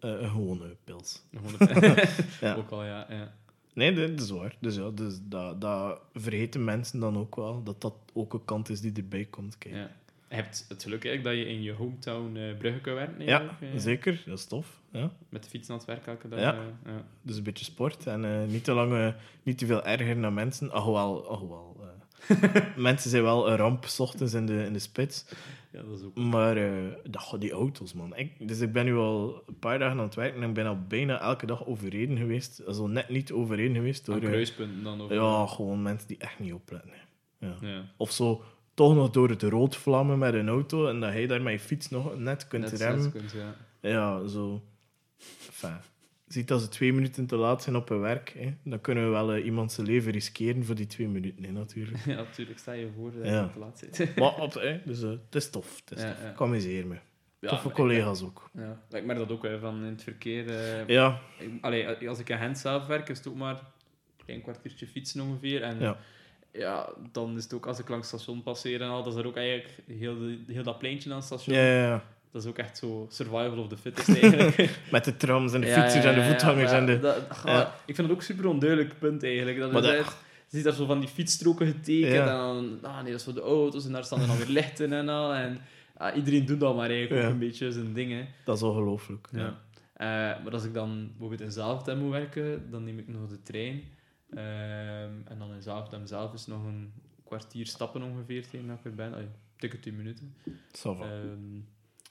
Eh, 0.00 0.20
een 0.22 0.30
gewone 0.30 0.76
pils. 0.84 1.22
Een- 1.30 1.96
Ja. 2.40 2.54
Ook 2.54 2.70
al, 2.70 2.84
ja. 2.84 3.06
ja. 3.08 3.34
Nee, 3.74 3.92
dat 3.92 4.20
is 4.20 4.30
waar. 4.30 4.56
Dus 4.60 4.76
ja, 4.76 4.90
dus 4.90 5.18
dat, 5.22 5.60
dat 5.60 6.00
vergeten 6.14 6.64
mensen 6.64 7.00
dan 7.00 7.18
ook 7.18 7.36
wel. 7.36 7.62
Dat 7.62 7.80
dat 7.80 7.94
ook 8.12 8.32
een 8.32 8.44
kant 8.44 8.68
is 8.68 8.80
die 8.80 8.92
erbij 8.92 9.24
komt. 9.24 9.58
Kijk. 9.58 9.74
ja. 9.74 9.90
Je 10.28 10.34
hebt 10.34 10.64
het 10.68 10.82
geluk 10.82 11.04
eigenlijk 11.04 11.36
dat 11.36 11.46
je 11.46 11.52
in 11.54 11.62
je 11.62 11.72
hometown 11.72 12.36
eh 12.36 12.56
Brugge 12.56 12.80
kan 12.80 12.94
werken. 12.94 13.24
Ja, 13.24 13.56
eh. 13.60 13.68
zeker. 13.76 14.22
Dat 14.26 14.38
is 14.38 14.46
tof. 14.46 14.80
Ja. 14.92 15.10
Met 15.28 15.42
de 15.42 15.48
fiets 15.48 15.70
aan 15.70 15.76
het 15.76 15.86
werk 15.86 16.06
elke 16.06 16.28
dag. 16.28 16.40
Ja. 16.40 16.52
eh, 16.54 16.92
ja. 16.92 17.04
Dus 17.22 17.36
een 17.36 17.42
beetje 17.42 17.64
sport 17.64 18.06
en 18.06 18.46
niet 18.50 18.64
te 18.64 18.72
lang, 18.72 19.14
niet 19.42 19.58
te 19.58 19.66
veel 19.66 19.84
erger 19.84 20.16
naar 20.16 20.32
mensen. 20.32 20.70
Alhoewel, 20.70 21.28
alhoewel 21.28 21.76
eh, 22.28 22.76
mensen 22.76 23.10
zijn 23.10 23.22
wel 23.22 23.50
een 23.50 23.56
ramp 23.56 23.84
s 23.84 24.00
ochtends 24.00 24.34
in 24.34 24.46
de, 24.46 24.64
in 24.64 24.72
de 24.72 24.78
spits. 24.78 25.24
ja, 25.72 25.82
dat 25.82 25.98
is 25.98 26.04
ook... 26.04 26.14
Maar 26.16 26.54
dat, 27.10 27.36
die 27.38 27.52
auto's, 27.52 27.92
man. 27.92 28.16
Ik, 28.16 28.48
dus 28.48 28.60
ik 28.60 28.72
ben 28.72 28.84
nu 28.84 28.96
al 28.96 29.42
een 29.46 29.58
paar 29.58 29.78
dagen 29.78 29.98
aan 29.98 30.04
het 30.04 30.14
werken 30.14 30.42
en 30.42 30.48
ik 30.48 30.54
ben 30.54 30.66
al 30.66 30.78
bijna 30.88 31.20
elke 31.20 31.46
dag 31.46 31.66
overreden 31.66 32.16
geweest. 32.16 32.66
Also 32.66 32.86
net 32.86 33.08
niet 33.08 33.32
overreden 33.32 33.74
geweest 33.74 34.06
door... 34.06 34.14
Aan 34.14 34.20
kruispunten 34.20 34.82
dan. 34.82 35.00
Of, 35.00 35.10
ja, 35.10 35.46
gewoon 35.46 35.82
mensen 35.82 36.08
die 36.08 36.18
echt 36.18 36.38
niet 36.38 36.52
opletten. 36.52 36.90
hè. 36.90 37.06
Ja. 37.46 37.56
ja. 37.60 37.84
Of 37.96 38.12
zo 38.12 38.42
toch 38.78 38.94
nog 38.94 39.10
door 39.10 39.28
het 39.28 39.42
rood 39.42 39.76
vlammen 39.76 40.18
met 40.18 40.34
een 40.34 40.48
auto 40.48 40.86
en 40.88 41.00
dat 41.00 41.10
hij 41.12 41.26
daar 41.26 41.42
met 41.42 41.52
je 41.52 41.58
fiets 41.60 41.88
nog 41.88 42.18
net 42.18 42.48
kunt 42.48 42.70
Net 42.70 42.80
remmen. 42.80 43.12
kunt, 43.12 43.32
ja. 43.32 43.54
Ja, 43.80 44.26
zo. 44.26 44.62
Enfin, 45.46 45.76
ziet 46.26 46.50
als 46.52 46.62
ze 46.62 46.68
twee 46.68 46.92
minuten 46.92 47.26
te 47.26 47.36
laat 47.36 47.62
zijn 47.62 47.76
op 47.76 47.88
hun 47.88 48.00
werk, 48.00 48.34
hè, 48.38 48.54
dan 48.64 48.80
kunnen 48.80 49.04
we 49.04 49.10
wel 49.10 49.32
eh, 49.32 49.44
iemand 49.44 49.72
zijn 49.72 49.86
leven 49.86 50.12
riskeren 50.12 50.64
voor 50.64 50.74
die 50.74 50.86
twee 50.86 51.08
minuten, 51.08 51.44
hè, 51.44 51.50
natuurlijk. 51.50 52.04
ja, 52.06 52.14
natuurlijk. 52.16 52.58
Sta 52.58 52.72
je 52.72 52.88
voor 52.96 53.12
dat 53.12 53.24
Ja. 53.26 53.42
je 53.42 53.50
te 53.52 53.58
laat 53.58 53.78
zit. 53.78 54.16
maar 54.16 54.34
op, 54.40 54.54
hè, 54.54 54.80
dus, 54.84 55.02
eh, 55.02 55.08
het 55.10 55.34
is 55.34 55.50
tof. 55.50 55.80
Het 55.84 55.98
is 55.98 56.02
Ja, 56.04 56.32
tof. 56.36 56.48
me. 56.50 56.96
Ja, 57.40 57.48
Toffe 57.48 57.70
collega's 57.70 58.22
ook. 58.22 58.50
Ja, 58.52 58.80
ik 58.90 59.04
merk 59.04 59.18
dat 59.18 59.30
ook 59.32 59.42
hè, 59.42 59.58
van 59.58 59.76
in 59.76 59.82
het 59.90 60.02
verkeer. 60.02 60.48
eh, 60.48 60.86
Ja, 60.86 61.20
ik- 61.38 61.50
allee, 61.60 62.08
als 62.08 62.18
ik 62.18 62.28
in 62.28 62.38
Gent 62.38 62.58
zelf 62.58 62.86
werk, 62.86 63.08
is 63.08 63.18
het 63.18 63.28
ook 63.28 63.34
maar 63.36 63.54
een 63.54 64.24
klein 64.24 64.42
kwartiertje 64.42 64.86
fietsen 64.86 65.20
ongeveer. 65.20 65.62
En 65.62 65.78
Ja. 65.80 65.96
Ja, 66.58 66.88
dan 67.12 67.36
is 67.36 67.42
het 67.42 67.54
ook 67.54 67.66
als 67.66 67.78
ik 67.78 67.88
langs 67.88 68.10
het 68.10 68.20
station 68.20 68.42
passeer 68.42 68.80
en 68.82 68.88
al, 68.88 69.02
dat 69.02 69.12
is 69.12 69.18
er 69.18 69.26
ook 69.26 69.36
eigenlijk 69.36 69.68
heel, 69.98 70.18
de- 70.18 70.52
heel 70.52 70.62
dat 70.62 70.78
pleintje 70.78 71.10
aan 71.10 71.16
het 71.16 71.24
station. 71.24 71.56
ja, 71.56 71.62
ja, 71.64 71.82
ja. 71.82 72.02
Dat 72.32 72.42
is 72.42 72.48
ook 72.48 72.58
echt 72.58 72.78
zo 72.78 73.06
survival 73.10 73.58
of 73.58 73.68
the 73.68 73.76
fittest 73.76 74.08
eigenlijk. 74.08 74.78
Met 74.90 75.04
de 75.04 75.16
trams 75.16 75.52
en 75.52 75.60
de 75.60 75.66
fietsers 75.66 76.04
en 76.04 76.14
de 76.14 76.44
maar 76.44 76.64
en 76.72 76.86
de... 76.86 77.00
dat-. 77.00 77.68
Ik 77.86 77.94
vind 77.94 78.08
het 78.08 78.10
ook 78.16 78.22
super 78.22 78.46
onduidelijk 78.46 78.98
punt 78.98 79.22
eigenlijk. 79.22 79.58
Dat 79.58 79.72
Maar 79.72 79.84
is 79.84 79.96
dat- 79.96 80.16
je 80.50 80.56
ziet 80.56 80.64
daar 80.64 80.72
zo 80.74 80.86
van 80.86 81.00
die 81.00 81.08
fietsstroken 81.08 81.66
getekend 81.66 82.14
en 82.14 82.26
dan, 82.26 82.78
ah 82.82 82.94
nee, 83.02 83.10
dat 83.10 83.20
is 83.20 83.24
voor 83.24 83.34
de 83.34 83.40
auto's 83.40 83.86
en 83.86 83.92
daar 83.92 84.04
staan 84.04 84.20
er 84.20 84.26
dan 84.26 84.36
weer 84.36 84.46
lichten 84.48 84.92
en 84.92 85.08
al. 85.08 85.34
En 85.34 85.58
ah, 85.96 86.16
iedereen 86.16 86.44
doet 86.46 86.60
dat 86.60 86.76
maar 86.76 86.90
eigenlijk 86.90 87.24
ook 87.24 87.30
een 87.32 87.38
beetje 87.38 87.72
zijn 87.72 87.92
dingen. 87.92 88.26
Dat 88.44 88.56
is 88.56 88.62
ongelooflijk. 88.62 89.28
Ja. 89.32 89.38
Ja. 89.40 89.56
Eh, 90.36 90.44
maar 90.44 90.52
als 90.52 90.64
ik 90.64 90.74
dan 90.74 91.08
bijvoorbeeld 91.10 91.40
in 91.40 91.52
Zaventem 91.52 91.98
moet 91.98 92.10
werken, 92.10 92.70
dan 92.70 92.84
neem 92.84 92.98
ik 92.98 93.08
nog 93.08 93.28
de 93.28 93.42
trein. 93.42 93.82
Ehm, 94.30 95.12
en 95.24 95.38
dan 95.38 95.52
in 95.54 95.62
Zaventem 95.62 96.06
zelf 96.06 96.32
is 96.32 96.46
nog 96.46 96.64
een 96.64 96.92
kwartier 97.24 97.66
stappen 97.66 98.02
ongeveer 98.02 98.48
tegen 98.48 98.66
dat 98.66 98.78
ik 98.78 98.84
er 98.84 98.94
ben. 98.94 99.12
Allee, 99.12 99.28
dikke 99.56 99.80
10 99.80 99.96
minuten. 99.96 100.34
Ehm, 100.82 101.56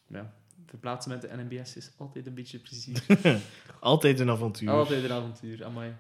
ja. 0.08 0.34
Verplaatsen 0.66 1.12
met 1.12 1.22
de 1.22 1.30
NMBS 1.36 1.76
is 1.76 1.92
altijd 1.98 2.28
een 2.28 2.34
beetje 2.34 2.60
plezier. 2.60 3.06
Altijd 3.80 4.20
een 4.20 4.30
avontuur. 4.30 4.70
altijd 4.70 5.04
een 5.04 5.12
avontuur, 5.12 5.66
amai. 5.66 5.94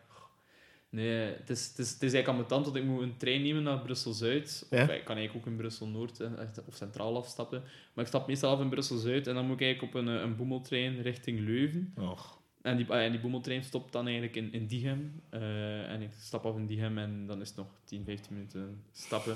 Nee, 0.89 1.35
het 1.35 1.49
is, 1.49 1.67
het 1.67 1.79
is, 1.79 1.91
het 1.91 2.03
is 2.03 2.13
eigenlijk 2.13 2.27
ambetant, 2.27 2.65
want 2.65 2.77
ik 2.77 2.83
moet 2.83 3.01
een 3.01 3.17
trein 3.17 3.41
nemen 3.41 3.63
naar 3.63 3.79
Brussel-Zuid. 3.79 4.67
Ja? 4.69 4.83
Of 4.83 4.89
Ik 4.89 5.05
kan 5.05 5.15
eigenlijk 5.15 5.45
ook 5.45 5.51
in 5.51 5.57
Brussel-Noord 5.57 6.21
of 6.67 6.75
Centraal 6.75 7.17
afstappen. 7.17 7.63
Maar 7.93 8.03
ik 8.03 8.09
stap 8.09 8.27
meestal 8.27 8.51
af 8.51 8.59
in 8.59 8.69
Brussel-Zuid 8.69 9.27
en 9.27 9.33
dan 9.35 9.45
moet 9.45 9.55
ik 9.55 9.61
eigenlijk 9.61 9.93
op 9.93 10.01
een, 10.01 10.07
eh, 10.07 10.21
een 10.21 10.35
boemeltrein 10.35 11.01
richting 11.01 11.39
Leuven. 11.39 11.93
Och. 11.97 12.36
En 12.67 12.77
die, 12.77 12.85
ah, 12.89 13.03
en 13.03 13.11
die 13.11 13.19
boemeltrein 13.19 13.63
stopt 13.63 13.91
dan 13.91 14.05
eigenlijk 14.05 14.35
in, 14.35 14.53
in 14.53 14.67
Diegem. 14.67 15.21
Eh, 15.29 15.91
en 15.91 16.01
ik 16.01 16.09
stap 16.19 16.45
af 16.45 16.55
in 16.55 16.65
Diegem 16.65 16.97
en 16.97 17.27
dan 17.27 17.41
is 17.41 17.47
het 17.47 17.57
nog 17.57 17.67
10, 17.83 18.03
15 18.05 18.33
minuten 18.33 18.83
stappen. 18.91 19.35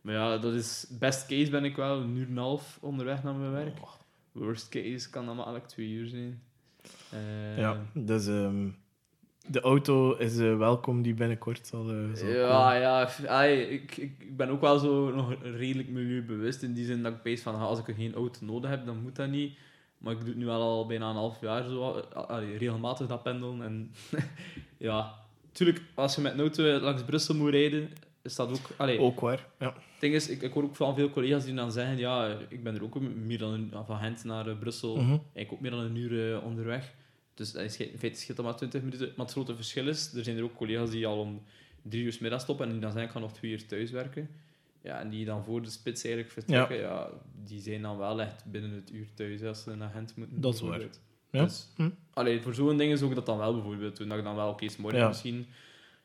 Maar 0.00 0.14
ja, 0.14 0.38
dat 0.38 0.54
is... 0.54 0.86
Best 0.98 1.26
case 1.26 1.50
ben 1.50 1.64
ik 1.64 1.76
wel 1.76 2.00
een 2.00 2.16
uur 2.16 2.26
en 2.26 2.30
een 2.30 2.36
half 2.36 2.78
onderweg 2.80 3.22
naar 3.22 3.34
mijn 3.34 3.52
werk. 3.52 3.82
Och. 3.82 3.98
Worst 4.32 4.68
case 4.68 5.10
kan 5.10 5.26
dan 5.26 5.36
maar 5.36 5.44
eigenlijk 5.44 5.74
twee 5.74 5.88
uur 5.88 6.06
zijn. 6.06 6.42
Eh, 7.10 7.58
Ja, 7.58 7.86
dus 7.94 8.26
ehm, 8.26 8.68
de 9.46 9.60
auto 9.60 10.14
is 10.14 10.38
eh, 10.38 10.56
welkom 10.56 11.02
die 11.02 11.14
binnenkort 11.14 11.66
zal, 11.66 11.84
zal 12.14 12.28
Ja, 12.28 12.74
ja. 12.74 13.08
ai, 13.26 13.60
ik, 13.60 13.96
ik, 13.96 14.36
ben 14.36 14.48
ook 14.48 14.60
wel 14.60 14.78
zo 14.78 15.10
nog 15.14 15.36
redelijk 15.42 15.88
milieubewust. 15.88 16.62
In 16.62 16.72
die 16.72 16.84
zin 16.84 17.02
dat 17.02 17.12
ik 17.12 17.22
pees 17.22 17.42
van, 17.42 17.54
ah, 17.54 17.62
als 17.62 17.78
ik 17.78 17.94
geen 17.94 18.14
auto 18.14 18.44
nodig 18.44 18.70
heb, 18.70 18.86
dan 18.86 19.02
moet 19.02 19.16
dat 19.16 19.28
niet. 19.28 19.58
Maar 20.06 20.14
ik 20.14 20.20
doe 20.20 20.28
het 20.28 20.38
nu 20.38 20.44
wel 20.44 20.60
al 20.60 20.86
bijna 20.86 21.08
een 21.10 21.14
half 21.16 21.40
jaar 21.40 21.64
zo, 21.68 21.82
ah, 21.82 22.28
allee, 22.28 22.56
regelmatig 22.56 23.06
dat 23.06 23.22
pendelen. 23.22 23.62
En 23.62 23.90
ja, 24.88 25.14
natuurlijk, 25.46 25.82
als 25.94 26.14
je 26.14 26.20
met 26.20 26.32
een 26.32 26.40
auto 26.40 26.62
langs 26.80 27.02
Brussel 27.04 27.34
moet 27.34 27.50
rijden, 27.50 27.90
is 28.22 28.34
dat 28.36 28.50
ook... 28.50 28.70
Allee, 28.76 28.98
Ook 28.98 29.20
waar, 29.20 29.46
ja. 29.58 29.66
Het 29.66 30.00
ding 30.00 30.14
is, 30.14 30.28
ik, 30.28 30.42
ik 30.42 30.52
hoor 30.52 30.62
ook 30.62 30.76
van 30.76 30.94
veel 30.94 31.10
collega's 31.10 31.44
die 31.44 31.54
dan 31.54 31.72
zeggen, 31.72 31.98
ja, 31.98 32.36
ik 32.48 32.62
ben 32.62 32.74
er 32.74 32.82
ook 32.82 33.00
meer 33.00 33.38
dan 33.38 33.52
een, 33.52 33.72
van 33.86 33.98
Gent 33.98 34.24
naar 34.24 34.46
eh, 34.48 34.58
Brussel, 34.58 34.96
Mhm. 34.96 35.08
eigenlijk 35.10 35.52
ook 35.52 35.60
meer 35.60 35.70
dan 35.70 35.80
een 35.80 35.96
uur 35.96 36.34
eh, 36.34 36.44
onderweg. 36.44 36.92
Dus 37.34 37.52
dat 37.52 37.62
is, 37.62 37.76
geen- 37.76 37.92
in 37.92 37.98
feite 37.98 38.20
scheelt 38.20 38.36
dat 38.36 38.46
maar 38.46 38.56
20 38.56 38.82
minuten. 38.82 39.12
Maar 39.16 39.24
het 39.26 39.34
grote 39.34 39.54
verschil 39.54 39.88
is, 39.88 40.12
er 40.14 40.24
zijn 40.24 40.36
er 40.36 40.42
ook 40.42 40.54
collega's 40.56 40.90
die 40.90 41.06
al 41.06 41.18
om 41.20 41.42
drie 41.82 42.04
uur 42.04 42.12
's 42.12 42.18
middag 42.18 42.40
stoppen 42.40 42.66
en 42.66 42.72
die 42.72 42.80
dan 42.80 42.90
zeggen, 42.90 43.08
ik 43.08 43.14
ga 43.14 43.20
nog 43.22 43.32
twee 43.32 43.50
uur 43.50 43.66
thuis 43.66 43.90
werken. 43.90 44.28
Ja, 44.86 45.00
en 45.00 45.08
die 45.08 45.24
dan 45.24 45.44
voor 45.44 45.62
de 45.62 45.70
spits 45.70 46.04
eigenlijk 46.04 46.32
vertrekken, 46.34 46.76
ja. 46.76 47.08
die 47.44 47.60
zijn 47.60 47.82
dan 47.82 47.98
wel 47.98 48.20
echt 48.20 48.44
binnen 48.44 48.70
het 48.70 48.92
uur 48.92 49.06
thuis 49.14 49.42
als 49.42 49.62
ze 49.62 49.74
naar 49.76 49.90
Gent 49.90 50.16
moeten. 50.16 50.40
Dat 50.40 50.54
is 50.54 50.60
waar. 50.60 50.80
Ja. 51.30 51.42
Dus, 51.44 51.68
Hm. 51.76 51.90
allee, 52.12 52.40
voor 52.42 52.54
zo'n 52.54 52.76
dingen 52.76 52.98
zou 52.98 53.10
ik 53.10 53.16
dat 53.16 53.26
dan 53.26 53.38
wel 53.38 53.52
bijvoorbeeld. 53.54 53.96
Dat 53.96 54.18
ik 54.18 54.24
dan 54.24 54.34
wel, 54.36 54.48
oké, 54.50 54.68
's 54.68 54.76
morgen 54.76 54.98
Ja. 55.00 55.08
misschien, 55.08 55.46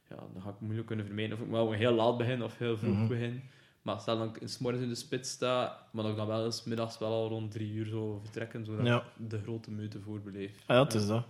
ja, 0.09 0.15
dan 0.33 0.41
ga 0.41 0.49
ik 0.49 0.59
moeilijk 0.59 0.87
kunnen 0.87 1.05
vermijden 1.05 1.37
of 1.37 1.43
ik 1.43 1.49
wel 1.51 1.71
heel 1.71 1.93
laat 1.93 2.17
begin 2.17 2.43
of 2.43 2.57
heel 2.57 2.77
vroeg 2.77 2.95
Mhm. 2.95 3.07
begin. 3.07 3.41
Maar 3.81 3.99
stel 3.99 4.17
dan 4.17 4.35
ik 4.35 4.47
s 4.49 4.57
morgens 4.57 4.83
in 4.83 4.89
de 4.89 4.95
spits 4.95 5.29
sta, 5.31 5.87
maar 5.91 6.03
dat 6.03 6.11
ik 6.11 6.17
dan 6.17 6.27
wel 6.27 6.45
eens 6.45 6.63
middags 6.63 6.97
wel 6.97 7.11
al 7.11 7.27
rond 7.29 7.51
drie 7.51 7.73
uur 7.73 7.85
zo 7.85 8.19
vertrekken, 8.23 8.65
zodat 8.65 8.85
Ja. 8.85 8.97
ik 9.19 9.29
de 9.29 9.41
grote 9.41 9.71
meute 9.71 9.99
voorbeleef. 10.01 10.51
Ah, 10.65 10.75
ja, 10.75 10.83
het 10.83 10.93
is 10.93 11.07
dat. 11.07 11.25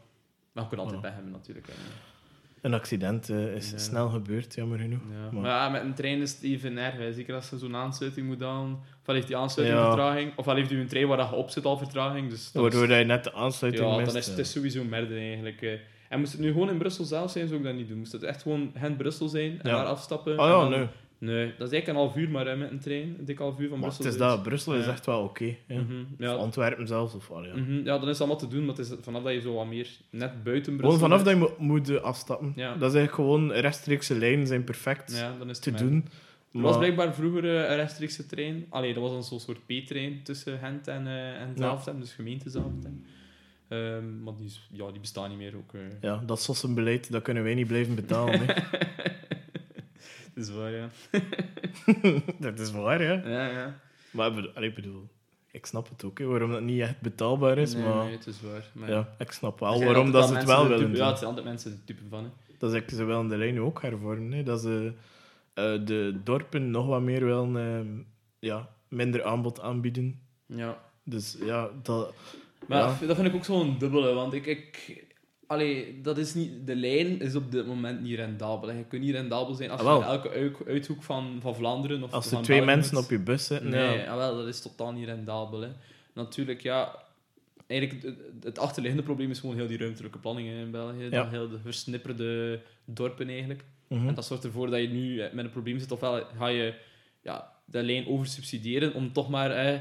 Maar 0.52 0.64
je 0.64 0.70
kunt 0.70 0.82
altijd 0.82 1.02
bij 1.02 1.12
hebben 1.12 1.32
natuurlijk. 1.32 1.68
hè. 1.68 1.74
Een 2.62 2.74
accident 2.74 3.30
eh, 3.30 3.56
is 3.56 3.72
Ja. 3.72 3.78
snel 3.78 4.10
gebeurd, 4.10 4.56
jammer 4.56 4.80
genoeg. 4.80 5.00
Ja. 5.12 5.32
Maar- 5.32 5.42
Maar 5.42 5.52
ja, 5.52 5.70
met 5.70 5.82
een 5.82 5.94
trein 5.94 6.22
is 6.22 6.32
het 6.34 6.44
even 6.44 6.78
erg. 6.78 6.98
hè. 6.98 7.14
Zeker 7.14 7.36
als 7.36 7.50
je 7.50 7.58
zo'n 7.58 7.76
aansluiting 7.76 8.28
moet 8.28 8.44
aan. 8.44 8.80
Ofwel 9.00 9.16
heeft 9.16 9.28
die 9.28 9.38
aansluiting 9.38 9.82
vertraging, 9.86 10.32
ofwel 10.36 10.56
heeft 10.56 10.72
u 10.72 10.80
een 10.80 10.88
trein 10.88 11.08
waar 11.08 11.18
je 11.18 11.32
op 11.36 11.50
zit 11.50 11.66
al 11.66 11.78
vertraging. 11.78 12.30
Dus 12.30 12.52
dat 12.52 12.62
Waardoor 12.62 12.98
je 12.98 13.04
net 13.06 13.24
de 13.24 13.34
aansluiting 13.34 13.86
ja, 13.90 13.96
mist. 13.98 14.08
dan 14.12 14.16
is 14.18 14.28
het 14.28 14.38
is 14.38 14.52
sowieso 14.52 14.84
merden 14.84 15.18
eigenlijk. 15.18 15.62
eh. 15.62 15.72
En 16.10 16.20
moest 16.20 16.32
het 16.32 16.42
nu 16.42 16.52
gewoon 16.52 16.70
in 16.70 16.78
Brussel 16.78 17.04
zelf 17.06 17.32
zijn, 17.32 17.48
zou 17.48 17.60
ik 17.60 17.66
dat 17.66 17.76
niet 17.76 17.88
doen. 17.88 17.98
Moest 17.98 18.12
het 18.12 18.24
echt 18.24 18.42
gewoon 18.42 18.72
Gent-Brussel 18.78 19.28
zijn 19.28 19.52
en 19.62 19.72
daar 19.72 19.86
afstappen. 19.86 20.38
En 20.38 20.44
ja, 20.46 20.50
dan- 20.60 20.70
nee. 20.70 20.88
Nee, 21.24 21.46
dat 21.58 21.68
is 21.68 21.74
eigenlijk 21.74 21.88
een 21.88 21.96
half 21.96 22.16
uur 22.16 22.30
maar 22.30 22.46
hè, 22.46 22.56
met 22.56 22.72
een 22.72 22.80
trein. 22.80 23.16
Een 23.20 23.26
dik 23.26 23.38
half 23.38 23.60
uur 23.60 23.70
van 23.70 23.80
Maar 23.80 23.88
Brussel. 23.90 24.06
het 24.06 24.14
is 24.14 24.20
dat, 24.20 24.44
Brussel 24.44 24.74
is 24.76 24.88
echt 24.88 25.06
wel 25.06 25.24
oké. 25.24 25.56
ja. 25.68 25.82
Mhm, 25.82 25.94
ja. 26.18 26.32
Antwerpen 26.32 26.88
zelfs. 26.88 27.14
Of, 27.14 27.32
al, 27.32 27.46
ja. 27.46 27.56
Mhm, 27.56 27.74
ja, 27.74 27.84
dan 27.84 28.02
is 28.02 28.08
het 28.08 28.18
allemaal 28.20 28.38
te 28.38 28.48
doen, 28.48 28.66
maar 28.66 28.76
het 28.76 28.86
is 28.86 28.94
vanaf 29.02 29.24
dat 29.24 29.34
je 29.34 29.42
zo 29.42 29.54
wat 29.54 29.68
meer 29.68 29.90
net 30.10 30.44
buiten 30.44 30.76
Brussel 30.78 31.00
Gewoon 31.00 31.10
vanaf 31.10 31.24
dat 31.24 31.34
je 31.34 31.40
moet, 31.40 31.58
moet 31.88 32.02
afstappen. 32.02 32.54
Ja. 32.56 32.68
Dat 32.76 32.90
is 32.90 32.96
eigenlijk 32.98 33.14
gewoon 33.14 33.52
rechtstreekse 33.52 34.16
lijnen 34.18 34.48
zijn 34.48 34.64
perfect 34.64 35.16
Ja, 35.18 35.36
dan 35.38 35.50
is 35.50 35.60
te 35.60 35.72
doen. 35.72 36.06
Er 36.54 36.62
was 36.62 36.70
Maar- 36.72 36.80
blijkbaar 36.80 37.14
vroeger 37.16 37.44
eh, 37.46 37.70
een 37.70 37.76
rechtstreekse 37.76 38.26
trein. 38.26 38.66
Allee, 38.70 38.94
dat 38.94 39.04
was 39.04 39.12
een 39.12 39.24
zo'n 39.24 39.40
soort 39.40 39.60
P-trein 39.66 40.20
tussen 40.24 40.58
Gent 40.60 40.88
en, 40.88 41.08
eh 41.08 41.42
en. 41.42 41.52
Zaventem, 41.56 42.00
dus 42.00 42.14
gemeente 42.14 42.50
Zaventem. 42.50 43.04
Ehm, 43.68 44.24
maar 44.24 44.34
die, 44.38 44.46
is- 44.46 44.68
ja, 44.72 44.92
die 44.92 45.00
bestaan 45.00 45.30
niet 45.30 45.38
meer 45.38 45.56
ook. 45.56 45.74
eh. 45.74 45.80
Ja, 46.02 46.24
dat 46.26 46.42
sossenbeleid, 46.42 47.12
dat 47.12 47.22
kunnen 47.22 47.44
wij 47.44 47.54
niet 47.54 47.68
blijven 47.68 47.96
betalen. 47.96 48.40
is 50.42 50.50
waar, 50.50 50.72
ja. 50.72 50.90
dat 52.40 52.60
is 52.60 52.72
waar, 52.72 53.04
ja. 53.04 53.22
Ja, 53.26 53.48
ja. 53.48 53.80
Maar 54.12 54.28
ik 54.28 54.36
bedoel, 54.36 54.52
allee, 54.52 54.70
ik 54.70 54.76
bedoel, 54.76 55.08
ik 55.52 55.66
snap 55.66 55.90
het 55.90 56.04
ook, 56.04 56.20
hè, 56.20 56.26
waarom 56.26 56.52
dat 56.52 56.62
niet 56.62 56.82
echt 56.82 57.02
betaalbaar 57.02 57.58
is. 57.58 57.74
nee, 57.74 57.84
maar 57.84 58.04
nee, 58.04 58.16
het 58.16 58.28
is 58.28 58.42
waar. 58.42 58.66
Maar 58.74 58.90
ja, 58.90 59.16
ik 59.18 59.32
snap 59.32 59.60
wel 59.60 59.74
zijn 59.78 59.86
waarom 59.86 60.06
altijd 60.06 60.24
dat 60.24 60.30
ze 60.30 60.36
het 60.38 60.46
mensen 60.46 60.56
wel 60.56 60.64
de 60.64 60.70
willen 60.70 60.86
type- 60.86 60.98
doen. 60.98 61.06
Ja, 61.06 61.10
het 61.10 61.18
zijn 61.18 61.30
altijd 61.30 61.48
mensen 61.48 61.72
de 61.72 61.84
type 61.84 62.02
van. 62.10 62.24
Hè. 62.24 62.30
Dat 62.58 62.70
is 62.70 62.76
eigenlijk, 62.76 62.90
ze 62.90 63.04
willen 63.04 63.28
de 63.28 63.38
lijn 63.38 63.62
ook 63.62 63.82
hervormen. 63.82 64.32
Hè. 64.32 64.44
Dat 64.44 64.62
ze 64.62 64.94
eh, 65.54 65.86
de 65.86 66.20
dorpen 66.24 66.72
nog 66.72 66.88
wat 66.88 67.02
meer 67.02 67.26
willen, 67.26 67.58
eh, 67.58 68.04
ja, 68.40 68.70
minder 68.88 69.24
aanbod 69.24 69.62
aanbieden. 69.62 70.22
Ja. 70.46 70.78
Dus 71.04 71.38
ja, 71.44 71.70
dat... 71.84 72.14
Maar 72.68 72.78
ja. 72.78 73.08
dat 73.08 73.16
vind 73.16 73.28
ik 73.28 73.36
ook 73.36 73.46
zo'n 73.46 73.78
dubbele, 73.78 74.14
want 74.14 74.34
ik... 74.34 74.46
ik 74.46 75.06
allee, 75.52 76.02
dat 76.02 76.18
is 76.18 76.34
niet, 76.34 76.68
de 76.68 76.76
lijn 76.76 77.22
is 77.22 77.36
op 77.36 77.52
dit 77.52 77.68
moment 77.68 78.02
niet 78.02 78.16
rendabel. 78.16 78.72
Je 78.72 78.86
kunt 78.86 79.02
niet 79.02 79.12
rendabel 79.12 79.54
zijn 79.54 79.70
als 79.70 79.82
Ah, 79.82 79.98
je 79.98 80.04
in 80.04 80.10
elke 80.10 80.30
uit- 80.30 80.68
uithoek 80.68 81.04
van, 81.04 81.38
van 81.42 81.56
Vlaanderen 81.56 82.04
of 82.04 82.12
Als 82.12 82.32
er 82.32 82.42
twee 82.42 82.58
België 82.60 82.74
mensen 82.76 82.96
moet. 82.96 83.04
op 83.04 83.10
je 83.10 83.20
bus 83.20 83.46
zitten, 83.46 83.70
Nee, 83.70 83.98
ja. 83.98 84.06
ah, 84.12 84.18
wel, 84.18 84.36
dat 84.36 84.48
is 84.48 84.62
totaal 84.62 84.92
niet 84.92 85.06
rendabel. 85.06 85.62
Hè. 85.62 85.70
Natuurlijk, 86.14 86.62
ja... 86.62 86.96
Eigenlijk, 87.68 88.04
het, 88.04 88.44
het 88.44 88.60
achterliggende 88.60 89.06
probleem 89.06 89.30
is 89.32 89.40
gewoon 89.40 89.56
heel 89.56 89.68
die 89.68 89.78
ruimtelijke 89.78 90.18
planning 90.18 90.48
hè, 90.48 90.60
in 90.62 90.72
België. 90.72 91.08
Ja. 91.12 91.30
Heel 91.30 91.50
de 91.50 91.60
versnipperde 91.60 92.60
dorpen 92.86 93.30
eigenlijk. 93.30 93.64
Mhm. 93.88 94.08
En 94.08 94.14
dat 94.14 94.26
zorgt 94.26 94.44
ervoor 94.44 94.70
dat 94.70 94.80
je 94.82 94.88
nu 94.88 95.20
eh, 95.20 95.34
met 95.34 95.46
een 95.46 95.52
probleem 95.52 95.80
zit. 95.80 95.92
Ofwel 95.92 96.24
ga 96.38 96.48
je 96.48 96.74
ja, 97.24 97.52
de 97.66 97.84
lijn 97.84 98.08
oversubsidiëren 98.08 98.94
om 98.94 99.14
toch 99.14 99.30
maar 99.30 99.52
eh, 99.52 99.80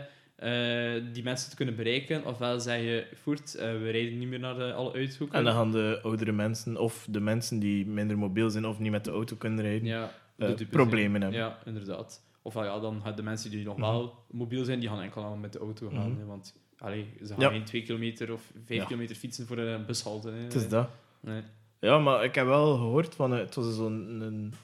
die 1.13 1.23
mensen 1.23 1.51
te 1.51 1.57
kunnen 1.57 1.75
bereiken. 1.77 2.25
Ofwel 2.27 2.61
zeg 2.61 2.81
je, 2.81 3.07
voert, 3.23 3.55
eh, 3.55 3.73
we 3.73 3.91
rijden 3.91 4.19
niet 4.19 4.29
meer 4.29 4.39
naar 4.41 4.55
de, 4.55 4.73
alle 4.73 4.93
uithoeken. 4.93 5.39
En 5.39 5.45
dan 5.45 5.53
gaan 5.55 5.71
de 5.73 6.01
oudere 6.03 6.33
mensen, 6.33 6.77
of 6.77 7.07
de 7.11 7.21
mensen 7.21 7.59
die 7.59 7.87
minder 7.87 8.19
mobiel 8.19 8.51
zijn 8.51 8.67
of 8.67 8.79
niet 8.79 8.91
met 8.91 9.05
de 9.05 9.11
auto 9.11 9.37
kunnen 9.37 9.65
rijden, 9.65 9.87
ja, 9.89 10.11
eh, 10.37 10.51
problemen 10.71 11.21
ja. 11.21 11.27
hebben. 11.27 11.41
Ja, 11.41 11.59
inderdaad. 11.65 12.23
Ofwel 12.43 12.65
ja, 12.65 12.79
dan 12.79 13.01
gaan 13.05 13.17
de 13.17 13.23
mensen 13.23 13.51
die 13.51 13.65
nog 13.65 13.77
Mhm. 13.77 13.87
wel 13.91 14.15
mobiel 14.31 14.65
zijn, 14.65 14.81
die 14.81 14.89
gaan 14.89 15.01
enkel 15.01 15.25
aan 15.25 15.41
met 15.41 15.53
de 15.53 15.59
auto 15.59 15.89
gaan. 15.89 16.13
Mhm. 16.13 16.27
want 16.27 16.55
allee, 16.79 17.07
ze 17.21 17.27
gaan 17.27 17.41
Ja. 17.41 17.49
geen 17.51 17.65
twee 17.65 17.83
kilometer 17.83 18.33
of 18.33 18.43
vijf 18.67 18.85
kilometer 18.85 19.17
fietsen 19.17 19.47
voor 19.47 19.59
een 19.59 19.87
bushalte. 19.87 20.31
Het 20.31 20.55
is 20.55 20.69
dat. 20.69 20.89
Nee. 21.21 21.43
Ja, 21.81 21.99
maar 21.99 22.25
ik 22.25 22.35
heb 22.35 22.47
wel 22.47 22.75
gehoord 22.77 23.15
van... 23.15 23.33
eh, 23.33 23.39
Het 23.39 23.55
was 23.55 23.75
zo'n... 23.77 24.21
Een, 24.21 24.55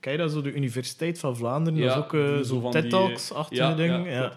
kijk 0.00 0.18
dat 0.18 0.30
zo, 0.32 0.40
de 0.42 0.52
Universiteit 0.54 1.18
van 1.18 1.36
Vlaanderen. 1.36 1.80
Dat 1.80 1.90
is 1.90 1.96
ook 2.02 2.14
eh, 2.14 2.36
zo 2.36 2.42
zo'n 2.42 2.70
TED-talks-achtige 2.70 3.74
ding. 3.74 4.06
ja, 4.10 4.32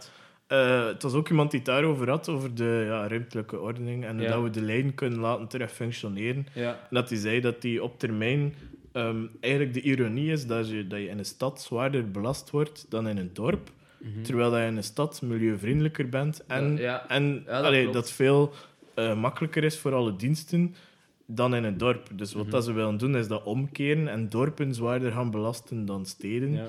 Eh, 0.48 0.86
het 0.86 1.04
was 1.04 1.14
ook 1.14 1.30
iemand 1.30 1.52
die 1.52 1.60
het 1.60 1.70
daarover 1.70 2.10
had, 2.10 2.30
over 2.30 2.56
de 2.56 2.84
ja, 2.86 3.08
ruimtelijke 3.08 3.60
ordening. 3.60 4.06
En 4.06 4.20
Ja. 4.20 4.30
dat 4.32 4.44
we 4.44 4.50
de 4.50 4.62
lijn 4.62 4.94
kunnen 4.94 5.20
laten 5.20 5.48
terug 5.48 5.72
functioneren. 5.72 6.48
Ja. 6.54 6.70
En 6.72 6.78
dat 6.90 7.10
hij 7.10 7.18
zei 7.18 7.40
dat 7.42 7.62
die 7.62 7.84
op 7.84 8.00
termijn... 8.00 8.54
ehm, 8.92 9.26
eigenlijk 9.40 9.74
de 9.74 9.82
ironie 9.82 10.32
is 10.32 10.48
dat 10.48 10.70
je, 10.70 10.88
dat 10.88 11.00
je 11.00 11.08
in 11.08 11.18
een 11.18 11.26
stad 11.26 11.62
zwaarder 11.62 12.12
belast 12.12 12.50
wordt 12.50 12.86
dan 12.90 13.08
in 13.08 13.18
een 13.18 13.30
dorp. 13.34 13.70
Mhm. 13.98 14.22
Terwijl 14.22 14.52
dat 14.52 14.60
je 14.60 14.66
in 14.66 14.78
een 14.78 14.84
stad 14.84 15.22
milieuvriendelijker 15.22 16.10
bent. 16.10 16.44
En, 16.48 16.78
en 17.08 17.44
Ja, 17.46 17.54
dat 17.54 17.64
allee, 17.66 17.90
dat 17.90 18.12
veel 18.12 18.54
eh, 18.94 19.16
makkelijker 19.20 19.64
is 19.64 19.78
voor 19.78 19.94
alle 19.94 20.16
diensten 20.16 20.76
dan 21.26 21.56
in 21.56 21.64
een 21.64 21.78
dorp. 21.78 22.08
Dus 22.14 22.34
wat 22.34 22.44
Mhm. 22.44 22.52
dat 22.52 22.64
ze 22.64 22.72
willen 22.74 22.98
doen, 22.98 23.16
is 23.18 23.28
dat 23.28 23.44
omkeren 23.44 24.08
en 24.08 24.30
dorpen 24.30 24.74
zwaarder 24.74 25.12
gaan 25.12 25.32
belasten 25.32 25.86
dan 25.86 26.06
steden. 26.06 26.60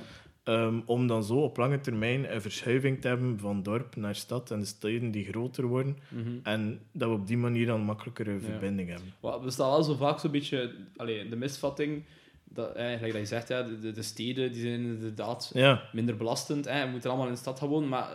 Ja. 0.48 0.66
Ehm, 0.66 0.80
om 0.86 1.06
dan 1.06 1.24
zo 1.24 1.34
op 1.36 1.56
lange 1.56 1.80
termijn 1.80 2.34
een 2.34 2.42
verschuiving 2.42 3.00
te 3.00 3.08
hebben 3.08 3.38
van 3.38 3.62
dorp 3.62 3.96
naar 3.96 4.14
stad 4.14 4.50
en 4.50 4.58
de 4.58 4.64
steden 4.66 5.10
die 5.10 5.24
groter 5.24 5.66
worden. 5.66 5.96
Mhm. 6.08 6.28
En 6.42 6.80
dat 6.92 7.08
we 7.08 7.14
op 7.14 7.26
die 7.26 7.36
manier 7.36 7.66
dan 7.66 7.80
makkelijkere 7.80 8.38
verbinding 8.40 8.88
hebben. 8.88 9.12
Wat 9.20 9.42
bestaat 9.42 9.70
wel 9.70 9.82
zo 9.82 9.94
vaak 9.94 10.18
zo'n 10.18 10.30
beetje 10.30 10.74
allee, 10.96 11.28
de 11.28 11.36
misvatting. 11.36 12.04
Dat, 12.44 12.74
eh, 12.74 13.00
dat 13.00 13.12
je 13.12 13.26
zegt, 13.26 13.48
ja, 13.48 13.62
de, 13.62 13.78
de- 13.78 13.92
de 13.92 14.02
steden 14.02 14.52
die 14.52 14.60
zijn 14.60 14.80
inderdaad 14.84 15.50
Ja, 15.54 15.82
minder 15.92 16.16
belastend. 16.16 16.64
Je 16.64 16.88
moet 16.90 17.02
er 17.04 17.08
allemaal 17.10 17.26
in 17.28 17.32
de 17.32 17.38
stad 17.38 17.58
gaan 17.58 17.68
wonen. 17.68 17.88
Maar 17.88 18.08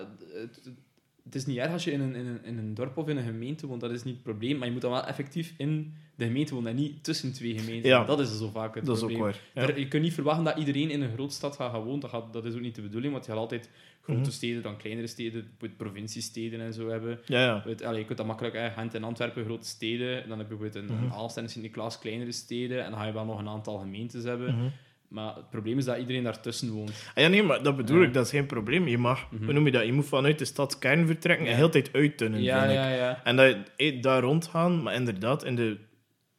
het 1.23 1.35
is 1.35 1.45
niet 1.45 1.57
erg 1.57 1.71
als 1.71 1.83
je 1.83 1.91
in 1.91 1.99
een, 2.01 2.15
in, 2.15 2.25
een, 2.25 2.43
in 2.43 2.57
een 2.57 2.73
dorp 2.73 2.97
of 2.97 3.07
in 3.07 3.17
een 3.17 3.23
gemeente 3.23 3.67
woont. 3.67 3.81
Dat 3.81 3.91
is 3.91 4.03
niet 4.03 4.13
het 4.13 4.23
probleem. 4.23 4.57
Maar 4.57 4.67
je 4.67 4.73
moet 4.73 4.81
dan 4.81 4.91
wel 4.91 5.05
effectief 5.05 5.53
in 5.57 5.93
de 6.15 6.26
gemeente 6.26 6.62
en 6.65 6.76
niet 6.76 7.04
tussen 7.04 7.34
twee 7.34 7.60
gemeenten. 7.60 7.89
Ja. 7.89 8.04
Dat 8.06 8.19
is 8.19 8.38
zo 8.38 8.49
vaak 8.49 8.76
het 8.76 8.86
dat 8.86 8.97
is 8.97 9.04
ook 9.04 9.10
probleem. 9.12 9.34
waar. 9.54 9.67
Ja. 9.69 9.76
Je 9.76 9.88
kunt 9.88 10.04
niet 10.04 10.13
verwachten 10.13 10.43
dat 10.43 10.58
iedereen 10.58 10.89
in 10.89 11.02
een 11.02 11.13
grote 11.13 11.34
stad 11.34 11.56
gaat 11.56 11.71
gaan 11.71 11.84
wonen. 11.84 11.99
Dat, 11.99 12.10
gaat, 12.10 12.34
dat 12.34 12.45
is 12.45 12.54
ook 12.54 12.62
niet 12.62 12.76
de 12.76 12.82
bedoeling, 12.82 13.13
want 13.13 13.26
je 13.26 13.32
gaat 13.32 13.39
altijd 13.39 13.69
grote 14.02 14.19
Mhm. 14.19 14.30
steden, 14.30 14.62
dan 14.62 14.78
kleinere 14.78 15.08
steden, 15.08 15.47
provinciesteden 15.78 16.62
en 16.62 16.73
zo 16.73 16.89
hebben. 16.89 17.19
Ja, 17.26 17.43
ja. 17.65 17.76
Allee, 17.86 17.99
je 17.99 18.06
kunt 18.06 18.17
dat 18.17 18.28
makkelijk, 18.28 18.56
hè, 18.56 18.69
Gent 18.69 18.93
en 18.93 19.04
Antwerpen, 19.04 19.45
grote 19.45 19.67
steden. 19.67 20.30
Dan 20.30 20.38
heb 20.39 20.49
je 20.49 20.56
bijvoorbeeld 20.56 20.89
een, 20.89 20.95
Mhm. 20.95 21.04
een 21.04 21.12
Aalst 21.12 21.38
en 21.38 21.49
Sint-Niklaas, 21.49 21.99
kleinere 21.99 22.32
steden. 22.32 22.84
En 22.84 22.91
dan 22.91 22.99
ga 22.99 23.06
je 23.06 23.13
wel 23.13 23.26
nog 23.26 23.39
een 23.39 23.47
aantal 23.49 23.78
gemeentes 23.78 24.23
hebben. 24.23 24.56
Mhm. 24.56 24.65
Maar 25.08 25.36
het 25.36 25.49
probleem 25.49 25.78
is 25.78 25.86
dat 25.86 25.97
iedereen 25.97 26.23
daartussen 26.23 26.71
woont. 26.71 26.89
Ah, 27.15 27.23
ja, 27.23 27.30
nee, 27.30 27.43
maar 27.43 27.63
dat 27.63 27.76
bedoel 27.76 27.99
Ja. 28.02 28.08
ik, 28.08 28.13
dat 28.13 28.26
is 28.26 28.32
geen 28.32 28.45
probleem. 28.45 28.88
Je 28.88 28.97
mag, 28.97 29.28
hoe 29.43 29.54
noem 29.54 29.65
je 29.65 29.71
dat? 29.71 29.86
Je 29.86 29.93
moet 29.93 30.06
vanuit 30.06 30.39
de 30.39 30.45
stadskern 30.45 31.06
vertrekken 31.08 31.47
en 31.47 31.56
heel 31.56 31.65
de 31.65 31.71
tijd 31.71 31.93
uittunnen, 31.93 32.41
Ja, 32.41 32.60
vind 32.60 32.71
ik. 32.71 32.78
ja, 32.78 32.89
ja. 32.93 33.23
En 33.23 33.36
dat 33.36 33.56
eh, 33.76 34.02
daar 34.02 34.21
rondgaan, 34.21 34.84
maar 34.84 34.93
inderdaad, 34.93 35.43
in 35.43 35.56
de, 35.56 35.78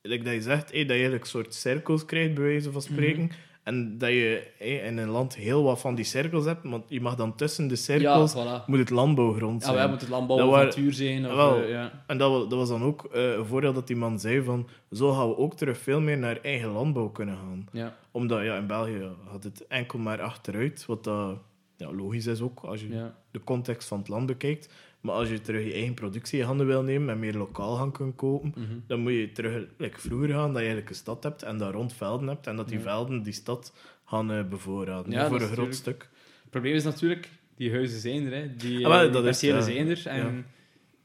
like 0.08 0.24
dat 0.24 0.32
je 0.32 0.42
zegt, 0.42 0.66
dat 0.72 0.86
je 0.86 0.86
eigenlijk 0.92 1.24
soort 1.24 1.54
cirkels 1.54 2.04
krijgt, 2.04 2.34
bij 2.34 2.44
wijze 2.44 2.72
van 2.72 2.82
spreken. 2.82 3.22
Mhm. 3.22 3.32
En 3.62 3.98
dat 3.98 4.08
je 4.08 4.46
in 4.58 4.96
een 4.98 5.08
land 5.08 5.34
heel 5.36 5.62
wat 5.62 5.80
van 5.80 5.94
die 5.94 6.04
cirkels 6.04 6.44
hebt, 6.44 6.60
want 6.68 6.84
je 6.88 7.00
mag 7.00 7.14
dan 7.14 7.34
tussen 7.36 7.68
de 7.68 7.76
cirkels, 7.76 8.32
Ja, 8.32 8.60
voilà. 8.62 8.64
moet 8.66 8.78
het 8.78 8.90
landbouwgrond 8.90 9.60
Ja, 9.60 9.66
zijn. 9.66 9.78
wij 9.78 9.88
moeten 9.88 10.06
het 10.06 10.16
landbouw 10.16 10.36
Dat 10.36 10.46
of 10.46 10.52
waren- 10.52 10.68
natuur 10.68 10.92
zijn. 10.92 11.26
Of, 11.26 11.34
Wel. 11.34 11.62
eh, 11.62 11.70
ja. 11.70 12.04
En 12.06 12.18
dat, 12.18 12.50
dat 12.50 12.58
was 12.58 12.68
dan 12.68 12.82
ook 12.82 13.04
eh, 13.12 13.32
een 13.32 13.46
voordeel 13.46 13.72
dat 13.72 13.86
die 13.86 13.96
man 13.96 14.20
zei 14.20 14.42
van, 14.42 14.68
zo 14.92 15.12
gaan 15.12 15.28
we 15.28 15.36
ook 15.36 15.56
terug 15.56 15.78
veel 15.78 16.00
meer 16.00 16.18
naar 16.18 16.38
eigen 16.42 16.68
landbouw 16.70 17.08
kunnen 17.08 17.36
gaan. 17.36 17.68
Ja, 17.72 17.96
Omdat 18.10 18.44
ja, 18.44 18.56
in 18.56 18.66
België 18.66 19.08
gaat 19.30 19.44
het 19.44 19.66
enkel 19.66 19.98
maar 19.98 20.20
achteruit, 20.22 20.86
wat 20.86 21.04
dat, 21.04 21.38
ja, 21.76 21.92
logisch 21.92 22.26
is 22.26 22.40
ook 22.40 22.60
als 22.60 22.80
je 22.80 22.88
ja. 22.88 23.18
de 23.30 23.44
context 23.44 23.88
van 23.88 23.98
het 23.98 24.08
land 24.08 24.26
bekijkt. 24.26 24.72
Maar 25.00 25.14
als 25.14 25.28
je 25.28 25.40
terug 25.40 25.64
je 25.64 25.72
eigen 25.72 25.94
productie 25.94 26.38
in 26.38 26.44
handen 26.44 26.66
wil 26.66 26.82
nemen 26.82 27.08
en 27.14 27.18
meer 27.18 27.34
lokaal 27.36 27.76
gaan 27.76 27.92
kunnen 27.92 28.14
kopen, 28.14 28.52
Mhm. 28.56 28.74
dan 28.86 29.00
moet 29.00 29.12
je 29.12 29.32
terug 29.32 29.66
like 29.76 30.00
vroeger 30.00 30.28
gaan, 30.28 30.46
dat 30.46 30.52
je 30.52 30.58
eigenlijk 30.58 30.88
een 30.88 30.94
stad 30.94 31.22
hebt 31.22 31.42
en 31.42 31.58
daar 31.58 31.72
rond 31.72 31.92
velden 31.92 32.28
hebt 32.28 32.46
en 32.46 32.56
dat 32.56 32.68
die 32.68 32.76
Ja. 32.78 32.82
velden 32.84 33.22
die 33.22 33.32
stad 33.32 33.74
gaan 34.04 34.32
eh, 34.32 34.44
bevoorraden. 34.48 35.12
Ja, 35.12 35.28
voor 35.28 35.40
een 35.40 35.48
groot 35.48 35.74
stuk. 35.74 36.08
Het 36.42 36.50
probleem 36.50 36.74
is 36.74 36.84
natuurlijk, 36.84 37.28
die 37.56 37.70
huizen 37.70 38.00
zijn 38.00 38.26
er. 38.26 38.32
Hè. 38.34 38.56
Die, 38.56 38.86
Ah, 38.86 38.92
wel, 38.92 39.06
eh, 39.06 39.12
dat 39.12 39.24
is- 39.26 39.38
zijn 39.38 39.88
er. 39.88 40.06
En 40.06 40.46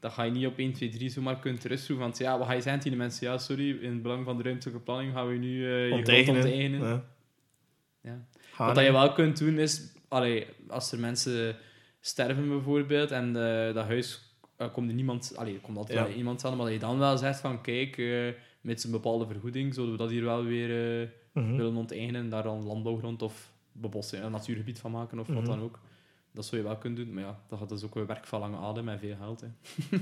dat 0.00 0.12
ga 0.12 0.22
je 0.22 0.30
niet 0.30 0.46
op 0.46 0.58
1, 0.58 0.72
2, 0.72 0.88
3 0.88 1.08
zomaar 1.08 1.38
kunnen 1.38 1.60
terugschroeven. 1.60 2.04
Want 2.06 2.18
ja, 2.18 2.38
wat 2.38 2.46
ga 2.46 2.52
je 2.52 2.60
zeggen 2.60 2.82
tegen 2.82 2.96
de 2.98 3.02
mensen? 3.04 3.26
Ja, 3.26 3.38
sorry, 3.38 3.70
in 3.80 3.90
het 3.92 4.02
belang 4.02 4.24
van 4.24 4.36
de 4.36 4.42
ruimtelijke 4.42 4.80
planning 4.80 5.12
gaan 5.12 5.28
we 5.28 5.34
nu 5.34 5.64
eh 5.66 5.80
je 5.82 5.86
grond 5.86 6.00
Onteigenen. 6.08 7.04
Ja. 8.02 8.24
Wat 8.58 8.74
dat 8.74 8.84
je 8.84 8.92
wel 8.92 9.12
kunt 9.12 9.38
doen 9.38 9.58
is, 9.58 9.92
allee, 10.10 10.46
als 10.68 10.92
er 10.92 10.98
mensen 10.98 11.56
sterven 12.00 12.48
bijvoorbeeld 12.48 13.10
en 13.10 13.26
eh, 13.36 13.74
dat 13.74 13.86
huis 13.86 14.20
eh, 14.56 14.72
komt 14.72 14.88
er 14.88 14.94
niemand, 14.94 15.32
allee, 15.36 15.54
er 15.54 15.60
komt 15.60 15.76
altijd 15.76 15.98
Ja. 15.98 16.04
wel 16.04 16.14
iemand 16.14 16.44
aan, 16.44 16.56
maar 16.56 16.64
dat 16.64 16.74
je 16.74 16.80
dan 16.80 16.98
wel 16.98 17.18
zegt 17.18 17.40
van 17.40 17.60
kijk, 17.60 17.98
eh, 17.98 18.28
met 18.60 18.84
een 18.84 18.90
bepaalde 18.90 19.26
vergoeding 19.26 19.74
zullen 19.74 19.90
we 19.90 19.96
dat 19.96 20.10
hier 20.10 20.24
wel 20.24 20.44
weer 20.44 21.12
Mhm. 21.32 21.56
willen 21.56 21.76
onteigenen 21.76 22.20
en 22.20 22.28
daar 22.30 22.42
dan 22.42 22.64
landbouwgrond 22.66 23.22
of 23.22 23.52
bebossing, 23.72 24.22
een 24.24 24.30
natuurgebied 24.30 24.78
van 24.78 24.90
maken 24.90 25.18
of 25.18 25.26
wat 25.26 25.36
Mhm. 25.36 25.46
dan 25.46 25.62
ook. 25.62 25.78
Dat 26.32 26.44
zou 26.46 26.60
je 26.60 26.66
wel 26.66 26.76
kunnen 26.76 27.04
doen, 27.04 27.14
maar 27.14 27.22
ja, 27.22 27.40
dat 27.48 27.58
gaat 27.58 27.68
dus 27.68 27.84
ook 27.84 27.96
een 27.96 28.06
werk 28.06 28.26
van 28.26 28.40
lange 28.40 28.56
adem 28.56 28.88
en 28.88 28.98
veel 28.98 29.16
geld. 29.20 29.40
Hè. 29.40 29.48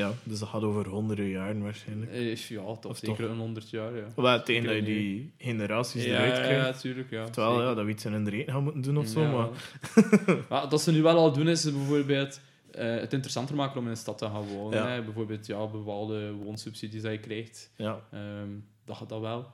Ja, 0.00 0.12
dus 0.24 0.38
dat 0.38 0.48
gaat 0.48 0.62
over 0.62 0.88
honderden 0.88 1.28
jaren 1.28 1.62
waarschijnlijk. 1.62 2.10
Eh, 2.10 2.34
ja, 2.36 2.62
toch 2.76 2.90
Of 2.90 2.96
zeker 2.98 3.16
toch? 3.16 3.30
een 3.30 3.38
honderd 3.38 3.70
jaar, 3.70 3.96
ja. 3.96 4.06
Wel, 4.16 4.42
tegen 4.42 4.64
dat 4.64 4.74
je 4.74 4.82
die 4.82 5.32
generaties 5.38 6.04
Ja, 6.04 6.10
eruit 6.10 6.36
ja, 6.36 6.42
krijgt. 6.42 6.66
natuurlijk, 6.66 7.10
ja. 7.10 7.24
Terwijl 7.30 7.60
ja, 7.62 7.74
dat 7.74 7.84
we 7.84 7.90
iets 7.90 8.04
in 8.04 8.12
hun 8.12 8.28
reden 8.28 8.52
gaan 8.54 8.62
moeten 8.62 8.82
doen 8.82 8.96
of 8.98 9.06
zo. 9.06 9.20
Ja, 9.20 9.48
Maar, 10.48 10.68
dat 10.68 10.82
ze 10.82 10.92
nu 10.92 11.02
wel 11.02 11.16
al 11.16 11.32
doen, 11.32 11.48
is 11.48 11.62
bijvoorbeeld 11.72 12.40
eh, 12.70 12.94
het 12.94 13.12
interessanter 13.12 13.54
maken 13.56 13.78
om 13.78 13.84
in 13.84 13.90
een 13.90 13.96
stad 13.96 14.18
te 14.18 14.24
gaan 14.26 14.46
wonen. 14.46 14.78
Ja. 14.78 14.88
Hè. 14.88 15.02
Bijvoorbeeld 15.02 15.46
ja, 15.46 15.66
bepaalde 15.66 16.32
woonsubsidies 16.32 17.02
dat 17.02 17.12
je 17.12 17.18
krijgt. 17.20 17.70
ja. 17.76 18.00
Ehm, 18.10 18.48
dat 18.84 18.96
gaat 18.96 19.08
dat 19.08 19.20
wel. 19.20 19.46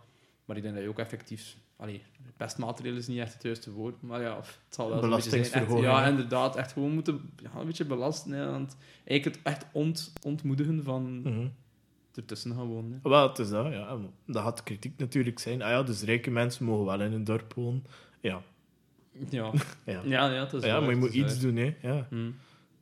Maar 0.44 0.56
ik 0.56 0.62
denk 0.62 0.74
dat 0.74 0.82
je 0.82 0.88
ook 0.90 0.98
effectief... 0.98 1.56
Allee, 1.78 2.02
pestmateriaal 2.36 2.96
is 2.96 3.06
niet 3.06 3.18
echt 3.18 3.32
het 3.32 3.42
juiste 3.42 3.70
woord, 3.72 4.02
maar 4.02 4.20
ja, 4.20 4.36
het 4.36 4.58
zal 4.68 4.88
wel 4.88 5.10
beetje 5.10 5.30
zijn. 5.44 5.64
Echt, 5.66 5.78
ja, 5.80 6.06
inderdaad. 6.06 6.56
Echt 6.56 6.72
gewoon 6.72 6.92
moeten 6.92 7.30
ja, 7.42 7.60
een 7.60 7.66
beetje 7.66 7.84
belasten. 7.84 8.32
Hè, 8.32 8.50
want 8.50 8.76
eigenlijk 9.04 9.36
het 9.36 9.44
echt 9.54 9.66
ont, 9.72 10.12
ontmoedigen 10.24 10.84
van 10.84 11.20
Mhm. 11.22 11.46
ertussen 12.14 12.54
gaan 12.54 12.66
wonen. 12.66 13.00
Hè. 13.02 13.10
Wel, 13.10 13.28
het 13.28 13.38
is 13.38 13.48
dat, 13.48 13.72
ja. 13.72 13.98
Dat 14.26 14.42
gaat 14.42 14.62
kritiek 14.62 14.92
natuurlijk 14.98 15.38
zijn. 15.38 15.62
Ah 15.62 15.70
ja, 15.70 15.82
dus 15.82 16.02
rijke 16.02 16.30
mensen 16.30 16.64
mogen 16.64 16.84
wel 16.84 17.00
in 17.00 17.12
een 17.12 17.24
dorp 17.24 17.54
wonen. 17.54 17.84
Ja, 18.20 18.42
Ja, 19.30 19.52
ja. 19.86 20.00
ja, 20.04 20.30
ja, 20.32 20.40
het 20.44 20.52
is 20.52 20.64
ja 20.64 20.72
waar, 20.72 20.80
maar 20.82 20.90
je 20.90 20.96
moet 20.96 21.12
iets 21.14 21.32
waar. 21.32 21.42
doen, 21.42 21.56
hè. 21.56 21.74
Ja. 21.82 22.06
Hm. 22.10 22.30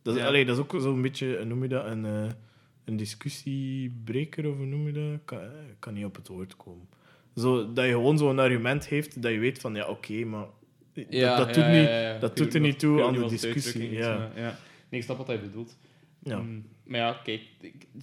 Dat, 0.02 0.14
is, 0.14 0.20
Ja. 0.20 0.26
allee, 0.26 0.44
dat 0.44 0.56
is 0.56 0.62
ook 0.62 0.80
zo'n 0.80 1.02
beetje, 1.02 1.44
noem 1.44 1.62
je 1.62 1.68
dat, 1.68 1.85
een, 1.87 2.04
eh, 2.06 2.30
een 2.85 2.96
discussiebreker, 2.96 4.48
of 4.50 4.56
hoe 4.56 4.66
noem 4.66 4.87
je 4.87 4.92
dat? 4.92 5.20
Kan, 5.24 5.38
eh, 5.40 5.48
kan 5.78 5.94
niet 5.94 6.04
op 6.04 6.16
het 6.16 6.28
woord 6.28 6.56
komen. 6.56 6.88
Zo, 7.37 7.72
dat 7.72 7.85
je 7.85 7.90
gewoon 7.90 8.18
zo'n 8.18 8.38
argument 8.38 8.87
heeft, 8.88 9.22
dat 9.22 9.33
je 9.33 9.38
weet 9.38 9.59
van, 9.59 9.75
ja, 9.75 9.87
oké, 9.88 10.25
maar 10.25 10.46
dat, 10.94 11.05
Ja, 11.11 11.37
dat, 11.37 11.55
ja, 11.55 11.62
doet, 11.62 11.72
niet, 12.12 12.20
dat 12.20 12.37
doet 12.37 12.55
er 12.55 12.61
niet 12.61 12.79
toe 12.79 13.03
aan 13.05 13.12
de 13.12 13.27
discussie. 13.29 13.90
Ja. 13.92 14.31
ja. 14.37 14.59
Nee, 14.88 15.01
ik 15.01 15.03
snap 15.03 15.16
wat 15.16 15.27
hij 15.27 15.40
bedoelt. 15.40 15.77
Ja. 16.22 16.38
Mm, 16.38 16.66
maar 16.85 17.01
ja, 17.01 17.20
kijk, 17.25 17.42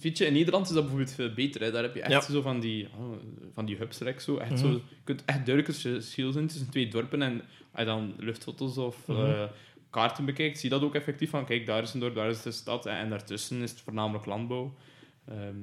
weet 0.00 0.18
je, 0.18 0.26
in 0.26 0.32
Nederland 0.32 0.66
is 0.66 0.72
dat 0.72 0.82
bijvoorbeeld 0.82 1.14
veel 1.14 1.32
beter. 1.34 1.60
Hè. 1.62 1.70
Daar 1.70 1.82
heb 1.82 1.94
je 1.94 2.00
echt 2.00 2.26
Ja. 2.26 2.32
zo 2.34 2.40
van 2.40 2.60
die, 2.60 2.88
oh, 2.98 3.12
van 3.52 3.66
die 3.66 3.76
hubs, 3.76 3.98
zo. 4.24 4.36
Echt 4.36 4.50
Mhm. 4.50 4.58
zo. 4.60 4.68
Je 4.68 4.80
kunt 5.04 5.22
echt 5.24 5.46
duidelijk 5.46 5.68
een 5.68 5.74
verschil 5.74 6.32
zien 6.32 6.46
tussen 6.46 6.70
twee 6.70 6.88
dorpen. 6.88 7.22
En 7.22 7.40
als 7.70 7.80
je 7.80 7.84
dan 7.84 8.14
luchtfoto's 8.18 8.76
of 8.76 9.06
Mhm. 9.06 9.24
eh, 9.24 9.42
kaarten 9.90 10.24
bekijkt, 10.24 10.58
zie 10.58 10.68
je 10.70 10.74
dat 10.74 10.84
ook 10.84 10.94
effectief 10.94 11.30
van, 11.30 11.44
kijk, 11.44 11.66
daar 11.66 11.82
is 11.82 11.94
een 11.94 12.00
dorp, 12.00 12.14
daar 12.14 12.30
is 12.30 12.42
de 12.42 12.50
stad. 12.50 12.86
En, 12.86 12.96
en 12.96 13.08
daartussen 13.08 13.62
is 13.62 13.70
het 13.70 13.80
voornamelijk 13.80 14.26
landbouw. 14.26 14.74
Ehm, 15.28 15.56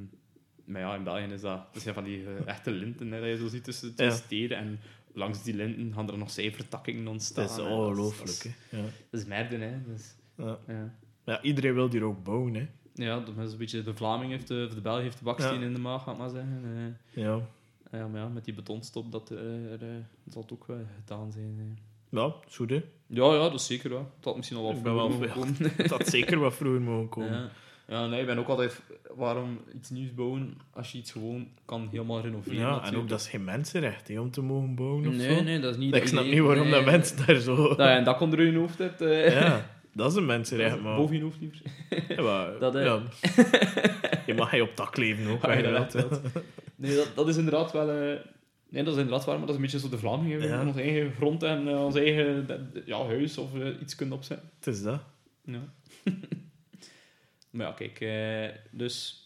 maar 0.66 0.82
ja, 0.82 0.96
in 0.96 1.04
België 1.04 1.34
is 1.34 1.42
dat, 1.42 1.74
dat 1.74 1.82
zijn 1.82 1.94
van 1.96 2.04
die 2.04 2.26
eh, 2.26 2.48
echte 2.48 2.72
linten 2.72 3.12
hè, 3.12 3.20
dat 3.20 3.30
je 3.30 3.38
zo 3.38 3.48
ziet 3.48 3.64
tussen 3.64 3.96
twee 3.96 4.08
Ja. 4.10 4.14
steden. 4.16 4.58
En 4.58 4.80
langs 5.14 5.44
die 5.44 5.54
linten 5.56 5.94
gaan 5.94 6.10
er 6.12 6.18
nog 6.18 6.32
cijfertakkingen 6.32 7.08
ontstaan. 7.08 7.48
Dat 7.48 7.58
is 7.58 7.64
hè. 7.64 7.72
ongelooflijk, 7.72 8.28
Dat 8.28 8.46
is, 8.46 8.54
hè. 8.70 8.78
Ja. 8.78 8.84
dat 9.10 9.20
is 9.22 9.26
merde, 9.26 9.58
hè. 9.58 9.94
Is, 9.94 10.16
Ja. 10.38 10.58
ja. 10.68 10.94
ja, 11.26 11.42
iedereen 11.42 11.74
wil 11.74 11.90
hier 11.90 12.04
ook 12.04 12.24
bouwen, 12.24 12.54
hè. 12.54 12.68
Ja, 12.94 13.20
dat 13.20 13.38
is 13.38 13.52
een 13.52 13.58
beetje 13.58 13.84
de 13.84 13.94
Vlaming 13.96 14.32
heeft 14.32 14.48
de, 14.48 14.66
of 14.68 14.74
de 14.76 14.82
Belg 14.82 15.02
heeft 15.02 15.18
de 15.18 15.24
baksteen 15.24 15.62
in 15.62 15.74
de 15.74 15.80
maag, 15.80 16.04
ga 16.04 16.12
ik 16.12 16.18
maar 16.18 16.30
zeggen. 16.30 16.62
Eh, 17.14 17.24
Ja, 17.24 17.40
ja, 17.92 18.08
maar 18.08 18.22
ja, 18.22 18.28
met 18.28 18.46
die 18.46 18.54
betonstop, 18.54 19.12
dat, 19.12 19.32
eh, 19.32 19.72
er, 19.72 19.82
eh, 19.82 19.88
zal 20.30 20.42
het 20.42 20.52
ook 20.52 20.66
wel 20.68 20.86
gedaan 21.00 21.32
zijn. 21.32 21.56
eh. 21.60 22.20
ja 22.20 22.34
is 22.48 22.56
goed, 22.56 22.70
hè. 22.70 22.84
Ja, 23.08 23.34
ja, 23.34 23.40
dat 23.50 23.54
is 23.54 23.66
zeker 23.66 23.90
wel. 23.90 24.12
Dat 24.16 24.24
had 24.26 24.36
misschien 24.36 24.58
al 24.58 24.64
wel 24.64 24.72
vroeger 24.72 24.96
wel- 24.96 25.10
mogen 25.10 25.30
komen. 25.32 25.56
Dat 25.78 25.90
had 25.90 26.08
zeker 26.08 26.40
wat 26.40 26.54
vroeger 26.56 26.82
mogen 26.82 27.10
komen. 27.20 27.32
ja. 27.32 27.50
Ja, 27.92 28.08
nee, 28.08 28.20
ik 28.20 28.26
ben 28.26 28.38
ook 28.38 28.48
altijd... 28.48 28.82
Waarom 29.16 29.60
iets 29.76 29.90
nieuws 29.90 30.14
bouwen 30.14 30.58
als 30.74 30.92
je 30.92 30.98
iets 30.98 31.12
gewoon 31.12 31.48
kan 31.66 31.88
helemaal 31.92 32.22
renoveren? 32.22 32.58
Ja, 32.60 32.84
en 32.84 32.96
ook 32.96 33.10
dat 33.10 33.20
is 33.20 33.28
geen 33.30 33.44
mensenrecht 33.44 34.08
hè, 34.08 34.20
om 34.20 34.32
te 34.32 34.42
mogen 34.42 34.76
bouwen 34.76 35.08
of 35.08 35.14
Nee, 35.16 35.36
zo. 35.36 35.44
nee, 35.44 35.60
dat 35.60 35.72
is 35.72 35.78
niet... 35.80 35.96
ik 35.96 36.08
snap 36.08 36.24
niet 36.26 36.40
waarom 36.40 36.64
Nee. 36.64 36.72
dat 36.74 36.86
mensen 36.86 37.26
daar 37.26 37.36
zo... 37.36 37.56
Dat 37.68 37.78
je 37.78 37.84
een 37.84 38.04
dak 38.04 38.20
onder 38.22 38.42
je 38.46 38.58
hoofd 38.58 38.78
hebt. 38.78 39.02
eh. 39.02 39.34
Ja, 39.42 39.70
dat 39.94 40.12
is 40.12 40.18
een 40.18 40.26
mensenrecht, 40.26 40.82
maar... 40.82 40.96
Boven 40.96 41.16
je 41.16 41.22
hoofd 41.24 41.38
liever. 41.40 41.62
Ja, 42.16 42.22
maar- 42.22 42.60
Dat, 42.60 42.74
ja. 42.74 43.02
Je 44.26 44.34
mag 44.34 44.52
hij 44.52 44.62
op 44.62 44.76
dak 44.76 44.98
leven 44.98 45.28
ook. 45.32 45.44
Ah, 45.44 45.54
ja, 45.60 45.62
hè, 45.62 45.72
dat. 45.72 46.22
Nee, 46.76 46.96
dat, 46.96 47.12
dat 47.16 47.28
is 47.28 47.38
inderdaad 47.38 47.72
wel... 47.72 47.90
eh, 47.90 48.18
Nee, 48.70 48.84
dat 48.84 48.94
is 48.94 49.00
inderdaad 49.02 49.26
waar, 49.26 49.38
maar 49.38 49.48
dat 49.48 49.50
is 49.50 49.56
een 49.56 49.62
beetje 49.72 49.80
zo 49.80 49.90
de 49.90 49.98
Vlamingen. 49.98 50.40
We 50.40 50.46
hebben 50.48 50.68
onze 50.68 50.82
eigen 50.82 51.12
grond 51.18 51.44
en 51.44 51.68
eh, 51.68 51.84
ons 51.86 51.96
eigen 51.96 52.48
ja, 52.86 53.06
huis 53.06 53.38
of 53.38 53.50
iets 53.82 53.96
kunnen 53.96 54.16
opzetten. 54.16 54.50
Het 54.58 54.68
is 54.68 54.84
dat. 54.84 55.00
Ja. 55.46 55.60
maar 57.52 57.66
ja, 57.66 57.72
kijk, 57.72 58.00
eh, 58.00 58.58
dus... 58.72 59.26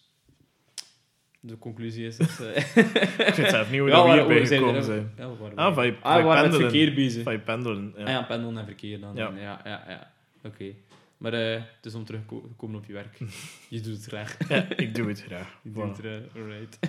De 1.40 1.58
conclusie 1.58 2.06
is 2.06 2.18
dat... 2.18 2.40
eh, 2.40 2.58
Ik 3.28 3.34
weet 3.34 3.50
zelf 3.50 3.72
niet 3.72 3.80
hoe 3.80 3.90
ja, 3.90 3.96
dat 3.96 4.28
we 4.28 4.34
hierbij 4.34 4.58
gekomen 4.58 4.84
zijn. 4.84 5.14
Ja, 5.18 5.30
Ah, 5.56 5.74
van 5.76 5.86
je, 5.86 5.96
ah, 6.02 6.24
van 6.24 6.52
je 6.52 6.58
verkeer 6.58 6.94
bezig. 6.94 7.24
Van 7.24 7.34
je 7.34 7.40
pendelen, 7.40 7.94
ja. 7.98 8.04
Ah 8.04 8.10
ja, 8.10 8.22
pendelen 8.24 8.58
en 8.58 8.66
verkeer 8.66 9.00
dan. 9.00 9.16
Ja. 9.16 9.32
Ja, 9.36 9.62
ja, 9.64 9.84
ja. 9.88 10.14
Oké. 10.44 10.74
Maar 11.18 11.34
eh, 11.34 11.62
het 11.76 11.86
is 11.86 11.96
om 11.96 12.06
terug 12.06 12.22
te 12.28 12.42
komen 12.58 12.78
op 12.80 12.86
je 12.86 12.94
werk. 12.94 13.18
Je 13.70 13.82
doet 13.82 13.96
het 13.96 14.06
graag. 14.06 14.38
Ja, 14.50 14.68
ik 14.76 14.96
doe 14.96 15.08
het 15.08 15.22
graag. 15.22 15.54
Voilà. 15.54 15.72
doet 15.74 15.98
het, 15.98 16.06
eh, 16.06 16.42
alright. 16.42 16.80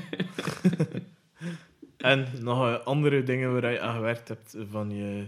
En 1.97 2.27
nog 2.41 2.67
eh, 2.67 2.85
andere 2.87 3.23
dingen 3.23 3.61
waar 3.61 3.73
je 3.73 3.81
aan 3.81 3.95
gewerkt 3.95 4.29
hebt 4.29 4.57
van 4.71 4.91
je 4.91 5.27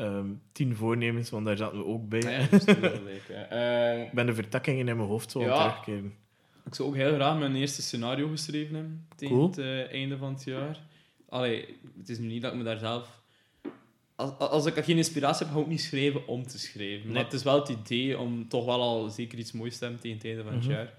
ehm, 0.00 0.26
tien 0.52 0.76
voornemens, 0.76 1.30
want 1.30 1.46
daar 1.46 1.56
zaten 1.56 1.78
we 1.78 1.84
ook 1.84 2.08
bij. 2.08 2.18
Ah 2.22 2.30
ja, 2.30 2.38
juist, 2.50 2.66
dat 2.66 2.78
wil 2.78 2.90
ik, 2.92 4.10
ben 4.12 4.26
de 4.26 4.34
vertakkingen 4.34 4.88
in 4.88 4.96
mijn 4.96 5.08
hoofd 5.08 5.30
zo 5.30 5.38
aan 5.42 5.48
het 5.48 5.56
Ja. 5.56 5.68
terugkeren. 5.68 6.14
Ik 6.66 6.74
zou 6.74 6.88
ook 6.88 6.94
heel 6.94 7.14
graag 7.14 7.38
mijn 7.38 7.56
eerste 7.56 7.82
scenario 7.82 8.28
geschreven 8.28 8.74
hebben 8.74 9.06
tegen 9.16 9.34
Cool. 9.36 9.46
het 9.48 9.58
eh, 9.58 9.92
einde 9.92 10.16
van 10.16 10.32
het 10.32 10.44
jaar. 10.44 10.80
Allee, 11.28 11.76
het 11.98 12.08
is 12.08 12.18
nu 12.18 12.26
niet 12.26 12.42
dat 12.42 12.52
ik 12.52 12.58
me 12.58 12.64
daar 12.64 12.78
zelf... 12.78 13.18
Als, 14.16 14.38
als 14.38 14.66
ik 14.66 14.84
geen 14.84 14.96
inspiratie 14.96 15.44
heb, 15.46 15.54
ga 15.54 15.60
ik 15.60 15.64
ook 15.64 15.70
niet 15.70 15.80
schrijven 15.80 16.26
om 16.26 16.46
te 16.46 16.58
schrijven. 16.58 17.04
Nee. 17.04 17.14
Maar 17.14 17.24
het 17.24 17.32
is 17.32 17.42
wel 17.42 17.58
het 17.58 17.68
idee 17.68 18.18
om 18.18 18.48
toch 18.48 18.64
wel 18.64 18.80
al 18.80 19.08
zeker 19.08 19.38
iets 19.38 19.52
moois 19.52 19.78
te 19.78 19.84
hebben 19.84 20.02
tegen 20.02 20.16
het 20.18 20.26
einde 20.26 20.42
van 20.42 20.52
het 20.52 20.62
Mhm. 20.62 20.72
jaar. 20.72 20.92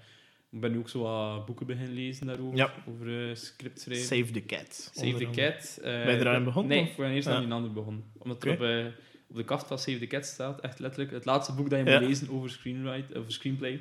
Ik 0.52 0.60
ben 0.60 0.70
nu 0.72 0.78
ook 0.78 0.88
zo 0.88 1.00
wat 1.02 1.46
boeken 1.46 1.66
beginnen 1.66 1.94
lezen 1.94 2.26
daarover, 2.26 2.56
Ja. 2.56 2.72
over 2.88 3.36
script 3.36 3.80
schrijven. 3.80 4.04
Save 4.06 4.30
the 4.32 4.44
cat. 4.46 4.90
Save 4.94 5.16
the 5.16 5.24
andere. 5.26 5.30
Cat. 5.52 5.78
eh, 5.82 6.04
Ben 6.04 6.14
je 6.14 6.20
eraan 6.20 6.44
begonnen, 6.44 6.76
Nee, 6.76 6.86
ik 6.90 6.96
ben 6.96 7.10
eerst 7.10 7.28
Ja. 7.28 7.34
aan 7.34 7.42
die 7.44 7.52
ander 7.52 7.72
begonnen. 7.72 8.04
Omdat 8.18 8.44
er 8.44 8.52
op, 8.52 8.60
eh, 8.62 8.84
op 9.28 9.36
de 9.36 9.44
kaft 9.44 9.66
van 9.66 9.78
Save 9.78 9.98
the 9.98 10.06
Cat 10.06 10.24
staat, 10.26 10.60
echt 10.60 10.78
letterlijk, 10.78 11.10
het 11.12 11.24
laatste 11.24 11.54
boek 11.54 11.70
dat 11.70 11.78
je 11.78 11.84
Ja. 11.90 11.98
moet 11.98 12.08
lezen 12.08 12.30
over, 12.30 12.50
screenwrite, 12.50 13.18
over 13.18 13.32
screenplay. 13.32 13.80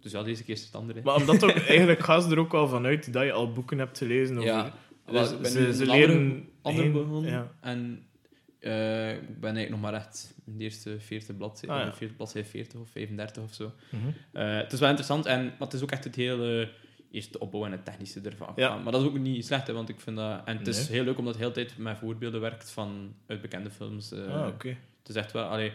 Dus 0.00 0.12
ja, 0.12 0.22
deze 0.22 0.44
keer 0.44 0.54
is 0.54 0.64
het 0.64 0.74
andere. 0.74 1.00
Maar 1.04 1.14
omdat 1.16 1.44
ook, 1.44 1.50
eigenlijk 1.74 2.00
gaat 2.00 2.22
ze 2.22 2.30
er 2.30 2.38
ook 2.38 2.54
al 2.54 2.68
vanuit 2.68 3.12
dat 3.12 3.24
je 3.24 3.32
al 3.32 3.52
boeken 3.52 3.78
hebt 3.78 3.98
gelezen 3.98 4.36
over... 4.36 4.46
Ja, 4.48 4.72
Dus 5.10 5.30
ik 5.30 5.38
ben 5.40 5.50
ze, 5.50 5.60
een 5.82 5.90
leren... 5.90 6.48
andere 6.62 6.84
heen- 6.84 6.92
begonnen. 6.92 7.30
Ja. 7.30 7.52
En 7.60 8.05
eh, 8.66 9.12
ik 9.12 9.40
ben 9.40 9.56
eigenlijk 9.56 9.70
nog 9.70 9.80
maar 9.80 9.94
echt 9.94 10.34
in 10.46 10.56
de 10.58 10.64
eerste 10.64 11.00
40 11.00 11.36
bladzijden, 11.36 11.76
Ah, 11.78 11.82
ja. 11.84 11.88
of 11.90 11.96
40 11.96 12.16
bladzijde 12.16 12.48
40 12.48 12.80
of 12.80 12.88
35 12.90 13.42
of 13.42 13.54
zo. 13.54 13.72
Mhm. 13.90 14.06
Eh, 14.32 14.56
het 14.56 14.72
is 14.72 14.78
wel 14.78 14.88
interessant, 14.88 15.26
en, 15.26 15.44
maar 15.44 15.54
het 15.58 15.72
is 15.72 15.82
ook 15.82 15.90
echt 15.90 16.04
het 16.04 16.14
hele... 16.14 16.70
Eerst 17.10 17.32
de 17.32 17.38
opbouw 17.38 17.64
en 17.64 17.72
het 17.72 17.84
technische 17.84 18.20
ervan. 18.20 18.52
Ja. 18.56 18.76
Maar 18.76 18.92
dat 18.92 19.00
is 19.02 19.06
ook 19.08 19.18
niet 19.18 19.46
slecht, 19.46 19.66
hè, 19.66 19.72
want 19.72 19.88
ik 19.88 20.00
vind 20.00 20.16
dat... 20.16 20.40
En 20.44 20.58
het 20.58 20.66
is 20.66 20.88
heel 20.88 21.04
leuk 21.04 21.18
omdat 21.18 21.34
het 21.34 21.42
de 21.42 21.48
hele 21.50 21.66
tijd 21.66 21.78
met 21.78 21.98
voorbeelden 21.98 22.40
werkt 22.40 22.70
van 22.70 23.14
uit 23.26 23.40
bekende 23.40 23.70
films. 23.70 24.12
eh, 24.12 24.34
Ah, 24.42 24.46
oké. 24.48 24.68
Het 24.68 25.08
is 25.08 25.14
echt 25.14 25.32
wel... 25.32 25.44
Allee, 25.44 25.72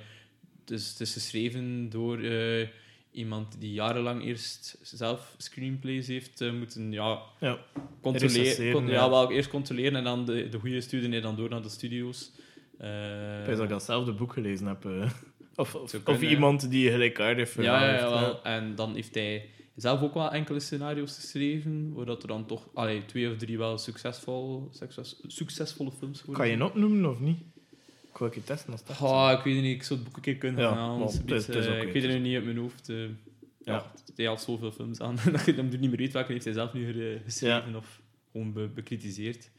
het, 0.59 0.71
is, 0.71 0.89
het 0.89 0.99
is 0.99 1.13
geschreven 1.13 1.89
door 1.89 2.19
eh, 2.19 2.67
iemand 3.11 3.55
die 3.59 3.73
jarenlang 3.73 4.23
eerst 4.23 4.77
zelf 4.81 5.35
screenplays 5.37 6.07
heeft 6.07 6.41
eh, 6.41 6.51
moeten 6.53 6.91
ja, 6.91 7.19
Ja. 7.39 7.57
controleren. 8.01 8.71
Con- 8.73 8.85
ja. 8.87 8.91
ja, 8.91 9.09
wel 9.09 9.31
eerst 9.31 9.49
controleren 9.49 9.95
en 9.95 10.03
dan 10.03 10.25
de, 10.25 10.49
de 10.49 10.59
goede 10.59 10.81
stuurde 10.81 11.09
hij 11.09 11.21
dan 11.21 11.35
door 11.35 11.49
naar 11.49 11.61
de 11.61 11.69
studio's. 11.69 12.31
Eh, 12.81 13.39
Ik 13.39 13.45
weet 13.45 13.55
dat 13.55 13.63
ik 13.63 13.69
datzelfde 13.69 14.11
boek 14.13 14.33
gelezen 14.33 14.67
heb. 14.67 14.85
eh. 14.85 15.09
Of, 15.55 15.75
of, 15.75 15.93
of 15.93 16.03
kunnen, 16.03 16.23
iemand 16.23 16.69
die 16.69 16.91
gelijkaardig 16.91 17.49
verhaal 17.49 17.73
ja, 17.75 17.85
ja, 17.85 17.89
heeft. 17.91 18.03
ja, 18.03 18.09
ja. 18.13 18.21
wel. 18.21 18.43
En 18.43 18.75
dan 18.75 18.93
heeft 18.95 19.15
hij 19.15 19.49
zelf 19.75 20.01
ook 20.01 20.13
wel 20.13 20.31
enkele 20.31 20.59
scenario's 20.59 21.15
geschreven, 21.15 21.93
waar 21.93 22.05
dat 22.05 22.21
er 22.21 22.27
dan 22.27 22.45
toch 22.45 22.67
allee, 22.73 23.05
twee 23.05 23.31
of 23.31 23.37
drie 23.37 23.57
wel 23.57 23.77
succesvol, 23.77 24.69
succes, 24.71 25.19
succesvolle 25.27 25.91
films 25.91 26.17
worden. 26.19 26.35
Kan 26.35 26.47
je 26.47 26.53
een 26.53 26.63
opnoemen 26.63 27.09
of 27.09 27.19
niet? 27.19 27.39
Ik 28.11 28.17
wil 28.17 28.27
een 28.27 28.33
keer 28.33 28.43
testen 28.43 28.71
als 28.71 28.85
dat 28.85 28.99
Oh, 29.01 29.31
ik 29.37 29.43
weet 29.43 29.55
het 29.55 29.63
niet, 29.63 29.75
ik 29.75 29.83
zou 29.83 29.99
het 29.99 30.07
boek 30.07 30.17
een 30.17 30.23
keer 30.23 30.35
kunnen 30.37 30.61
Ja, 30.61 30.67
gaan 30.69 30.77
halen. 30.77 31.07
eh, 31.07 31.81
ik 31.81 31.93
weet 31.93 32.03
het 32.03 32.11
nu 32.11 32.19
niet 32.19 32.35
uit 32.35 32.45
mijn 32.45 32.57
hoofd. 32.57 32.89
eh. 32.89 32.97
ja. 32.97 33.07
Ja. 33.63 33.91
Hij 34.15 34.25
had 34.25 34.41
zoveel 34.41 34.71
films 34.71 34.99
aan 34.99 35.15
dat 35.31 35.45
je 35.45 35.53
hem 35.53 35.71
er 35.71 35.77
niet 35.77 35.89
meer 35.89 35.99
weet 35.99 36.13
welke 36.13 36.31
heeft 36.31 36.43
hij 36.45 36.53
zelf 36.53 36.73
nu 36.73 36.93
ge- 36.93 37.21
geschreven 37.25 37.75
of 37.75 38.01
gewoon 38.31 38.53
be- 38.53 38.67
bekritiseerd. 38.75 39.49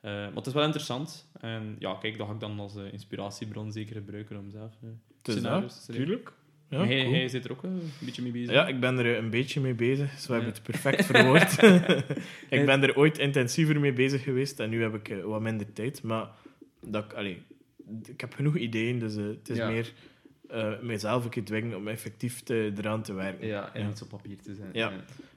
Eh, 0.00 0.10
maar 0.12 0.34
het 0.34 0.46
is 0.46 0.52
wel 0.52 0.64
interessant. 0.64 1.26
En 1.44 1.76
ja, 1.78 1.94
kijk, 2.00 2.18
dat 2.18 2.26
ga 2.26 2.32
ik 2.32 2.40
dan 2.40 2.58
als 2.60 2.76
eh, 2.76 2.92
inspiratiebron 2.92 3.72
zeker 3.72 3.94
gebruiken 3.96 4.38
om 4.38 4.50
zelf 4.50 4.72
eh, 4.82 4.88
scenario's 5.22 5.62
dat, 5.62 5.70
te 5.76 5.82
schrijven. 5.92 6.04
tuurlijk. 6.06 6.32
Ja, 6.68 6.84
hij, 6.84 7.00
cool. 7.02 7.12
hij 7.14 7.28
zit 7.28 7.44
er 7.44 7.50
ook 7.52 7.64
eh, 7.64 7.70
een 7.70 7.90
beetje 8.04 8.22
mee 8.22 8.32
bezig. 8.32 8.50
Ja, 8.52 8.66
ik 8.66 8.80
ben 8.80 8.98
er 8.98 9.16
een 9.18 9.30
beetje 9.30 9.60
mee 9.60 9.74
bezig. 9.74 10.18
Zo 10.18 10.32
hebben 10.32 10.50
Ja. 10.50 10.54
het 10.56 10.62
perfect 10.62 11.04
verwoord. 11.04 11.62
ik 12.60 12.66
ben 12.66 12.82
er 12.82 12.96
ooit 12.96 13.18
intensiever 13.18 13.80
mee 13.80 13.92
bezig 13.92 14.22
geweest 14.22 14.60
en 14.60 14.70
nu 14.70 14.82
heb 14.82 14.94
ik 14.94 15.22
wat 15.24 15.40
minder 15.40 15.72
tijd. 15.72 16.02
Maar 16.02 16.28
dat, 16.80 17.04
ik- 17.04 17.12
allee, 17.12 17.42
ik 18.06 18.20
heb 18.20 18.34
genoeg 18.34 18.56
ideeën, 18.56 18.98
dus 18.98 19.14
het 19.14 19.48
is 19.48 19.56
Ja. 19.56 19.68
meer 19.70 19.92
eh 20.48 20.80
mezelf 20.82 21.24
een 21.24 21.30
keer 21.30 21.44
dwingen 21.44 21.76
om 21.76 21.88
effectief 21.88 22.42
te, 22.42 22.72
eraan 22.78 23.02
te 23.02 23.12
werken. 23.12 23.46
Ja, 23.46 23.70
en 23.74 23.82
Ja. 23.82 23.88
iets 23.88 24.02
op 24.02 24.08
papier 24.08 24.36
te 24.42 24.54
zijn. 24.54 24.70
Ja. 24.72 24.92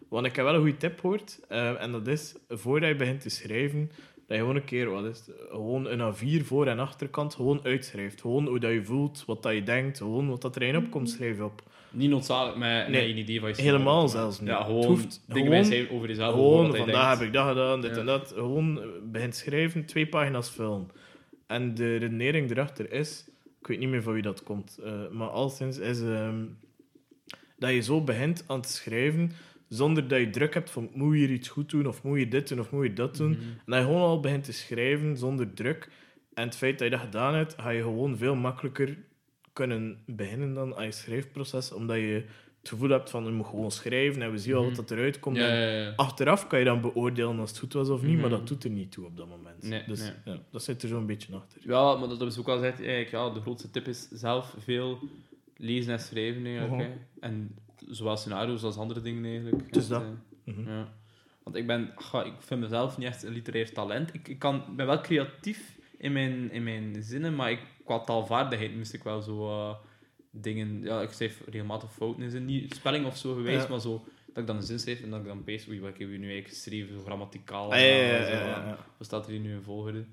Want 0.08 0.26
ik 0.26 0.36
heb 0.36 0.46
wel 0.46 0.54
een 0.54 0.62
goede 0.62 0.78
tip 0.78 1.00
gehoord. 1.00 1.40
eh, 1.50 1.82
en 1.82 1.92
dat 1.92 2.08
is, 2.08 2.36
voordat 2.50 2.90
je 2.90 2.96
begint 2.96 3.22
te 3.22 3.30
schrijven, 3.30 3.92
Dat 4.28 4.38
je 4.38 4.44
gewoon 4.44 4.56
een 4.56 4.66
keer, 4.66 4.90
wat 4.90 5.06
is 5.06 5.18
het, 5.26 5.32
gewoon 5.50 5.86
een 5.88 6.14
A4 6.16 6.46
voor- 6.46 6.68
en 6.68 6.80
achterkant 6.80 7.36
gewoon 7.36 7.60
uitschrijft. 7.64 8.22
Gewoon 8.22 8.48
hoe 8.48 8.60
dat 8.60 8.72
je 8.72 8.84
voelt, 8.84 9.24
wat 9.26 9.44
dat 9.44 9.54
je 9.54 9.64
denkt, 9.64 9.98
gewoon 9.98 10.30
wat 10.30 10.42
dat 10.42 10.56
erin 10.56 10.78
opkomt, 10.78 11.10
schrijf 11.10 11.38
je 11.38 11.44
op. 11.44 11.62
Niet 11.92 12.10
noodzakelijk 12.10 12.58
met, 12.58 12.88
Nee, 12.88 13.02
met 13.02 13.10
een 13.12 13.18
idee 13.18 13.40
van 13.40 13.50
je 13.50 13.56
helemaal 13.62 14.08
zelfs 14.08 14.40
niet. 14.40 14.50
Ja, 14.50 14.58
Het 14.58 14.66
gewoon 14.66 14.86
hoeft 14.86 15.24
dingen 15.28 15.44
gewoon- 15.52 15.70
wijzen 15.70 15.90
over 15.92 16.08
jezelf. 16.08 16.34
Gewoon, 16.34 16.76
vandaag 16.76 16.86
denkt. 16.86 17.20
heb 17.20 17.28
ik 17.28 17.34
dat 17.34 17.48
gedaan, 17.48 17.82
dit 17.82 17.92
Ja. 17.94 18.00
en 18.00 18.06
dat. 18.06 18.32
Gewoon 18.36 18.80
begint 19.12 19.36
schrijven, 19.36 19.86
twee 19.86 20.08
pagina's 20.08 20.50
vullen. 20.50 20.90
En 21.48 21.74
de 21.76 21.96
redenering 21.96 22.52
erachter 22.52 22.92
is, 22.92 23.26
ik 23.62 23.68
weet 23.68 23.80
niet 23.80 23.90
meer 23.90 24.02
van 24.04 24.14
wie 24.14 24.22
dat 24.22 24.44
komt, 24.44 24.78
eh, 24.84 24.92
maar 25.12 25.28
alleszins 25.30 25.78
is 25.78 26.02
ehm, 26.02 26.44
dat 27.60 27.70
je 27.72 27.82
zo 27.82 28.02
begint 28.02 28.44
aan 28.48 28.62
te 28.62 28.70
schrijven 28.72 29.32
zonder 29.70 30.08
dat 30.08 30.20
je 30.20 30.30
druk 30.30 30.54
hebt 30.54 30.70
van 30.70 30.90
moet 30.94 31.14
je 31.14 31.20
hier 31.20 31.32
iets 31.32 31.48
goed 31.50 31.70
doen, 31.70 31.88
of 31.88 32.04
moet 32.04 32.20
je 32.20 32.28
dit 32.28 32.48
doen, 32.48 32.60
of 32.60 32.72
moet 32.72 32.84
je 32.86 32.94
dat 32.94 33.18
doen. 33.18 33.32
Mhm. 33.32 33.40
En 33.42 33.62
dat 33.66 33.80
je 33.80 33.86
gewoon 33.86 34.02
al 34.02 34.20
begint 34.20 34.44
te 34.44 34.54
schrijven 34.54 35.18
zonder 35.18 35.54
druk. 35.54 35.90
En 36.34 36.44
het 36.46 36.56
feit 36.56 36.80
dat 36.80 36.88
je 36.88 36.94
dat 36.96 37.04
gedaan 37.06 37.36
hebt, 37.36 37.56
ga 37.60 37.70
je 37.70 37.82
gewoon 37.82 38.18
veel 38.18 38.36
makkelijker 38.36 38.98
kunnen 39.54 39.98
beginnen 40.06 40.54
dan 40.54 40.76
aan 40.76 40.86
je 40.86 40.92
schrijfproces, 40.92 41.72
omdat 41.72 41.98
je 41.98 42.24
het 42.60 42.70
gevoel 42.70 42.90
hebt 42.90 43.10
van 43.10 43.24
je 43.24 43.32
moet 43.32 43.46
gewoon 43.46 43.72
schrijven 43.72 44.22
en 44.22 44.32
we 44.32 44.38
zien 44.38 44.54
wat 44.54 44.66
Mhm. 44.66 44.76
dat 44.76 44.92
eruit 44.92 45.20
komt. 45.20 45.38
Ja, 45.38 45.48
En 45.48 45.60
ja, 45.60 45.78
ja. 45.84 45.94
Achteraf 45.96 46.48
kan 46.48 46.60
je 46.60 46.66
dan 46.66 46.82
beoordelen 46.82 47.40
als 47.40 47.50
het 47.50 47.60
goed 47.60 47.74
was 47.74 47.90
of 47.90 48.02
niet, 48.02 48.16
maar 48.20 48.30
Mhm. 48.30 48.38
dat 48.38 48.48
doet 48.48 48.64
er 48.64 48.70
niet 48.70 48.92
toe 48.92 49.06
op 49.06 49.18
dat 49.18 49.28
moment. 49.28 49.64
Nee, 49.64 49.84
dus 49.88 50.12
nee. 50.26 50.40
Dat 50.52 50.64
zit 50.64 50.82
er 50.84 50.90
zo'n 50.90 51.06
beetje 51.06 51.36
achter. 51.36 51.62
Ja, 51.64 51.92
maar 51.94 52.08
dat 52.08 52.18
hebben 52.18 52.32
ze 52.32 52.40
ook 52.40 52.48
al 52.48 52.56
gezegd. 52.58 52.78
Eigenlijk, 52.80 53.12
ja, 53.12 53.30
de 53.30 53.42
grootste 53.42 53.70
tip 53.72 53.88
is 53.88 54.08
zelf 54.12 54.56
veel 54.60 55.00
lezen 55.58 55.94
en 55.94 56.00
schrijven. 56.00 56.46
Eigenlijk, 56.46 56.82
hè. 56.82 56.90
En 57.28 57.56
zowel 57.90 58.18
scenario's 58.18 58.64
als 58.64 58.78
andere 58.78 59.02
dingen 59.02 59.26
eigenlijk. 59.26 59.62
Het 59.66 59.76
is 59.76 59.84
En, 59.84 59.90
dat. 59.90 60.02
eh, 60.02 60.54
Mhm. 60.56 60.70
Ja. 60.70 60.94
Want 61.44 61.56
ik 61.56 61.68
ben, 61.68 61.92
ga, 61.96 62.24
ik 62.24 62.34
vind 62.40 62.60
mezelf 62.62 62.98
niet 62.98 63.08
echt 63.08 63.24
een 63.24 63.32
literair 63.34 63.74
talent. 63.74 64.14
Ik, 64.14 64.28
ik 64.28 64.40
kan, 64.40 64.64
ben 64.76 64.86
wel 64.86 65.02
creatief 65.02 65.78
in 65.98 66.12
mijn, 66.12 66.52
in 66.52 66.64
mijn 66.64 66.96
zinnen, 67.04 67.36
maar 67.36 67.52
ik, 67.52 67.60
qua 67.86 68.00
taalvaardigheid 68.00 68.76
moest 68.76 68.94
ik 68.94 69.04
wel 69.04 69.22
zo 69.22 69.50
eh, 69.50 69.76
dingen. 70.32 70.82
Ja, 70.84 71.02
ik 71.02 71.10
schrijf 71.12 71.42
regelmatig 71.50 71.94
fouten 71.94 72.24
in 72.24 72.30
zin. 72.30 72.46
Niet 72.46 72.76
spelling 72.76 73.06
of 73.06 73.18
zo 73.18 73.34
geweest, 73.34 73.64
Ja. 73.64 73.70
maar 73.70 73.80
zo 73.82 74.04
dat 74.28 74.38
ik 74.38 74.48
dan 74.48 74.56
een 74.56 74.64
zin 74.64 74.80
schrijf 74.80 75.02
en 75.02 75.10
dat 75.10 75.20
ik 75.20 75.26
dan 75.26 75.44
pees, 75.44 75.68
oei, 75.68 75.80
wat 75.80 75.90
heb 75.90 75.98
hier 75.98 76.08
nu 76.08 76.14
eigenlijk 76.30 76.48
geschreven, 76.48 76.94
zo 76.94 77.04
grammaticaal. 77.06 77.74
Ah, 77.74 77.80
ja, 77.80 77.86
ja, 77.86 77.92
en 78.02 78.08
ja, 78.22 78.26
zo, 78.26 78.32
ja, 78.48 78.62
en 78.62 78.68
ja. 78.68 78.78
Wat 78.98 79.08
staat 79.08 79.26
er 79.26 79.32
hier 79.32 79.40
nu 79.40 79.54
in 79.54 79.62
volgorde? 79.62 80.06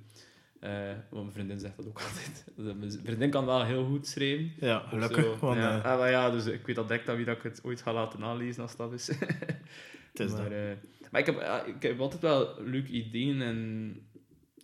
Want 1.10 1.22
mijn 1.22 1.32
vriendin 1.32 1.58
zegt 1.60 1.76
dat 1.76 1.86
ook 1.86 2.00
altijd. 2.08 2.44
Mijn 2.78 2.92
vriendin 2.92 3.30
kan 3.30 3.46
wel 3.46 3.64
heel 3.64 3.84
goed 3.86 4.06
schrijven. 4.06 4.52
Ja, 4.60 4.78
gelukkig. 4.78 5.40
Want, 5.40 5.56
ja. 5.56 5.78
eh, 5.78 5.84
Ah, 5.84 5.98
maar 5.98 6.10
ja, 6.10 6.30
dus 6.30 6.46
ik 6.46 6.66
weet 6.66 6.78
al 6.78 6.86
direct 6.86 7.08
aan 7.08 7.16
wie 7.16 7.24
dat 7.24 7.36
ik 7.36 7.42
het 7.42 7.60
ooit 7.64 7.82
ga 7.82 7.92
laten 7.92 8.22
aanlezen 8.22 8.62
als 8.62 8.76
dat 8.76 8.92
is. 8.92 9.06
het 10.12 10.20
is 10.20 10.32
maar, 10.32 10.52
eh, 10.52 10.76
maar 11.10 11.20
ik 11.20 11.26
heb, 11.26 11.40
ja, 11.40 11.62
ik 11.62 11.82
heb 11.82 12.00
altijd 12.00 12.22
wel 12.22 12.62
leuke 12.64 12.90
ideeën 12.90 13.42
en, 13.42 13.96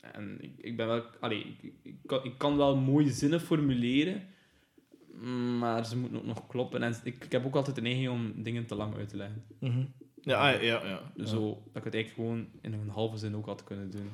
en 0.00 0.36
ik, 0.40 0.52
ik 0.56 0.76
ben 0.76 0.86
wel... 0.86 1.02
Allee, 1.20 1.56
ik, 1.60 1.72
ik, 1.82 1.94
kan, 2.06 2.24
ik 2.24 2.38
kan 2.38 2.56
wel 2.56 2.76
mooie 2.76 3.10
zinnen 3.10 3.40
formuleren, 3.40 4.22
maar 5.58 5.86
ze 5.86 5.96
moeten 5.98 6.18
ook 6.18 6.26
nog 6.26 6.46
kloppen. 6.46 6.82
En 6.82 6.94
ik, 7.04 7.24
ik 7.24 7.32
heb 7.32 7.46
ook 7.46 7.54
altijd 7.56 7.76
de 7.76 7.82
neiging 7.82 8.08
om 8.08 8.42
dingen 8.42 8.66
te 8.66 8.74
lang 8.74 8.96
uit 8.96 9.08
te 9.08 9.16
leggen. 9.16 9.44
Mhm. 9.58 9.82
Ja, 10.22 10.52
ah, 10.52 10.62
ja, 10.62 10.84
ja. 10.86 11.00
ja. 11.14 11.24
Zo, 11.26 11.48
dat 11.72 11.76
ik 11.76 11.84
het 11.84 11.94
eigenlijk 11.94 12.14
gewoon 12.14 12.46
in 12.60 12.72
een 12.72 12.88
halve 12.88 13.16
zin 13.16 13.36
ook 13.36 13.46
had 13.46 13.64
kunnen 13.64 13.90
doen. 13.90 14.10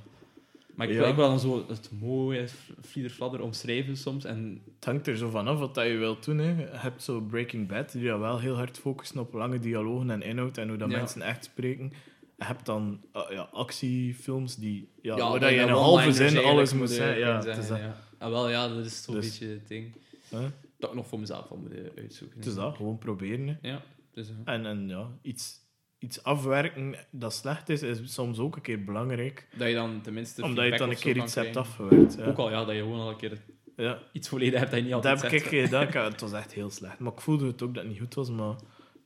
Maar 0.77 0.89
ik, 0.89 0.95
Ja. 0.95 1.14
wil 1.14 1.29
dan 1.29 1.41
zo 1.41 1.64
het 1.68 1.91
mooie 2.01 2.47
fliederfladder 2.85 3.41
omschrijven 3.41 3.97
soms. 3.97 4.24
En 4.24 4.62
Het 4.74 4.85
hangt 4.85 5.07
er 5.07 5.16
zo 5.16 5.31
vanaf 5.31 5.59
wat 5.59 5.74
dat 5.74 5.87
je 5.87 5.97
wilt 5.97 6.24
doen. 6.24 6.39
Hè. 6.39 6.51
Je 6.61 6.68
hebt 6.70 7.03
zo 7.03 7.20
Breaking 7.20 7.68
Bad, 7.68 7.93
die 7.93 8.05
daar 8.05 8.18
wel 8.20 8.39
heel 8.39 8.55
hard 8.55 8.79
focussen 8.79 9.18
op 9.18 9.33
lange 9.33 9.59
dialogen 9.59 10.11
en 10.11 10.22
inhoud 10.22 10.59
en 10.59 10.68
hoe 10.68 10.77
dat 10.77 10.91
Ja. 10.91 10.97
mensen 10.97 11.22
echt 11.22 11.45
spreken. 11.45 11.93
Je 12.39 12.45
hebt 12.45 12.66
dan 12.66 13.01
ah, 13.12 13.31
ja, 13.31 13.49
actiefilms 13.53 14.57
die, 14.57 14.89
ja, 15.03 15.16
Ja, 15.16 15.22
waar 15.22 15.31
dat 15.31 15.41
dat 15.41 15.51
je 15.51 15.57
in 15.57 15.62
een 15.68 15.74
halve 15.74 16.12
zin 16.12 16.39
alles 16.39 16.70
moet 16.70 16.79
moeten 16.79 16.97
zeggen. 16.97 17.18
Ja, 17.18 17.41
zeggen, 17.41 17.68
dat. 17.68 17.95
Ah, 18.18 18.31
wel, 18.31 18.51
ja, 18.51 18.68
dat 18.68 18.85
is 18.87 19.03
zo'n 19.03 19.14
Dus- 19.14 19.24
beetje 19.39 19.47
het 19.55 19.68
ding. 19.68 19.95
Huh? 20.31 20.41
Dat 20.79 20.91
ik 20.91 20.97
nog 20.97 21.07
voor 21.07 21.20
mezelf 21.20 21.51
al 21.51 21.57
moet 21.57 21.70
eh, 21.72 21.79
uitzoeken. 21.97 22.39
Het 22.39 22.47
is 22.47 22.55
dat, 22.55 22.77
gewoon 22.77 22.99
proberen. 22.99 23.47
hè. 23.49 23.68
Ja, 23.68 23.83
dus, 24.12 24.29
eh, 24.29 24.55
En, 24.55 24.66
en 24.66 24.89
ja, 24.89 25.09
iets, 25.22 25.61
iets 26.07 26.23
afwerken 26.23 26.95
dat 27.11 27.33
slecht 27.35 27.69
is, 27.69 27.83
is 27.83 28.01
soms 28.15 28.39
ook 28.39 28.57
een 28.57 28.63
keer 28.63 28.85
belangrijk. 28.85 29.47
dat 29.59 29.69
je 29.69 29.75
dan 29.75 30.01
tenminste 30.03 30.43
omdat 30.43 30.65
je 30.65 30.77
dan 30.77 30.91
een 30.91 30.97
keer 30.97 31.17
iets 31.17 31.35
hebt 31.35 31.57
afgewerkt. 31.57 32.15
Ja. 32.19 32.25
Ook 32.25 32.37
al, 32.37 32.51
ja, 32.51 32.65
dat 32.65 32.75
je 32.75 32.81
gewoon 32.81 33.01
al 33.01 33.09
een 33.11 33.17
keer 33.17 33.41
Ja. 33.77 33.99
iets 34.13 34.29
volledig 34.29 34.59
hebt 34.59 34.71
dat 34.71 34.81
je 34.81 34.85
niet 34.87 34.95
Dat 35.03 35.07
altijd 35.07 35.33
heb 35.33 35.41
ik 35.41 35.47
gedaan. 35.65 35.87
Het 36.13 36.21
was 36.21 36.33
echt 36.33 36.53
heel 36.53 36.71
slecht. 36.71 36.99
Maar 36.99 37.13
ik 37.13 37.21
voelde 37.21 37.47
het 37.47 37.63
ook 37.63 37.75
dat 37.75 37.83
het 37.83 37.93
niet 37.93 38.01
goed 38.01 38.15
was. 38.15 38.31
Maar 38.31 38.55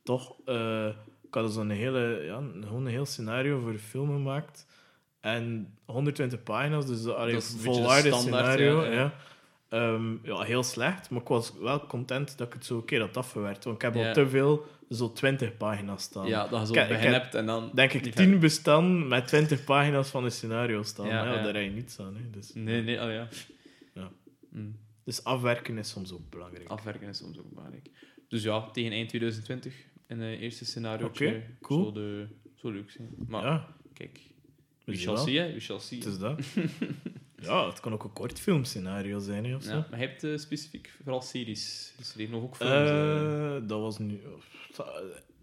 toch, 0.03 0.37
eh, 0.45 0.87
ik 1.23 1.35
had 1.35 1.53
zo'n 1.53 1.71
hele, 1.71 2.23
ja, 2.25 2.43
gewoon 2.67 2.85
een 2.87 2.93
heel 2.93 3.07
scenario 3.07 3.61
voor 3.61 3.71
een 3.71 3.79
film 3.79 4.09
gemaakt. 4.09 4.67
En 5.21 5.75
120 5.85 6.43
pagina's, 6.43 6.87
dus 6.87 7.07
allee, 7.07 7.33
Dat 7.33 7.43
is 7.43 7.53
een 7.53 7.59
volwaardig 7.59 8.15
scenario. 8.15 8.85
ja, 8.85 8.91
Ja, 8.91 8.99
ja. 9.01 9.13
Ehm, 9.69 10.13
ja, 10.23 10.41
heel 10.41 10.63
slecht. 10.63 11.11
Maar 11.11 11.21
ik 11.21 11.29
was 11.29 11.53
wel 11.61 11.87
content 11.87 12.39
dat 12.39 12.47
ik 12.47 12.53
het 12.53 12.65
zo 12.65 12.77
een 12.77 12.85
keer 12.85 13.01
had 13.01 13.17
afgewerkt. 13.17 13.65
Want 13.65 13.77
ik 13.77 13.83
heb 13.83 13.97
al 13.97 14.13
te 14.13 14.29
veel, 14.29 14.67
zo 14.97 15.13
20 15.13 15.57
pagina's 15.57 16.03
staan. 16.03 16.27
Ja, 16.27 16.49
dat 16.49 16.69
je 16.69 16.75
zo 16.75 16.81
hebt 16.81 17.35
en 17.35 17.47
dan... 17.47 17.71
Denk 17.75 17.93
ik 17.93 18.05
niet 18.05 18.17
10 18.17 18.23
verder. 18.23 18.41
bestaan 18.41 19.09
met 19.09 19.27
20 19.27 19.65
pagina's 19.65 20.09
van 20.09 20.25
een 20.25 20.33
scenario 20.33 20.83
staan. 20.83 21.07
Ja, 21.07 21.25
Ja, 21.25 21.35
ja. 21.35 21.43
Daar 21.43 21.55
heb 21.55 21.65
je 21.65 21.71
niets 21.71 21.99
aan. 21.99 22.17
Hè. 22.17 22.31
Dus, 22.31 22.51
Nee, 22.55 22.83
nee, 22.83 23.03
oh 23.03 23.11
ja. 23.11 23.29
Ja. 23.95 24.11
Mm. 24.51 24.77
dus 25.05 25.25
afwerken 25.25 25.79
is 25.79 25.89
soms 25.89 26.13
ook 26.13 26.31
belangrijk. 26.31 26.69
Afwerken 26.69 27.09
is 27.09 27.19
soms 27.19 27.39
ook 27.39 27.51
belangrijk. 27.51 27.91
Dus 28.29 28.43
ja, 28.43 28.71
tegen 28.71 28.93
eind 28.93 29.09
2020 29.09 29.75
in 30.07 30.21
het 30.21 30.41
eerste 30.41 30.65
scenario. 30.65 31.07
Oké, 31.07 31.43
cool. 31.61 31.83
Zou, 31.83 31.95
de, 31.95 32.27
zou 32.55 32.75
leuk 32.75 32.91
zijn. 32.91 33.09
Maar 33.29 33.67
kijk, 33.95 34.21
we 34.85 34.97
shall 34.97 35.15
wel. 35.15 35.25
see, 35.25 35.39
hè. 35.39 35.53
We 35.53 35.61
shall 35.61 35.79
see. 35.79 35.99
Het 35.99 36.07
is 36.07 36.19
dat. 36.19 36.41
ja, 37.41 37.67
het 37.67 37.81
kan 37.81 37.93
ook 37.93 38.05
een 38.05 38.13
kortfilmscenario 38.13 39.19
zijn, 39.19 39.45
hè, 39.45 39.55
of 39.55 39.63
zo. 39.63 39.71
Ja, 39.71 39.87
maar 39.91 40.01
je 40.01 40.07
hebt 40.07 40.25
eh, 40.25 40.37
specifiek 40.37 40.91
vooral 41.03 41.23
series 41.23 41.95
geschreven, 41.97 42.35
of 42.35 42.43
ook 42.43 42.57
films. 42.57 42.91
Eh, 42.91 43.69
dat 43.69 43.81
was 43.81 43.99
nu... 43.99 44.21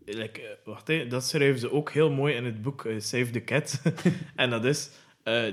like, 0.06 0.58
wacht, 0.64 0.88
hè, 0.88 1.08
dat 1.08 1.24
schrijven 1.24 1.60
ze 1.60 1.72
ook 1.72 1.92
heel 1.92 2.12
mooi 2.12 2.36
in 2.36 2.46
het 2.46 2.62
boek 2.62 2.88
Save 2.98 3.30
the 3.30 3.44
Cat. 3.44 3.82
en 4.36 4.50
dat 4.50 4.66
is... 4.66 4.90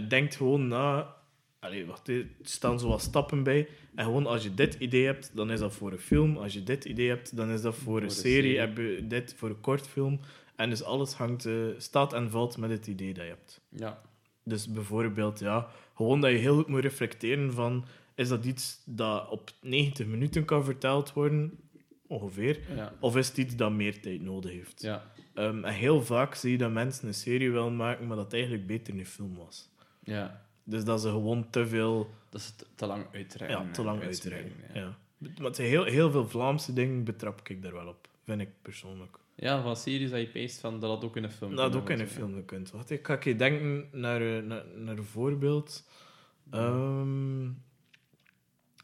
denk 0.08 0.34
gewoon 0.34 0.68
na... 0.68 1.14
Allee, 1.58 1.86
wacht, 1.86 2.08
er 2.08 2.26
staan 2.42 2.80
zo 2.80 2.88
wat 2.88 3.02
stappen 3.02 3.42
bij. 3.42 3.68
En 3.94 4.04
gewoon, 4.04 4.26
als 4.26 4.42
je 4.42 4.54
dit 4.54 4.74
idee 4.74 5.04
hebt, 5.04 5.30
dan 5.34 5.50
is 5.50 5.58
dat 5.58 5.72
voor 5.72 5.92
een 5.92 5.98
film. 5.98 6.36
Als 6.36 6.52
je 6.52 6.62
dit 6.62 6.84
idee 6.84 7.08
hebt, 7.08 7.36
dan 7.36 7.50
is 7.50 7.62
dat 7.62 7.74
voor, 7.74 7.96
een 7.96 8.02
een 8.02 8.10
serie. 8.10 8.42
serie. 8.42 8.58
Heb 8.58 8.76
je 8.76 9.06
dit 9.06 9.34
voor 9.36 9.48
een 9.48 9.60
kortfilm. 9.60 10.20
En 10.56 10.70
dus 10.70 10.82
alles 10.82 11.12
hangt, 11.12 11.48
staat 11.76 12.12
en 12.12 12.30
valt 12.30 12.56
met 12.56 12.70
het 12.70 12.86
idee 12.86 13.14
dat 13.14 13.24
je 13.24 13.30
hebt. 13.30 13.60
Ja. 13.68 14.02
Dus 14.44 14.68
bijvoorbeeld, 14.68 15.38
ja, 15.38 15.66
gewoon 15.94 16.20
dat 16.20 16.30
je 16.30 16.36
heel 16.36 16.54
goed 16.56 16.68
moet 16.68 16.80
reflecteren 16.82 17.52
van... 17.52 17.84
Is 18.14 18.28
dat 18.28 18.44
iets 18.44 18.82
dat 18.84 19.28
op 19.28 19.50
90 19.60 20.06
minuten 20.06 20.44
kan 20.44 20.64
verteld 20.64 21.12
worden? 21.12 21.58
Ongeveer. 22.06 22.60
Ja. 22.76 22.92
Of 23.00 23.16
is 23.16 23.28
het 23.28 23.36
iets 23.38 23.56
dat 23.56 23.72
meer 23.72 24.00
tijd 24.00 24.20
nodig 24.20 24.50
heeft? 24.50 24.82
Ja. 24.82 25.12
Ehm, 25.34 25.64
en 25.64 25.72
heel 25.74 26.02
vaak 26.02 26.34
zie 26.34 26.50
je 26.50 26.58
dat 26.58 26.70
mensen 26.72 27.06
een 27.06 27.14
serie 27.14 27.50
willen 27.50 27.76
maken, 27.76 28.06
maar 28.06 28.16
dat 28.16 28.24
het 28.24 28.34
eigenlijk 28.34 28.66
beter 28.66 28.94
een 28.94 29.06
film 29.06 29.34
was. 29.36 29.68
ja. 30.04 30.42
Dus 30.66 30.84
dat 30.84 31.00
ze 31.00 31.08
gewoon 31.08 31.50
te 31.50 31.66
veel, 31.66 32.10
Dat 32.28 32.40
is 32.40 32.50
te, 32.50 32.66
te 32.74 32.86
lang 32.86 33.06
uitrekken. 33.12 33.58
ja, 33.66 33.70
te 33.72 33.82
lang 33.82 34.02
uitreiken. 34.02 34.50
uitspreken, 34.50 34.80
Ja. 34.82 34.96
Maar 35.18 35.46
het 35.46 35.56
zijn 35.56 35.68
heel, 35.68 35.84
heel 35.84 36.10
veel 36.10 36.28
Vlaamse 36.28 36.72
dingen 36.72 37.04
betrap 37.04 37.48
ik 37.48 37.62
daar 37.62 37.72
wel 37.72 37.86
op, 37.86 38.08
vind 38.24 38.40
ik 38.40 38.48
persoonlijk. 38.62 39.18
Ja, 39.36 39.62
van 39.62 39.76
series 39.76 40.10
dat 40.10 40.20
je 40.20 40.26
peest 40.26 40.60
van 40.60 40.80
dat 40.80 40.90
had 40.90 41.04
ook 41.04 41.16
in 41.16 41.24
een 41.24 41.30
film. 41.30 41.50
Dat 41.56 41.72
had 41.72 41.82
ook 41.82 41.90
in 41.90 42.00
een 42.00 42.08
film 42.08 42.34
gekund. 42.34 42.70
Wacht, 42.70 42.90
ik 42.90 43.06
ga 43.06 43.16
keer 43.16 43.38
denken 43.38 43.88
naar, 43.92 44.20
eh, 44.36 44.42
naar, 44.42 44.62
naar 44.76 44.96
een 44.96 45.04
voorbeeld. 45.04 45.84
Ehm, 46.50 47.48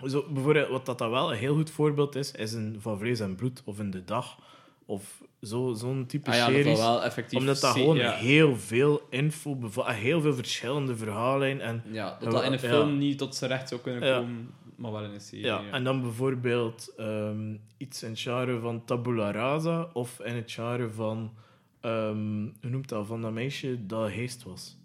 zo, 0.07 0.25
bijvoorbeeld, 0.31 0.69
wat 0.69 0.87
dat 0.87 0.99
dan 0.99 1.11
wel 1.11 1.33
een 1.33 1.39
heel 1.39 1.55
goed 1.55 1.71
voorbeeld 1.71 2.15
is, 2.15 2.33
is 2.33 2.53
een 2.53 2.77
Van 2.81 2.99
Vlees 2.99 3.21
en 3.21 3.35
Bloed 3.35 3.63
of 3.65 3.79
in 3.79 3.91
De 3.91 4.05
Dag. 4.05 4.39
Of 4.85 5.23
zo- 5.43 5.73
zo'n 5.75 6.07
type 6.07 6.31
Ah 6.31 6.37
ja, 6.37 6.47
series. 6.47 6.79
dat. 6.79 7.33
Omdat 7.33 7.61
dat 7.61 7.73
gewoon 7.73 7.97
ja. 7.97 8.13
heel 8.13 8.57
veel 8.57 9.01
info 9.11 9.57
bevat, 9.57 9.87
heel 9.89 10.21
veel 10.21 10.35
verschillende 10.35 10.97
verhalen. 10.97 11.61
En, 11.61 11.83
Ja, 11.93 12.17
dat 12.21 12.31
dat 12.33 12.43
in 12.43 12.53
een 12.53 12.59
ja. 12.63 12.69
film 12.69 12.99
niet 12.99 13.19
tot 13.19 13.35
zijn 13.35 13.51
recht 13.51 13.69
zou 13.69 13.81
kunnen 13.81 14.01
komen, 14.01 14.51
maar 14.81 14.93
wel 14.93 15.05
in 15.05 15.11
een 15.11 15.21
serie. 15.21 15.45
ja, 15.45 15.61
ja. 15.61 15.71
en 15.71 15.85
dan 15.85 16.01
bijvoorbeeld 16.03 16.93
ehm, 16.97 17.57
iets 17.77 18.03
in 18.03 18.11
het 18.11 18.21
genre 18.21 18.59
van 18.61 18.85
Tabula 18.85 19.31
Rasa 19.31 19.91
of 19.93 20.21
in 20.21 20.35
het 20.35 20.53
genre 20.53 20.91
van, 20.91 21.33
ehm, 21.81 22.43
hoe 22.61 22.71
noemt 22.71 22.89
dat, 22.89 23.07
van 23.07 23.21
dat 23.23 23.33
meisje 23.33 23.87
dat 23.87 24.11
geest 24.11 24.43
was. 24.43 24.79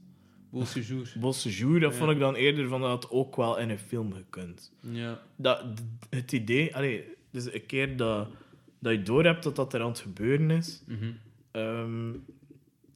Beau 0.49 0.65
Séjour. 0.67 1.13
Bosse 1.19 1.49
Jour, 1.49 1.79
dat 1.79 1.91
Ja. 1.91 1.97
vond 1.97 2.11
ik 2.11 2.19
dan 2.19 2.35
eerder 2.35 2.67
van 2.67 2.81
dat 2.81 2.89
had 2.89 3.09
ook 3.11 3.35
wel 3.35 3.57
in 3.59 3.69
een 3.69 3.79
film 3.79 4.13
gekund. 4.13 4.71
Ja. 4.79 5.21
Dat, 5.35 5.63
het 6.09 6.31
idee, 6.31 6.75
allee, 6.75 7.03
dus 7.31 7.53
een 7.53 7.65
keer 7.65 7.97
dat, 7.97 8.27
dat 8.79 8.91
je 8.93 9.01
doorhebt 9.03 9.43
dat 9.43 9.55
dat 9.55 9.73
er 9.73 9.81
aan 9.81 9.87
het 9.89 9.99
gebeuren 9.99 10.51
is, 10.51 10.83
Mhm. 10.87 11.11
ehm, 11.51 12.11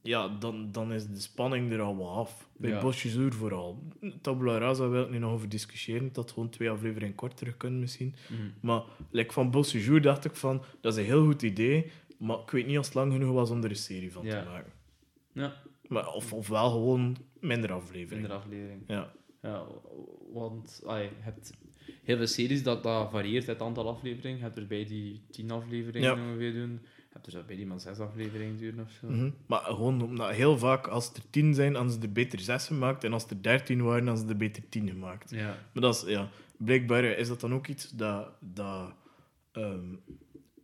ja, 0.02 0.28
dan, 0.28 0.72
dan 0.72 0.92
is 0.92 1.06
de 1.06 1.20
spanning 1.20 1.72
er 1.72 1.80
al 1.80 1.96
wat 1.96 2.08
af. 2.16 2.48
Bij 2.56 2.70
Ja. 2.70 2.80
Bosse 2.80 3.08
Jour 3.10 3.32
vooral. 3.32 3.82
Tabula 4.20 4.58
Rasa 4.58 4.88
wil 4.88 5.02
ik 5.02 5.10
nu 5.10 5.18
nog 5.18 5.32
over 5.32 5.48
discussiëren, 5.48 6.12
dat 6.12 6.30
gewoon 6.30 6.48
twee 6.48 6.70
afleveringen 6.70 7.14
korter 7.14 7.52
kunnen 7.54 7.80
misschien. 7.80 8.14
Mhm. 8.28 8.40
Maar 8.60 8.82
like, 9.10 9.32
van 9.32 9.50
Bosse 9.50 9.80
Jour 9.82 10.00
dacht 10.02 10.24
ik 10.24 10.34
van, 10.36 10.62
dat 10.80 10.92
is 10.92 10.98
een 10.98 11.04
heel 11.04 11.24
goed 11.24 11.42
idee, 11.42 11.90
maar 12.18 12.38
ik 12.38 12.50
weet 12.50 12.66
niet 12.66 12.76
als 12.76 12.86
het 12.86 12.94
lang 12.94 13.12
genoeg 13.12 13.32
was 13.34 13.50
om 13.50 13.62
er 13.64 13.70
een 13.70 13.76
serie 13.76 14.12
van 14.12 14.24
Ja. 14.24 14.42
te 14.42 14.48
maken. 14.48 14.72
Ja. 15.32 15.56
Maar, 15.88 16.12
of, 16.12 16.32
of 16.32 16.48
wel 16.48 16.70
gewoon 16.70 17.16
minder 17.40 17.72
afleveringen. 17.72 18.20
minder 18.28 18.38
aflevering. 18.38 18.82
Ja. 18.86 19.12
Ja, 19.42 19.64
want 20.32 20.80
je 20.84 21.08
hebt 21.18 21.52
heel 22.04 22.16
veel 22.16 22.26
series 22.26 22.62
dat, 22.62 22.82
dat 22.82 23.10
varieert 23.10 23.46
het 23.46 23.60
aantal 23.62 23.88
afleveringen. 23.88 24.36
Je 24.38 24.42
hebt 24.44 24.58
er 24.58 24.66
bij 24.66 24.84
die 24.84 25.22
tien 25.30 25.50
afleveringen 25.50 26.16
Ja. 26.16 26.24
ongeveer 26.28 26.52
doen. 26.52 26.80
Je 27.10 27.16
hebt 27.16 27.26
er 27.26 27.32
zo 27.32 27.42
bij 27.46 27.56
die 27.56 27.66
maar 27.66 27.80
zes 27.80 27.98
afleveringen 27.98 28.56
duren 28.56 28.84
of 28.84 28.90
zo. 28.90 29.06
Mhm. 29.06 29.30
Maar 29.46 29.60
gewoon 29.60 30.02
omdat 30.02 30.30
heel 30.30 30.58
vaak, 30.58 30.86
als 30.86 31.12
er 31.12 31.22
tien 31.30 31.54
zijn, 31.54 31.74
hadden 31.74 31.92
ze 31.92 31.98
er 32.00 32.12
beter 32.12 32.38
zes 32.40 32.66
gemaakt. 32.66 33.04
En 33.04 33.12
als 33.12 33.26
er 33.26 33.42
dertien 33.42 33.82
waren, 33.82 34.06
hadden 34.06 34.24
ze 34.24 34.30
er 34.30 34.38
beter 34.38 34.62
tien 34.68 34.88
gemaakt. 34.88 35.30
Ja. 35.30 35.56
Maar 35.72 35.82
dat 35.82 35.94
is, 35.94 36.12
ja, 36.12 36.28
blijkbaar 36.56 37.04
is 37.04 37.28
dat 37.28 37.40
dan 37.40 37.54
ook 37.54 37.66
iets 37.66 37.90
dat, 37.90 38.28
dat 38.38 38.92
ehm, 39.52 39.94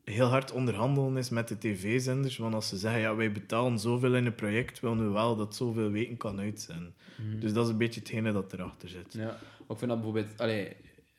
heel 0.05 0.27
hard 0.27 0.53
onderhandelen 0.53 1.17
is 1.17 1.29
met 1.29 1.49
de 1.49 1.59
tv-zenders. 1.59 2.37
Want 2.37 2.55
als 2.55 2.69
ze 2.69 2.77
zeggen, 2.77 3.01
ja, 3.01 3.15
wij 3.15 3.33
betalen 3.33 3.79
zoveel 3.79 4.15
in 4.17 4.27
een 4.27 4.35
project, 4.35 4.81
willen 4.81 5.07
we 5.07 5.13
wel 5.13 5.37
dat 5.37 5.57
zoveel 5.57 5.91
weken 5.91 6.17
kan 6.17 6.41
uitzenden. 6.41 6.95
Mhm. 7.17 7.41
Dus 7.41 7.53
dat 7.53 7.65
is 7.65 7.71
een 7.71 7.79
beetje 7.79 8.01
hetgene 8.01 8.33
dat 8.33 8.53
erachter 8.53 8.89
zit. 8.89 9.13
Ja, 9.13 9.39
ik 9.69 9.79
vind 9.79 9.91
dat 9.91 10.01
bijvoorbeeld, 10.01 10.39
allee, 10.41 10.77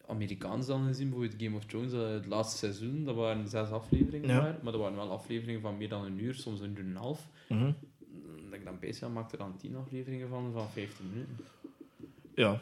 Amerikaans 0.07 0.65
dan 0.65 0.85
gezien, 0.87 1.09
bijvoorbeeld 1.09 1.41
Game 1.41 1.55
of 1.55 1.65
Thrones, 1.65 1.93
eh, 1.93 2.09
het 2.09 2.25
laatste 2.25 2.57
seizoen, 2.57 3.03
dat 3.05 3.15
waren 3.15 3.47
zes 3.49 3.69
afleveringen 3.69 4.29
Ja. 4.29 4.41
maar, 4.41 4.57
maar 4.61 4.71
dat 4.71 4.81
waren 4.81 4.95
wel 4.97 5.11
afleveringen 5.11 5.61
van 5.61 5.77
meer 5.77 5.89
dan 5.89 6.05
een 6.05 6.19
uur, 6.23 6.33
soms 6.35 6.59
een 6.59 6.71
uur 6.71 6.79
en 6.79 6.89
een 6.89 6.95
half. 6.95 7.29
Mhm. 7.49 7.71
Dat 8.49 8.59
ik 8.59 8.65
dan 8.65 8.79
bezig 8.79 9.09
maakte 9.09 9.37
er 9.37 9.43
dan 9.43 9.57
tien 9.57 9.75
afleveringen 9.75 10.29
van, 10.29 10.51
van 10.53 10.69
15 10.69 11.05
minuten. 11.09 11.37
Ja, 12.35 12.59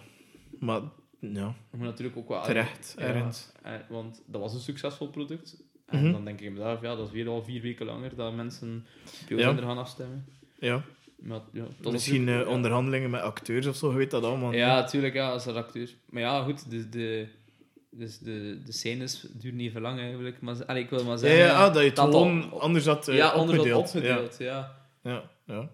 maar 0.60 0.82
ja, 1.20 1.56
Je 1.72 1.78
moet 1.78 1.86
natuurlijk 1.86 2.18
ook 2.18 2.28
wel... 2.28 2.44
terecht, 2.44 2.96
Ja, 2.98 3.04
ergens. 3.04 3.52
eh, 3.64 3.74
want 3.90 4.22
dat 4.26 4.42
was 4.42 4.54
een 4.54 4.60
succesvol 4.60 5.08
product. 5.10 5.64
En 5.86 6.02
Mhm. 6.04 6.12
dan 6.12 6.26
denk 6.26 6.42
ik 6.42 6.52
mezelf, 6.52 6.82
ja, 6.82 6.96
dat 6.96 7.08
is 7.08 7.14
weer 7.14 7.28
al 7.28 7.44
vier 7.44 7.62
weken 7.62 7.86
langer 7.86 8.16
dat 8.16 8.36
mensen 8.36 8.86
op 9.22 9.30
jouw 9.30 9.38
Ja. 9.38 9.46
zender 9.46 9.64
gaan 9.66 9.78
afstemmen. 9.78 10.26
Ja, 10.60 10.84
Maar, 11.26 11.40
ja, 11.52 11.64
dat 11.82 11.92
misschien 11.92 12.24
natuurlijk- 12.24 12.48
eh, 12.48 12.54
onderhandelingen 12.56 13.10
met 13.10 13.22
acteurs 13.22 13.66
of 13.68 13.76
zo, 13.76 13.92
je 13.92 13.98
weet 13.98 14.12
dat 14.12 14.24
allemaal 14.24 14.50
niet. 14.50 14.60
Ja, 14.60 14.76
natuurlijk, 14.76 15.14
ja, 15.14 15.30
als 15.32 15.48
acteur. 15.48 15.90
Maar 16.10 16.22
ja, 16.22 16.44
goed, 16.44 16.70
de, 16.70 16.90
de, 16.90 17.28
dus 17.92 18.20
de, 18.20 18.58
de 18.66 18.72
scènes 18.72 19.26
duren 19.32 19.60
even 19.60 19.82
lang 19.82 20.00
eigenlijk. 20.00 20.42
Maar, 20.42 20.66
allee, 20.66 20.84
ik 20.84 20.90
wil 20.90 21.04
maar 21.04 21.12
Ja, 21.12 21.18
zeggen... 21.18 21.40
ja, 21.40 21.66
ah, 21.66 21.74
dat 21.74 21.84
je 21.84 21.90
het 21.90 22.00
gewoon 22.00 22.52
anders 22.60 22.86
had 22.86 23.08
eh, 23.08 23.16
ja, 23.16 23.28
anders 23.28 23.58
had 23.58 23.60
opgedeeld. 23.60 23.86
opgedeeld, 23.96 24.38
ja. 24.38 24.76
Ja. 25.04 25.12
Ja, 25.14 25.24
ja, 25.56 25.70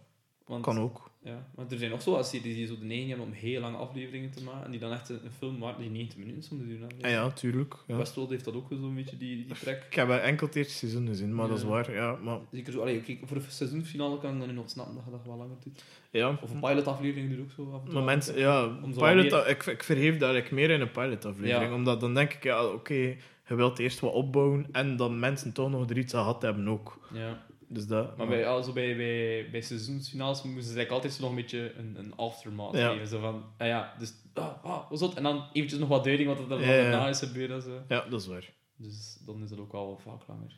Want, 0.45 0.63
kan 0.63 0.79
ook. 0.79 1.09
Ja, 1.23 1.47
maar 1.55 1.65
er 1.69 1.77
zijn 1.77 1.91
nog 1.91 2.01
zo 2.01 2.21
series 2.21 2.55
die 2.55 2.67
zo 2.67 2.77
de 2.79 2.85
neiging 2.85 3.09
hebben 3.09 3.27
om 3.27 3.33
heel 3.33 3.61
lange 3.61 3.77
afleveringen 3.77 4.31
te 4.31 4.43
maken. 4.43 4.65
En 4.65 4.71
die 4.71 4.79
dan 4.79 4.91
echt 4.91 5.09
een, 5.09 5.25
een 5.25 5.31
film 5.31 5.57
maken 5.57 5.81
die 5.81 5.89
90 5.89 6.17
minuten 6.17 6.43
soms 6.43 6.63
duren. 6.63 6.89
Ja, 6.97 7.07
ja, 7.07 7.31
tuurlijk. 7.31 7.75
Ja. 7.87 7.95
Westworld 7.95 8.29
heeft 8.29 8.45
dat 8.45 8.53
ook 8.53 8.67
zo'n 8.69 8.95
beetje, 8.95 9.17
die, 9.17 9.45
die 9.45 9.55
trek. 9.55 9.83
Ik 9.89 9.95
heb 9.95 10.09
enkel 10.09 10.47
het 10.47 10.55
eerste 10.55 10.73
seizoen 10.73 11.07
gezien, 11.07 11.35
maar 11.35 11.47
dat 11.47 11.57
is 11.57 11.63
waar. 11.63 11.93
Ja, 11.93 12.15
maar, 12.23 12.39
Zeker 12.51 12.73
zo, 12.73 12.81
allee, 12.81 13.19
voor 13.23 13.37
een 13.37 13.43
seizoensfinale 13.47 14.19
kan 14.19 14.33
ik 14.33 14.39
dan 14.39 14.47
nu 14.47 14.53
nog 14.53 14.69
snappen 14.69 14.95
dat 14.95 15.03
je 15.05 15.11
dat 15.11 15.25
wel 15.25 15.37
langer 15.37 15.55
doet. 15.63 15.83
ja. 16.11 16.39
Of 16.41 16.51
een 16.53 16.59
pilotaflevering 16.59 17.29
duurt 17.29 17.41
ook 17.41 17.51
zo 17.51 17.71
af 17.71 17.79
en 17.79 17.85
toe. 17.85 17.93
Maar 17.93 18.03
mensen, 18.03 18.37
ja, 18.37 18.67
pilot, 18.97 19.47
ik, 19.47 19.65
ik 19.65 19.83
verheef 19.83 20.21
eigenlijk 20.21 20.51
meer 20.51 20.69
in 20.69 20.81
een 20.81 20.91
pilotaflevering. 20.91 21.69
Ja. 21.69 21.75
Omdat 21.75 21.99
dan 21.99 22.13
denk 22.13 22.33
ik, 22.33 22.43
ja, 22.43 22.65
oké, 22.65 23.15
je 23.47 23.55
wilt 23.55 23.79
eerst 23.79 23.99
wat 23.99 24.13
opbouwen 24.13 24.67
en 24.71 24.95
dan 24.95 25.19
mensen 25.19 25.53
toch 25.53 25.69
nog 25.69 25.89
er 25.89 25.97
iets 25.97 26.13
aan 26.13 26.23
gehad 26.23 26.41
hebben 26.41 26.67
ook. 26.67 26.99
Ja. 27.13 27.49
Dus 27.73 27.87
dat... 27.87 28.17
Maar 28.17 28.27
bij, 28.27 28.47
also 28.47 28.73
bij, 28.73 28.95
bij, 28.95 29.49
bij 29.51 29.61
seizoensfinales 29.61 30.41
moesten 30.43 30.63
ze 30.63 30.77
eigenlijk 30.77 30.91
altijd 30.91 31.13
zo 31.13 31.21
nog 31.21 31.29
een 31.29 31.35
beetje 31.35 31.73
een, 31.77 31.95
een 31.97 32.15
aftermath 32.15 32.75
Ja. 32.77 32.91
geven. 32.91 33.07
Zo 33.07 33.19
van, 33.19 33.43
ah 33.57 33.67
ja, 33.67 33.93
dus, 33.99 34.13
ah, 34.33 34.63
ah, 34.63 34.89
wat 34.89 34.99
dat? 34.99 35.13
En 35.13 35.23
dan 35.23 35.45
eventjes 35.53 35.79
nog 35.79 35.89
wat 35.89 36.03
duiding 36.03 36.29
wat 36.29 36.39
er 36.39 36.47
dan 36.47 36.59
Ja, 36.61 36.67
daarna 36.67 37.07
is 37.09 37.19
gebeurd. 37.19 37.63
Zo. 37.63 37.81
Ja, 37.87 38.05
dat 38.09 38.21
is 38.21 38.27
waar. 38.27 38.53
Dus 38.75 39.17
dan 39.25 39.43
is 39.43 39.49
het 39.49 39.59
ook 39.59 39.73
al 39.73 39.97
vaak 40.03 40.21
langer. 40.27 40.55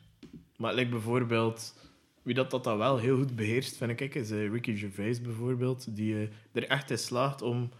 Maar 0.56 0.74
like 0.74 0.90
bijvoorbeeld, 0.90 1.74
wie 2.22 2.34
dat, 2.34 2.50
dat, 2.50 2.64
dat 2.64 2.76
wel 2.76 2.98
heel 2.98 3.16
goed 3.16 3.36
beheerst, 3.36 3.76
vind 3.76 4.00
ik, 4.00 4.14
is 4.14 4.30
eh, 4.30 4.50
Ricky 4.50 4.76
Gervais 4.76 5.20
bijvoorbeeld, 5.20 5.96
die 5.96 6.14
eh, 6.14 6.28
er 6.52 6.68
echt 6.68 6.90
in 6.90 6.98
slaagt 6.98 7.42
om 7.42 7.70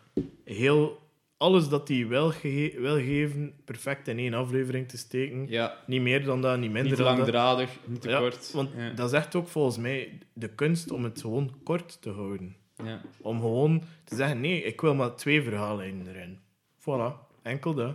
heel 0.45 0.99
alles 1.37 1.69
dat 1.69 1.89
hij 1.89 2.07
wil, 2.07 2.31
ge 2.31 2.75
wil 2.79 2.97
geven, 2.97 3.55
perfect 3.65 4.09
in 4.09 4.19
één 4.19 4.35
aflevering 4.35 4.89
te 4.89 4.97
steken. 4.99 5.47
Ja, 5.49 5.77
Niet 5.87 6.01
meer 6.01 6.25
dan 6.25 6.41
dat, 6.43 6.59
niet 6.59 6.71
minder 6.71 6.83
niet 6.83 6.95
te 6.97 7.03
dan 7.03 7.07
dat. 7.17 7.17
langdradig, 7.19 7.71
niet 7.85 8.01
te 8.01 8.09
Ja, 8.09 8.19
kort. 8.19 8.53
Want 8.53 8.71
ja. 8.77 8.91
dat 8.91 9.07
is 9.13 9.19
echt 9.19 9.35
ook 9.35 9.49
volgens 9.49 9.77
mij 9.79 10.19
de 10.33 10.49
kunst 10.49 10.91
om 10.91 11.05
het 11.05 11.21
gewoon 11.21 11.55
kort 11.65 12.03
te 12.03 12.11
houden. 12.11 12.57
Ja. 12.85 13.01
Om 13.21 13.41
gewoon 13.41 13.83
te 14.05 14.15
zeggen, 14.17 14.41
nee, 14.41 14.63
ik 14.63 14.81
wil 14.81 14.95
maar 14.95 15.15
twee 15.17 15.43
verhalen 15.43 16.07
erin. 16.07 16.39
Voilà, 16.81 17.29
enkel 17.43 17.75
dat. 17.75 17.95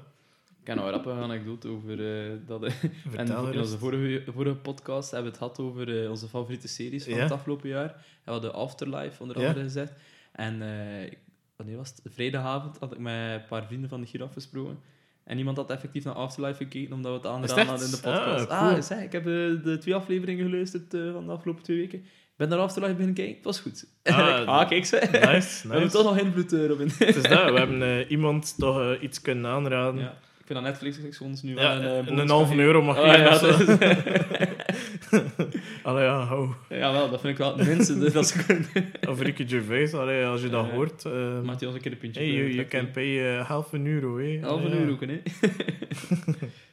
Ik 0.62 0.68
heb 0.68 0.78
een 0.78 0.88
grappige 0.88 1.16
anekdote 1.22 1.68
over 1.68 2.26
eh, 2.26 2.32
dat. 2.48 2.64
eh, 2.64 2.74
en 2.84 2.92
Vertel 3.10 3.48
in 3.48 3.54
er 3.54 3.60
onze 3.60 3.78
vorige, 3.78 4.32
vorige 4.32 4.56
podcast 4.56 5.12
hebben 5.12 5.32
we 5.32 5.38
het 5.38 5.46
gehad 5.48 5.60
over 5.60 6.04
eh, 6.04 6.10
onze 6.10 6.28
favoriete 6.28 6.68
series 6.68 7.04
van 7.04 7.14
Ja. 7.14 7.20
het 7.20 7.32
afgelopen 7.32 7.70
jaar. 7.70 8.06
We 8.24 8.32
hadden 8.32 8.54
Afterlife 8.54 9.22
onder 9.22 9.36
andere 9.38 9.62
gezegd. 9.62 9.94
En 10.32 10.62
ik- 11.12 11.18
wanneer 11.60 11.78
was 11.78 11.90
het? 11.90 12.14
Vrijdagavond 12.14 12.78
had 12.80 12.92
ik 12.92 12.98
met 12.98 13.14
een 13.14 13.46
paar 13.48 13.66
vrienden 13.66 13.90
van 13.90 14.02
de 14.02 14.08
Giraffe 14.08 14.34
gesproken. 14.34 14.80
En 15.24 15.38
iemand 15.38 15.58
had 15.58 15.70
effectief 15.70 16.04
naar 16.04 16.14
Afterlife 16.14 16.64
gekeken, 16.64 16.94
omdat 16.94 17.22
we 17.22 17.28
het 17.28 17.42
het 17.42 17.52
hadden 17.52 17.86
in 17.86 17.92
de 17.92 17.98
echt? 17.98 18.02
podcast. 18.02 18.50
Ah, 18.50 18.60
cool. 18.60 18.76
Ah, 18.76 18.82
zeg, 18.82 19.04
ik 19.04 19.12
heb 19.12 19.22
eh, 19.22 19.64
de 19.64 19.78
twee 19.80 19.96
afleveringen 19.96 20.46
geluisterd 20.46 20.94
eh, 20.94 21.12
van 21.12 21.26
de 21.26 21.32
afgelopen 21.32 21.64
twee 21.64 21.78
weken. 21.78 22.00
Ik 22.00 22.48
ben 22.48 22.50
naar 22.50 22.60
Afterlife 22.60 22.94
beginnen 22.94 23.16
kijken, 23.16 23.36
het 23.36 23.46
was 23.46 23.60
goed. 23.60 23.88
Ah, 24.04 24.48
ah, 24.48 24.68
kijk 24.68 24.86
ze. 24.86 25.08
Nice, 25.12 25.62
We 25.68 25.74
hebben 25.74 25.92
toch 25.92 26.04
nog 26.04 26.18
invloed, 26.18 26.54
eh, 26.54 26.66
Robin. 26.66 26.90
Het 26.98 27.16
is 27.16 27.24
dat, 27.24 27.52
we 27.52 27.58
hebben 27.60 27.82
eh, 27.82 28.12
iemand 28.12 28.56
toch 28.58 29.00
iets 29.00 29.22
kunnen 29.22 29.52
aanraden. 29.52 30.02
ja. 30.02 30.18
Ik 30.50 30.56
vind 30.56 30.66
dat 30.68 30.82
Netflix 30.82 31.20
ons 31.22 31.42
nu 31.42 31.56
Ja, 31.56 31.80
wel 31.80 31.92
een, 31.98 32.08
eh, 32.08 32.18
een, 32.18 32.30
halve 32.30 32.56
euro 32.56 32.82
mag 32.82 32.98
Ah, 32.98 33.04
geven. 33.12 33.24
ja, 33.26 33.40
dat 33.40 33.60
is- 33.60 33.78
Allee, 35.84 36.04
ja, 36.04 36.20
hou. 36.24 36.50
Ja, 36.70 36.92
wel, 36.92 37.10
dat 37.10 37.22
vind 37.22 37.34
ik 37.34 37.38
wel 37.40 37.58
het 37.58 37.68
minste 37.68 38.12
dat 38.12 38.28
ze 38.28 38.46
kunnen. 38.46 38.68
Of 39.10 39.22
Ricky 39.22 39.48
Gervais, 39.48 39.94
allee, 39.94 40.26
als 40.26 40.42
je 40.42 40.50
dat 40.50 40.66
Ja. 40.66 40.72
hoort. 40.72 41.06
eh, 41.06 41.42
Maakt 41.42 41.60
hij 41.60 41.68
ons 41.68 41.78
een 41.78 41.82
keer 41.84 41.92
een 41.92 41.98
pintje. 41.98 42.22
hey, 42.22 42.32
you, 42.32 42.54
you 42.54 42.68
can 42.68 42.92
pay 42.92 43.36
eh, 43.38 43.46
half 43.48 43.74
een 43.74 43.86
euro, 43.88 44.18
hè. 44.20 44.40
Half 44.42 44.64
een 44.64 44.70
ja. 44.70 44.76
euro, 44.76 44.98
hè? 45.00 45.06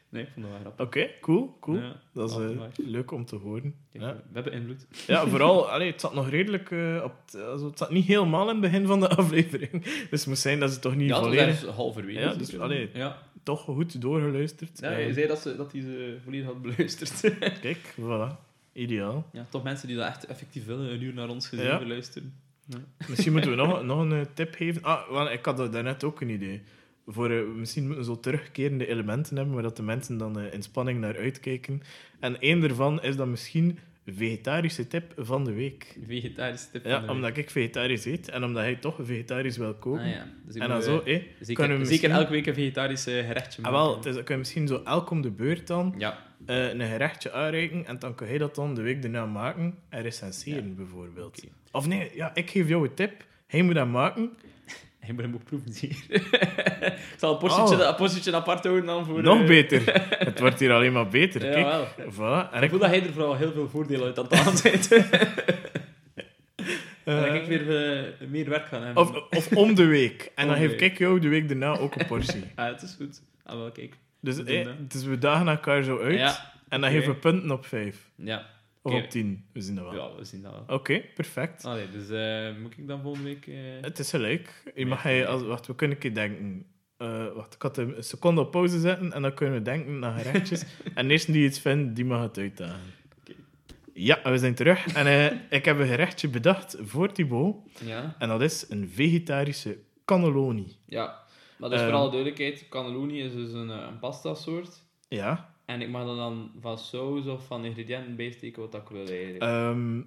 nee, 0.08 0.22
ik 0.22 0.28
vond 0.34 0.46
dat 0.46 0.50
wel 0.50 0.60
grappig. 0.60 0.86
Oké, 0.86 1.08
cool, 1.20 1.56
cool. 1.60 1.76
Ja, 1.78 1.96
Dat 2.14 2.30
is 2.30 2.36
eh, 2.36 2.86
leuk 2.86 3.10
om 3.10 3.24
te 3.24 3.36
horen. 3.36 3.74
Kijk, 3.92 4.04
Ja. 4.04 4.12
We 4.12 4.20
hebben 4.34 4.52
invloed. 4.52 4.86
Ja, 5.06 5.26
vooral, 5.32 5.70
allee, 5.70 5.90
het 5.90 6.00
zat 6.00 6.14
nog 6.14 6.28
redelijk 6.30 6.70
op. 7.04 7.12
het- 7.26 7.40
also, 7.42 7.66
het 7.66 7.78
zat 7.78 7.90
niet 7.90 8.06
helemaal 8.06 8.42
in 8.42 8.48
het 8.48 8.60
begin 8.60 8.86
van 8.86 9.00
de 9.00 9.08
aflevering. 9.08 9.82
Dus 10.10 10.20
het 10.20 10.26
moet 10.26 10.38
zijn 10.38 10.60
dat 10.60 10.72
ze 10.72 10.78
toch 10.78 10.94
niet 10.96 11.08
Ja, 11.08 11.14
dat 11.14 11.24
volledig. 11.24 11.64
was 11.64 11.74
halverwege. 11.74 12.20
Ja, 12.20 12.34
dus, 12.34 12.58
allee. 12.58 12.90
ja. 12.92 13.18
Toch 13.46 13.60
goed 13.64 14.00
doorgeluisterd. 14.00 14.78
ja, 14.80 14.88
Eh, 14.90 14.94
hij 14.96 15.12
zei 15.12 15.26
dat, 15.26 15.38
ze, 15.40 15.56
dat 15.56 15.72
hij 15.72 15.80
ze 15.80 16.18
volledig 16.24 16.46
had 16.46 16.62
beluisterd. 16.62 17.20
Kijk, 17.66 17.94
voilà. 18.00 18.44
Ideaal. 18.72 19.26
ja, 19.32 19.46
toch 19.50 19.62
mensen 19.62 19.88
die 19.88 19.96
dat 19.96 20.06
echt 20.06 20.26
effectief 20.26 20.64
willen, 20.66 20.92
een 20.92 21.02
uur 21.02 21.14
naar 21.14 21.28
ons 21.28 21.48
gezien 21.48 21.64
Ja. 21.64 21.78
beluisteren. 21.78 22.34
Misschien 23.08 23.32
moeten 23.32 23.50
we 23.50 23.56
nog, 23.66 23.82
nog 23.84 24.00
een 24.00 24.12
eh, 24.12 24.20
tip 24.34 24.54
geven. 24.54 24.82
Ah, 24.82 25.10
wel, 25.10 25.30
ik 25.32 25.44
had 25.44 25.72
daarnet 25.72 26.04
ook 26.04 26.20
een 26.20 26.28
idee. 26.30 26.62
Voor, 27.06 27.30
eh, 27.30 27.46
misschien 27.56 27.82
moeten 27.86 28.00
we 28.04 28.10
zo 28.14 28.20
terugkerende 28.20 28.86
elementen 28.86 29.36
hebben 29.36 29.54
waar 29.54 29.62
dat 29.62 29.76
de 29.76 29.82
mensen 29.82 30.18
dan 30.18 30.38
eh, 30.40 30.52
in 30.52 30.62
spanning 30.62 31.00
naar 31.00 31.16
uitkijken. 31.18 31.82
En 32.20 32.40
één 32.40 32.60
daarvan 32.60 33.02
is 33.02 33.16
dan 33.16 33.30
misschien 33.30 33.78
vegetarische 34.06 34.86
tip 34.86 35.12
van 35.16 35.44
de 35.44 35.52
week. 35.52 35.98
Vegetarische 36.06 36.70
tip. 36.70 36.84
Ja, 36.84 36.90
van 36.90 37.00
de 37.00 37.06
week. 37.06 37.14
omdat 37.16 37.36
ik 37.36 37.50
vegetarisch 37.50 38.04
eet 38.04 38.28
en 38.28 38.44
omdat 38.44 38.62
hij 38.62 38.74
toch 38.76 38.96
vegetarisch 39.02 39.56
wil 39.56 39.74
koken. 39.74 40.00
Ah, 40.04 40.10
ja. 40.10 40.26
Dus 40.44 40.54
En 40.54 40.68
dan 40.68 40.82
zo, 40.82 40.98
eh, 40.98 41.04
hé, 41.04 41.26
zeker, 41.40 41.54
kunnen 41.54 41.78
we 41.78 41.84
zeker 41.84 42.10
elke 42.10 42.30
week 42.30 42.46
een 42.46 42.54
vegetarisch 42.54 43.02
gerechtje 43.04 43.62
Ah, 43.62 43.72
maken. 43.72 43.86
wel, 43.86 43.96
het 43.96 44.04
is, 44.06 44.14
kun 44.14 44.24
je 44.34 44.36
misschien 44.36 44.66
zo 44.66 44.80
elk 44.84 45.10
om 45.10 45.22
de 45.22 45.30
beurt 45.30 45.66
dan 45.66 45.94
Ja, 45.98 46.18
eh, 46.46 46.72
een 46.72 46.80
gerechtje 46.80 47.32
aanreiken 47.32 47.86
en 47.86 47.98
dan 47.98 48.14
kun 48.14 48.32
je 48.32 48.38
dat 48.38 48.54
dan 48.54 48.74
de 48.74 48.82
week 48.82 49.02
daarna 49.02 49.26
maken 49.26 49.74
en 49.88 50.02
recenseren, 50.02 50.74
bijvoorbeeld. 50.76 51.44
Of 51.72 51.86
nee, 51.86 52.10
ja, 52.14 52.34
ik 52.34 52.50
geef 52.50 52.68
jou 52.68 52.88
een 52.88 52.94
tip. 52.94 53.24
Hij 53.46 53.62
moet 53.62 53.74
dat 53.74 53.88
maken. 53.88 54.30
Hij 55.06 55.14
moet 55.14 55.24
hem 55.24 55.34
ook 55.34 55.44
proeven 55.44 55.72
hier. 55.80 55.96
ik 57.12 57.14
zal 57.16 57.32
een 57.32 57.38
portietje, 57.38 57.74
Oh. 57.74 58.26
een 58.26 58.34
apart 58.34 58.64
houden 58.64 58.86
dan 58.86 59.04
voor... 59.04 59.22
Nog 59.22 59.40
eh, 59.40 59.46
beter. 59.46 59.82
Het 60.28 60.40
wordt 60.40 60.60
hier 60.60 60.72
alleen 60.72 60.92
maar 60.92 61.08
beter. 61.08 61.58
Ja, 61.58 61.84
Kijk. 61.96 62.12
Voilà. 62.14 62.52
En 62.52 62.62
Ik 62.62 62.70
voel 62.70 62.78
dat 62.78 62.88
hij 62.88 63.02
er 63.02 63.12
vooral 63.12 63.36
heel 63.36 63.52
veel 63.52 63.68
voordelen 63.68 64.06
uit 64.06 64.18
aan 64.18 64.24
het 64.24 64.46
aanzetten. 64.46 65.06
en 67.04 67.22
dat 67.22 67.34
ik 67.34 67.44
weer 67.46 67.96
eh, 67.96 68.28
meer 68.28 68.48
werk 68.48 68.66
gaan 68.66 68.82
hebben. 68.82 69.02
of, 69.02 69.22
of 69.30 69.52
om 69.52 69.74
de 69.74 69.84
week. 69.86 70.30
En 70.34 70.46
dan 70.46 70.56
Om 70.56 70.62
geef 70.62 70.80
ik 70.80 70.98
jou 70.98 71.20
de 71.20 71.28
week 71.28 71.48
daarna 71.48 71.78
ook 71.78 71.94
een 72.00 72.06
portie. 72.06 72.44
Ah, 72.54 72.66
het 72.66 72.82
is 72.82 72.94
goed. 72.96 73.22
Ah, 73.44 73.56
wel, 73.56 73.70
kijk. 73.72 73.94
Dus, 74.20 74.36
We 74.36 74.58
eh, 74.58 74.68
dus 74.78 75.04
we 75.04 75.18
dagen 75.18 75.48
elkaar 75.48 75.82
zo 75.82 75.98
uit. 76.00 76.18
Ja, 76.18 76.52
en 76.68 76.80
dan 76.80 76.90
geven 76.90 77.08
we 77.08 77.16
punten 77.16 77.50
op 77.50 77.66
5. 77.66 77.96
ja. 78.16 78.54
Of 78.86 79.02
op 79.04 79.10
10. 79.10 79.44
We 79.52 79.60
zien 79.60 79.74
dat 79.74 79.84
wel. 79.84 79.94
Ja, 80.10 80.16
we 80.16 80.24
zien 80.24 80.42
dat 80.42 80.52
wel. 80.52 80.76
Oké, 80.76 81.00
perfect. 81.14 81.64
Allee, 81.64 81.90
dus 81.90 82.08
eh, 82.08 82.62
moet 82.62 82.78
ik 82.78 82.88
dan 82.88 83.02
volgende 83.02 83.28
week... 83.28 83.46
eh, 83.46 83.54
Het 83.80 83.98
is 83.98 84.10
gelijk. 84.10 84.62
Je 84.74 84.86
mag 84.86 85.02
hij, 85.02 85.26
als, 85.26 85.42
wacht, 85.42 85.66
we 85.66 85.74
kunnen 85.74 85.96
een 85.96 86.02
keer 86.02 86.14
denken. 86.14 86.66
Eh, 86.96 87.32
wacht, 87.34 87.54
ik 87.54 87.62
had 87.62 87.76
een 87.76 87.94
seconde 87.98 88.40
op 88.40 88.50
pauze 88.50 88.80
zetten 88.80 89.12
en 89.12 89.22
dan 89.22 89.34
kunnen 89.34 89.54
we 89.54 89.62
denken 89.62 89.98
naar 89.98 90.18
gerechtjes. 90.18 90.64
en 90.94 91.06
de 91.06 91.12
eerste 91.12 91.32
die 91.32 91.44
iets 91.46 91.58
vindt, 91.60 91.96
die 91.96 92.04
mag 92.04 92.22
het 92.22 92.38
uitdagen. 92.38 92.80
Oké. 93.20 93.32
Ja, 93.92 94.20
we 94.24 94.38
zijn 94.38 94.54
terug. 94.54 94.86
En 94.94 95.40
ik 95.50 95.64
heb 95.64 95.78
een 95.78 95.86
gerechtje 95.86 96.28
bedacht 96.28 96.76
voor 96.80 97.12
Thibaut. 97.12 97.56
ja. 97.84 98.14
En 98.18 98.28
dat 98.28 98.42
is 98.42 98.66
een 98.68 98.88
vegetarische 98.88 99.78
cannelloni. 100.04 100.76
ja. 100.86 101.24
Maar 101.58 101.70
dus 101.70 101.80
voor 101.82 101.92
alle 101.92 102.10
duidelijkheid, 102.10 102.66
cannelloni 102.68 103.20
is 103.22 103.32
dus 103.32 103.52
een, 103.52 103.68
een 103.68 103.98
pasta 103.98 104.34
soort. 104.34 104.82
Ja. 105.08 105.54
En 105.66 105.80
ik 105.80 105.88
mag 105.88 106.08
er 106.08 106.16
dan 106.16 106.50
van 106.60 106.78
saus 106.78 107.26
of 107.26 107.46
van 107.46 107.64
ingrediënten 107.64 108.16
bijsteken 108.16 108.62
wat 108.62 108.74
ik 108.74 108.88
wil 108.88 109.06
eigenlijk. 109.06 109.42
Ehm, 109.42 110.00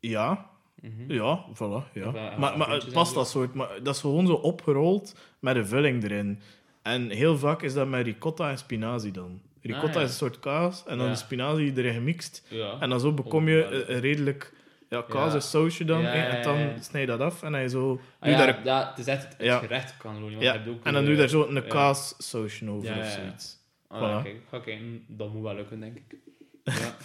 ja. 0.00 0.50
Mhm. 0.80 1.12
Ja, 1.12 1.44
voilà. 1.54 1.92
Ja. 1.92 2.10
Ja, 2.14 2.36
maar 2.38 2.38
maar 2.38 2.56
puntjes 2.56 2.84
het 2.84 2.92
past 2.92 3.14
dat 3.14 3.28
soort. 3.28 3.54
Maar 3.54 3.68
dat 3.82 3.94
is 3.94 4.00
gewoon 4.00 4.26
zo 4.26 4.32
opgerold 4.32 5.16
met 5.38 5.56
een 5.56 5.66
vulling 5.66 6.02
erin. 6.04 6.40
En 6.82 7.10
heel 7.10 7.38
vaak 7.38 7.62
is 7.62 7.74
dat 7.74 7.88
met 7.88 8.04
ricotta 8.04 8.50
en 8.50 8.58
spinazie 8.58 9.12
dan. 9.12 9.40
Ricotta 9.62 9.86
Ah, 9.88 9.94
ja. 9.94 10.00
is 10.00 10.08
een 10.08 10.14
soort 10.16 10.38
kaas 10.38 10.84
en 10.86 10.96
dan 10.98 11.06
Ja. 11.06 11.12
de 11.12 11.18
spinazie 11.18 11.72
erin 11.76 11.92
gemixt. 11.94 12.46
Ja. 12.48 12.76
En 12.80 12.88
dan 12.90 13.00
zo 13.00 13.12
bekom 13.12 13.48
je 13.48 13.64
een, 13.64 13.92
een 13.94 14.00
redelijk 14.00 14.52
ja, 14.88 15.02
kaas 15.08 15.34
en 15.34 15.42
sausje 15.42 15.84
dan. 15.84 16.04
En 16.04 16.42
dan 16.42 16.82
snij 16.82 17.00
je 17.00 17.06
dat 17.06 17.20
af 17.20 17.42
en 17.42 17.52
dan 17.52 17.60
je 17.60 17.68
zo... 17.68 18.00
Ah, 18.18 18.30
ja, 18.30 18.36
daar, 18.38 18.64
ja, 18.64 18.88
het 18.88 18.98
is 18.98 19.06
echt 19.06 19.36
het, 19.38 19.52
gerecht 19.58 19.96
cannelloni. 19.96 20.32
want 20.32 20.44
ja, 20.44 20.52
ook, 20.70 20.84
en 20.84 20.92
dan 20.92 20.94
eh, 20.94 21.00
doe 21.00 21.10
je 21.10 21.16
daar 21.16 21.28
zo 21.28 21.46
een 21.48 21.66
kaassausje 21.66 22.70
over 22.70 22.98
of 22.98 23.06
zoiets. 23.06 23.64
Ah, 23.88 24.00
ja, 24.00 24.20
Voilà. 24.20 24.24
kijk, 24.24 24.36
ga 24.48 24.58
kijken. 24.58 25.04
Dat 25.06 25.32
moet 25.32 25.42
wel 25.42 25.54
lukken, 25.54 25.80
denk 25.80 25.96
ik. 25.96 26.16
Ja, 26.64 26.72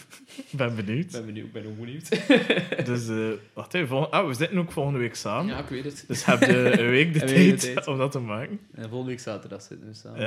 Ik 0.52 0.58
ben 0.58 0.76
benieuwd. 0.76 1.12
ben 1.12 1.26
benieuwd, 1.26 1.52
ben 1.52 1.66
ook 1.66 1.80
benieuwd. 1.80 2.10
Dus, 2.90 3.08
eh 3.10 3.30
wacht 3.54 3.74
even. 3.74 3.88
volgende- 3.88 4.16
Ah, 4.18 4.28
we 4.28 4.34
zitten 4.34 4.58
ook 4.58 4.72
volgende 4.72 5.00
week 5.00 5.16
samen. 5.16 5.54
Ja, 5.54 5.60
ik 5.60 5.68
weet 5.70 5.84
het. 5.84 6.04
Dus 6.08 6.26
heb 6.26 6.40
je 6.40 6.80
een 6.80 6.90
week 6.90 7.14
de 7.20 7.22
Een 7.22 7.28
week 7.28 7.50
de 7.50 7.56
tijd 7.58 7.74
tijd. 7.74 7.88
om 7.88 7.98
dat 7.98 8.12
te 8.12 8.20
maken. 8.20 8.60
En 8.74 8.82
volgende 8.90 9.06
week 9.12 9.20
zaterdag 9.20 9.62
zitten 9.62 9.88
we 9.88 9.94
samen. 9.94 10.22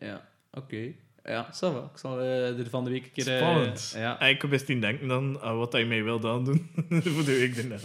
Ja. 0.00 0.28
oké. 0.52 0.92
Ja, 1.24 1.46
ça 1.54 1.58
va. 1.58 1.90
Ik 1.92 1.98
zal 1.98 2.20
eh, 2.20 2.58
er 2.58 2.68
van 2.70 2.84
de 2.84 2.90
week 2.90 3.04
een 3.04 3.10
keer... 3.12 3.28
eh, 3.32 3.36
Spannend. 3.38 3.92
ja. 3.96 4.20
En 4.20 4.28
ik 4.30 4.38
kan 4.38 4.50
best 4.50 4.68
niet 4.68 4.80
denken 4.80 5.08
dan 5.08 5.40
aan 5.40 5.56
wat 5.58 5.72
hij 5.72 5.84
mij 5.84 6.02
wil 6.04 6.28
aandoen 6.30 6.70
voor 6.88 7.24
de 7.24 7.38
week 7.38 7.56
daarna. 7.56 7.76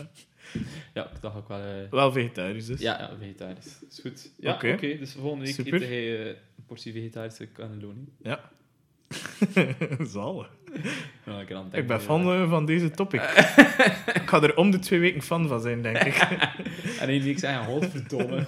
ja, 0.94 1.04
ik 1.10 1.22
dacht 1.22 1.36
ook 1.38 1.48
wel... 1.48 1.88
Wel 1.92 2.12
vegetarisch 2.12 2.66
dus. 2.66 2.80
ja, 2.80 3.00
ja, 3.00 3.12
vegetarisch. 3.20 3.80
Is 3.90 4.00
goed. 4.02 4.32
Ja, 4.40 4.54
Oké. 4.54 4.72
oké. 4.72 4.98
dus 4.98 5.14
volgende 5.14 5.46
week 5.46 5.54
Super. 5.54 5.74
eet 5.82 5.88
hij 5.88 6.28
eh, 6.30 6.36
portie 6.70 6.94
vegetarische 6.94 7.52
cannelloni. 7.52 8.08
Ja. 8.24 8.40
Zalig. 10.14 10.50
Ja, 11.26 11.40
ik, 11.40 11.50
Ik 11.72 11.88
ben 11.88 12.02
fan 12.02 12.22
eh, 12.22 12.50
van 12.50 12.66
deze 12.66 12.92
topic. 12.92 13.22
ik 14.22 14.24
ga 14.26 14.42
er 14.42 14.58
om 14.58 14.72
de 14.72 14.80
twee 14.80 15.00
weken 15.00 15.22
fan 15.22 15.48
van 15.48 15.62
zijn, 15.62 15.82
denk 15.82 15.98
ik. 15.98 16.16
En 17.02 17.10
één 17.10 17.24
week 17.24 17.40
zeggen, 17.40 17.66
godverdomme. 17.66 18.46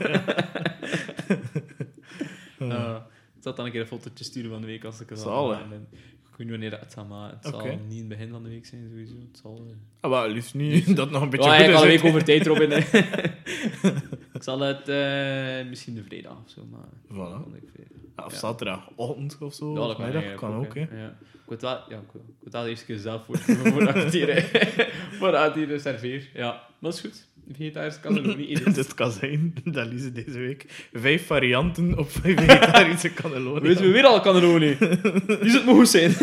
Uh, 2.60 2.96
ik 3.38 3.44
zal 3.44 3.56
dan 3.56 3.66
een 3.66 3.72
keer 3.72 3.82
een 3.82 3.88
fotootje 3.88 4.24
sturen 4.24 4.52
van 4.52 4.62
de 4.62 4.68
week 4.68 4.84
als 4.84 5.00
ik 5.02 5.10
het 5.10 5.26
al. 5.26 5.54
En 5.54 5.60
Ik 5.62 6.38
weet 6.38 6.38
niet 6.38 6.50
wanneer 6.50 6.70
dat 6.70 6.80
het 6.80 6.92
zal 6.92 7.06
maken. 7.06 7.38
Het 7.42 7.46
zal 7.48 7.66
niet 7.66 7.92
in 7.92 7.98
het 7.98 8.08
begin 8.08 8.30
van 8.30 8.44
de 8.44 8.50
week 8.50 8.66
zijn, 8.66 8.88
sowieso. 8.90 9.14
Het 9.32 9.40
zal... 9.42 9.66
eh, 9.68 9.76
Ah, 10.02 10.12
wel, 10.12 10.30
liefst 10.30 10.54
niet 10.54 10.96
dat 10.96 11.12
nog 11.12 11.22
een 11.22 11.30
beetje 11.30 11.50
goed 11.50 11.60
ik 11.60 11.68
is. 11.68 11.74
had 11.74 11.84
een 11.84 11.90
hè. 11.90 11.96
week 11.96 12.06
over 12.06 12.24
tijd, 12.24 12.48
Robin. 12.48 12.72
ik 14.34 14.44
zal 14.44 14.60
het 14.60 14.86
misschien 15.70 15.94
de 15.96 16.04
vrijdag 16.04 16.38
of 16.44 16.50
zo, 16.50 16.66
maar... 16.72 16.88
Voilà. 17.12 17.62
Of 18.26 18.34
zaterdagochtend 18.34 19.38
of 19.40 19.54
zo. 19.54 19.74
Ja, 19.74 19.88
dat 19.88 19.96
kan, 19.96 20.06
middag, 20.06 20.24
eigenlijk 20.24 20.54
kan 20.54 20.66
ook, 20.66 20.76
hè. 20.76 21.02
Ja. 21.02 21.08
Ik 21.34 21.58
moet 21.58 21.62
wel, 21.62 21.80
ja, 21.90 21.98
ik 21.98 22.22
moet 22.44 22.54
wel 22.54 22.68
eerst 22.68 22.86
keer 22.86 22.98
zelf 22.98 23.26
voor 23.26 23.38
voordat 23.72 23.96
ik 23.96 24.04
het 24.04 24.14
hier, 24.14 24.44
voordat 25.20 25.48
ik 25.48 25.54
het 25.56 25.70
hier 25.70 25.80
serveer. 25.80 26.30
Ja, 26.34 26.68
dat 26.80 26.94
is 26.94 27.00
goed. 27.00 27.28
Vegetarisch 27.52 28.00
kan 28.00 28.16
er 28.16 28.22
nog 28.22 28.38
niet 28.38 28.60
in. 28.60 28.64
Dus 28.74 28.76
het 28.76 28.94
kan 28.94 29.12
zijn 29.12 29.56
dat 29.64 29.88
Lise 29.88 30.12
deze 30.12 30.40
week 30.40 30.88
vijf 30.94 31.26
varianten 31.26 31.98
op 31.98 32.12
vegetarische 32.12 33.14
cannelloni 33.14 33.68
Weten 33.68 33.86
we 33.86 33.92
weer 33.92 34.06
al 34.06 34.22
cannelloni? 34.22 34.78
Dus 34.78 35.54
het 35.54 35.66
moet 35.66 35.76
goed 35.76 35.90
zijn. 35.90 36.16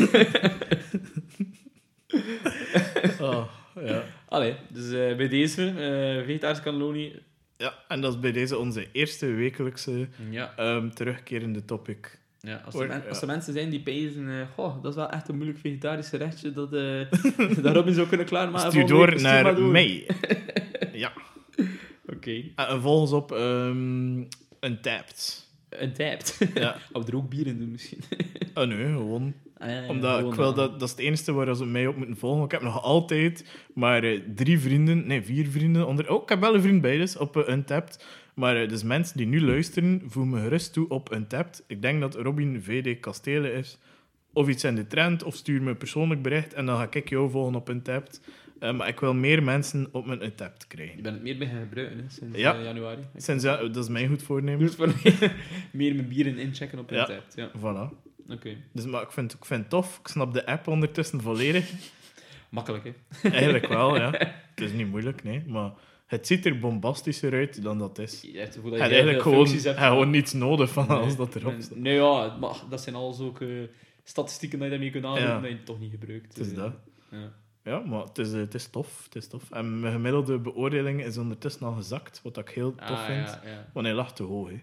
Oh, 3.20 3.44
ja. 3.84 4.05
Allee, 4.28 4.55
dus 4.68 4.92
eh, 4.92 5.16
bij 5.16 5.28
deze, 5.28 5.66
eh 5.66 6.24
vegetarisch 6.24 6.62
cannelloni. 6.62 7.12
Ja, 7.59 7.74
en 7.88 8.00
dat 8.00 8.12
is 8.14 8.20
bij 8.20 8.32
deze 8.32 8.59
onze 8.59 8.86
eerste 8.92 9.26
wekelijkse 9.26 10.09
Ja, 10.30 10.52
ehm, 10.56 10.88
terugkerende 10.90 11.64
topic. 11.64 12.18
ja, 12.40 12.62
als, 12.64 12.74
er 12.74 12.86
men- 12.88 13.02
ja. 13.02 13.09
als 13.09 13.20
er 13.20 13.26
mensen 13.26 13.52
zijn 13.52 13.70
die 13.70 13.80
pezen, 13.80 14.28
eh 14.28 14.46
goh, 14.54 14.82
dat 14.82 14.90
is 14.92 14.96
wel 14.98 15.11
echt 15.11 15.28
een 15.28 15.34
moeilijk 15.34 15.59
vegetarisch 15.59 16.09
gerechtje 16.09 16.52
dat, 16.52 16.72
eh 16.72 17.11
dat 17.62 17.74
Robin 17.74 17.94
zou 17.94 18.06
kunnen 18.09 18.26
klaarmaken. 18.26 18.70
Stuur 18.70 18.86
door 18.86 19.06
week. 19.11 19.20
Naar 19.20 19.61
mij. 19.61 20.06
ja. 20.92 21.12
Oké, 22.06 22.42
En 22.56 22.80
volg 22.80 23.00
ons 23.00 23.12
op 23.12 23.30
um, 23.30 24.28
Untapped. 24.61 25.46
een 25.68 25.92
tapt. 25.92 26.38
Ja. 26.54 26.72
Gaan 26.92 27.02
we 27.02 27.09
er 27.11 27.16
ook 27.16 27.28
bier 27.28 27.46
in 27.46 27.59
doen 27.59 27.70
misschien? 27.70 28.00
Oh 28.54 28.64
nee, 28.64 28.86
gewoon. 28.86 29.34
Ah, 29.59 29.88
Omdat 29.88 30.26
ik 30.26 30.34
wil 30.34 30.54
dat, 30.54 30.72
dat 30.80 30.82
is 30.82 30.90
het 30.90 31.00
enige 31.00 31.32
waar 31.32 31.56
ze 31.56 31.66
mij 31.66 31.86
op 31.86 31.96
moeten 31.96 32.16
volgen. 32.16 32.44
Ik 32.44 32.50
heb 32.50 32.62
nog 32.62 32.82
altijd 32.82 33.44
maar 33.74 34.02
eh, 34.02 34.20
drie 34.34 34.59
vrienden, 34.61 35.06
nee, 35.06 35.22
vier 35.22 35.46
vrienden. 35.48 35.86
Onder... 35.86 36.11
Oh, 36.12 36.22
ik 36.22 36.28
heb 36.28 36.40
wel 36.40 36.54
een 36.54 36.62
vriend 36.62 36.80
bij, 36.80 36.96
dus 36.98 37.16
op 37.16 37.36
eh, 37.36 37.54
Untapped. 37.54 38.04
Maar 38.34 38.56
eh, 38.62 38.68
dus 38.68 38.82
mensen 38.82 39.16
die 39.16 39.26
nu 39.26 39.40
luisteren, 39.44 40.02
voel 40.06 40.24
me 40.24 40.40
gerust 40.40 40.72
toe 40.72 40.88
op 40.88 41.12
Untapped. 41.12 41.64
Ik 41.66 41.82
denk 41.82 42.00
dat 42.00 42.14
Robin 42.14 42.62
VD 42.62 43.00
Kastelen 43.00 43.52
is. 43.54 43.78
Of 44.32 44.48
iets 44.48 44.64
in 44.64 44.74
de 44.74 44.86
trend, 44.86 45.22
of 45.22 45.34
stuur 45.34 45.62
me 45.62 45.70
een 45.70 45.76
persoonlijk 45.76 46.22
bericht 46.22 46.54
en 46.54 46.66
dan 46.66 46.76
ga 46.76 46.88
ik 46.90 47.09
jou 47.09 47.30
volgen 47.30 47.54
op 47.54 47.68
Untapped. 47.68 48.20
Eh, 48.59 48.72
maar 48.76 48.88
ik 48.88 49.00
wil 49.00 49.14
meer 49.14 49.42
mensen 49.42 49.88
op 49.92 50.06
mijn 50.06 50.24
Untapped 50.24 50.66
krijgen. 50.66 50.96
Je 50.96 51.02
bent 51.02 51.14
het 51.14 51.24
meer 51.24 51.38
bij 51.38 51.46
gaan 51.48 51.61
gebruiken 51.61 51.96
hè, 51.98 52.04
sinds 52.09 52.38
Ja. 52.38 52.56
januari. 52.62 53.00
Sinds, 53.16 53.44
ja, 53.44 53.56
dat 53.56 53.76
is 53.76 53.88
mijn 53.88 54.09
goed 54.09 54.22
voornemen. 54.22 54.72
Voor 54.72 54.88
meer, 55.72 55.94
mijn 55.94 56.09
bieren 56.09 56.38
inchecken 56.38 56.78
op 56.78 56.90
Ja. 56.90 57.00
Untapped. 57.00 57.34
Ja, 57.36 57.50
Voilà. 57.59 58.07
Oké. 58.28 58.56
Dus, 58.72 58.84
maar 58.84 59.02
ik 59.02 59.10
vind, 59.12 59.32
ik 59.34 59.44
vind 59.44 59.60
het 59.60 59.70
tof. 59.70 59.98
Ik 59.98 60.08
snap 60.08 60.32
de 60.32 60.46
app 60.46 60.66
ondertussen 60.66 61.20
volledig. 61.20 61.70
Makkelijk, 62.48 62.84
hè? 62.84 63.28
Eigenlijk 63.30 63.66
wel, 63.68 63.96
ja. 63.96 64.10
Het 64.54 64.60
is 64.60 64.72
niet 64.72 64.88
moeilijk, 64.88 65.24
nee. 65.24 65.42
Maar 65.46 65.72
het 66.06 66.26
ziet 66.26 66.46
er 66.46 66.58
bombastischer 66.58 67.32
uit 67.32 67.62
dan 67.62 67.78
dat 67.78 67.98
is. 67.98 68.20
Je 68.32 68.38
hebt 68.38 68.54
het 68.54 68.64
dat 68.64 68.72
je 68.72 68.78
eigenlijk 68.80 69.22
gewoon, 69.22 69.46
hebt. 69.48 69.78
gewoon 69.78 70.10
niets 70.10 70.32
nodig 70.32 70.70
van 70.70 70.88
alles 70.88 71.06
Nee, 71.06 71.16
dat 71.16 71.34
erop 71.34 71.54
staat. 71.58 71.78
Nee, 71.78 71.94
ja, 71.94 72.36
maar 72.40 72.54
dat 72.70 72.82
zijn 72.82 72.94
alles 72.94 73.20
ook 73.20 73.40
statistieken 74.04 74.58
dat 74.58 74.66
je 74.66 74.72
daarmee 74.74 74.90
kunt 74.92 75.04
aandoen, 75.04 75.22
Ja. 75.22 75.40
dat 75.40 75.48
je 75.50 75.56
het 75.56 75.66
toch 75.66 75.80
niet 75.80 75.90
gebruikt. 75.90 76.36
Het 76.36 76.46
is 76.46 76.50
eh. 76.52 76.56
dat. 76.56 76.72
Ja. 77.10 77.32
Ja, 77.64 77.78
maar 77.78 78.02
het 78.02 78.18
is, 78.18 78.32
eh, 78.32 78.38
het 78.38 78.54
is 78.54 78.66
tof. 78.66 79.04
Het 79.04 79.14
is 79.14 79.28
tof. 79.28 79.50
En 79.50 79.80
mijn 79.80 79.92
gemiddelde 79.92 80.38
beoordeling 80.38 81.04
is 81.04 81.16
ondertussen 81.16 81.66
al 81.66 81.72
gezakt, 81.72 82.20
wat 82.22 82.36
ik 82.36 82.48
heel 82.48 82.74
tof 82.74 82.88
Ah, 82.88 83.06
vind. 83.06 83.38
ja. 83.44 83.66
Want 83.72 83.86
hij 83.86 83.94
lag 83.94 84.12
te 84.14 84.22
hoog, 84.22 84.48
hè. 84.48 84.60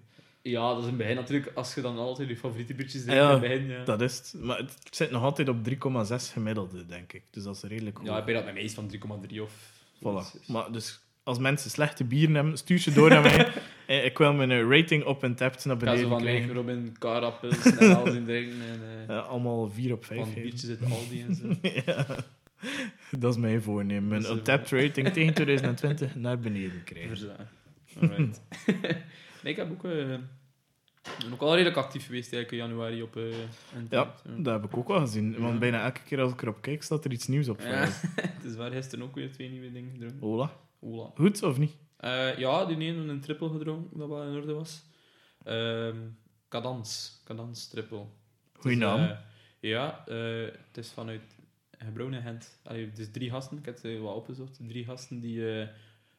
Ja, 0.52 0.70
dat 0.74 0.80
is 0.80 0.86
het 0.86 0.98
begin 0.98 1.16
natuurlijk. 1.16 1.52
Als 1.56 1.74
je 1.74 1.82
dan 1.82 1.98
altijd 1.98 2.30
je 2.30 2.38
favoriete 2.38 2.74
biertjes 2.74 3.04
Ja, 3.06 3.38
drinkt 3.38 3.46
in 3.46 3.52
het 3.52 3.68
begin. 3.68 3.80
Ja, 3.80 3.84
Dat 3.86 4.02
is 4.02 4.18
het. 4.18 4.36
Maar 4.44 4.58
het 4.58 4.78
zit 4.92 5.12
nog 5.12 5.24
altijd 5.24 5.50
op 5.50 5.58
3,6 5.70 5.76
gemiddelde, 6.34 6.86
denk 6.86 7.14
ik. 7.14 7.24
Dus 7.32 7.44
dat 7.44 7.56
is 7.56 7.64
redelijk 7.64 7.98
goed. 7.98 8.08
ja 8.08 8.18
ik 8.18 8.26
ben 8.26 8.34
dat 8.36 8.46
met 8.46 8.54
mij 8.54 8.64
is 8.64 8.74
van 8.74 8.92
3,3 9.32 9.42
of... 9.42 9.52
Voilà. 10.00 10.46
Maar 10.48 10.72
dus 10.72 11.00
als 11.24 11.40
mensen 11.40 11.70
slechte 11.70 12.04
bieren 12.04 12.36
hebben, 12.36 12.58
stuur 12.58 12.78
ze 12.80 12.94
door 12.94 13.10
naar 13.10 13.22
mij. 13.22 13.48
Eh, 13.86 14.06
Ik 14.06 14.18
wil 14.18 14.34
mijn 14.34 14.52
eh, 14.52 14.68
rating 14.70 15.04
op 15.04 15.24
een 15.24 15.36
tapt 15.36 15.66
naar 15.66 15.78
beneden 15.78 16.00
zo 16.00 16.08
van 16.10 16.22
krijgen. 16.22 16.54
Robin, 16.54 16.96
Carapils 17.00 17.66
en 17.66 17.96
alles 17.98 18.14
drinken. 18.26 18.62
En, 18.72 18.80
eh, 19.08 19.08
Ja, 19.08 19.20
allemaal 19.20 19.70
4 19.72 19.94
op 19.94 20.06
5. 20.06 20.20
van 20.20 20.34
biertjes 20.34 20.70
uit 20.70 20.80
Aldi 20.92 21.22
en 21.22 21.36
zo. 21.36 21.48
ja. 21.86 22.06
Dat 23.20 23.34
is 23.34 23.40
mijn 23.40 23.62
voornemen. 23.62 24.08
Mijn 24.08 24.26
untapped 24.38 24.70
rating 24.72 25.08
tegen 25.10 25.34
2020 25.34 26.16
naar 26.16 26.40
beneden 26.40 26.84
krijgen. 26.84 27.36
Alright. 28.02 28.42
nee, 29.44 29.54
ik 29.54 29.56
heb 29.56 29.72
ook, 29.72 29.84
ben 31.20 31.34
ook 31.34 31.42
al 31.42 31.54
redelijk 31.56 31.78
actief 31.78 32.06
geweest 32.06 32.34
eigenlijk 32.34 32.52
in 32.64 32.70
januari 32.70 33.02
op 33.02 33.16
eh 33.16 33.24
Untapped. 33.78 34.22
Ja, 34.26 34.36
dat 34.44 34.62
heb 34.62 34.72
ik 34.72 34.78
ook 34.78 34.88
wel 34.88 35.00
gezien. 35.00 35.40
Want 35.40 35.54
Ja. 35.54 35.60
bijna 35.60 35.84
elke 35.84 36.02
keer 36.04 36.22
als 36.22 36.32
ik 36.32 36.42
erop 36.42 36.62
kijk, 36.62 36.84
staat 36.84 37.06
er 37.06 37.12
iets 37.12 37.28
nieuws 37.28 37.50
op. 37.50 37.60
Ja, 37.60 37.68
het 38.16 38.44
is 38.44 38.56
waar 38.56 38.72
gisteren 38.72 39.06
ook 39.06 39.16
weer 39.16 39.32
twee 39.32 39.50
nieuwe 39.50 39.72
dingen 39.72 39.92
gedronken. 39.92 40.20
Hola. 40.20 40.52
Ola. 40.80 41.12
Goed 41.16 41.44
of 41.44 41.58
niet? 41.58 41.76
Eh, 41.98 42.38
ja, 42.38 42.66
die 42.66 42.78
ene 42.78 43.12
een 43.12 43.22
triple 43.22 43.50
gedronken, 43.50 43.98
dat 44.00 44.08
wel 44.10 44.24
in 44.24 44.36
orde 44.36 44.54
was. 44.54 44.84
Cadans. 46.50 47.22
Cadans 47.26 47.68
triple. 47.68 48.06
Goeie 48.60 48.78
naam. 48.78 49.00
eh, 49.00 49.18
ja, 49.60 50.04
het 50.68 50.78
is 50.78 50.92
vanuit 50.92 51.22
Gebrouwen 51.78 52.22
Gent. 52.22 52.60
Allee, 52.64 52.86
het 52.86 53.00
is 53.00 53.12
drie 53.12 53.30
gasten, 53.30 53.58
ik 53.58 53.66
heb 53.66 53.82
het 53.82 54.00
wat 54.00 54.16
opgezocht. 54.16 54.60
Drie 54.68 54.86
gasten 54.86 55.20
die 55.20 55.68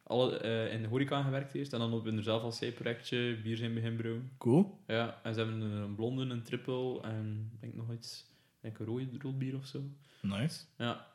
alle 0.07 0.37
eh, 0.39 0.73
in 0.73 0.83
de 0.83 0.89
horeca 0.89 1.23
gewerkt 1.23 1.53
heeft. 1.53 1.73
En 1.73 1.79
dan 1.79 1.93
op 1.93 2.05
hun 2.05 2.23
zelf 2.23 2.43
als 2.43 2.57
zijprojectje 2.59 3.37
bier 3.43 3.57
zijn 3.57 3.75
begin 3.75 3.97
brouwen. 3.97 4.31
Cool. 4.39 4.79
Ja, 4.87 5.21
en 5.23 5.35
ze 5.35 5.41
hebben 5.41 5.61
een, 5.61 5.95
blonde, 5.95 6.23
een 6.25 6.43
triple 6.43 7.01
en 7.03 7.51
ik 7.55 7.61
denk 7.61 7.75
nog 7.75 7.93
iets. 7.93 8.31
Denk 8.61 8.79
een 8.79 8.87
rode 8.87 9.09
roodbier 9.19 9.55
of 9.57 9.67
zo. 9.67 9.81
Nice. 10.21 10.61
Ja. 10.79 11.07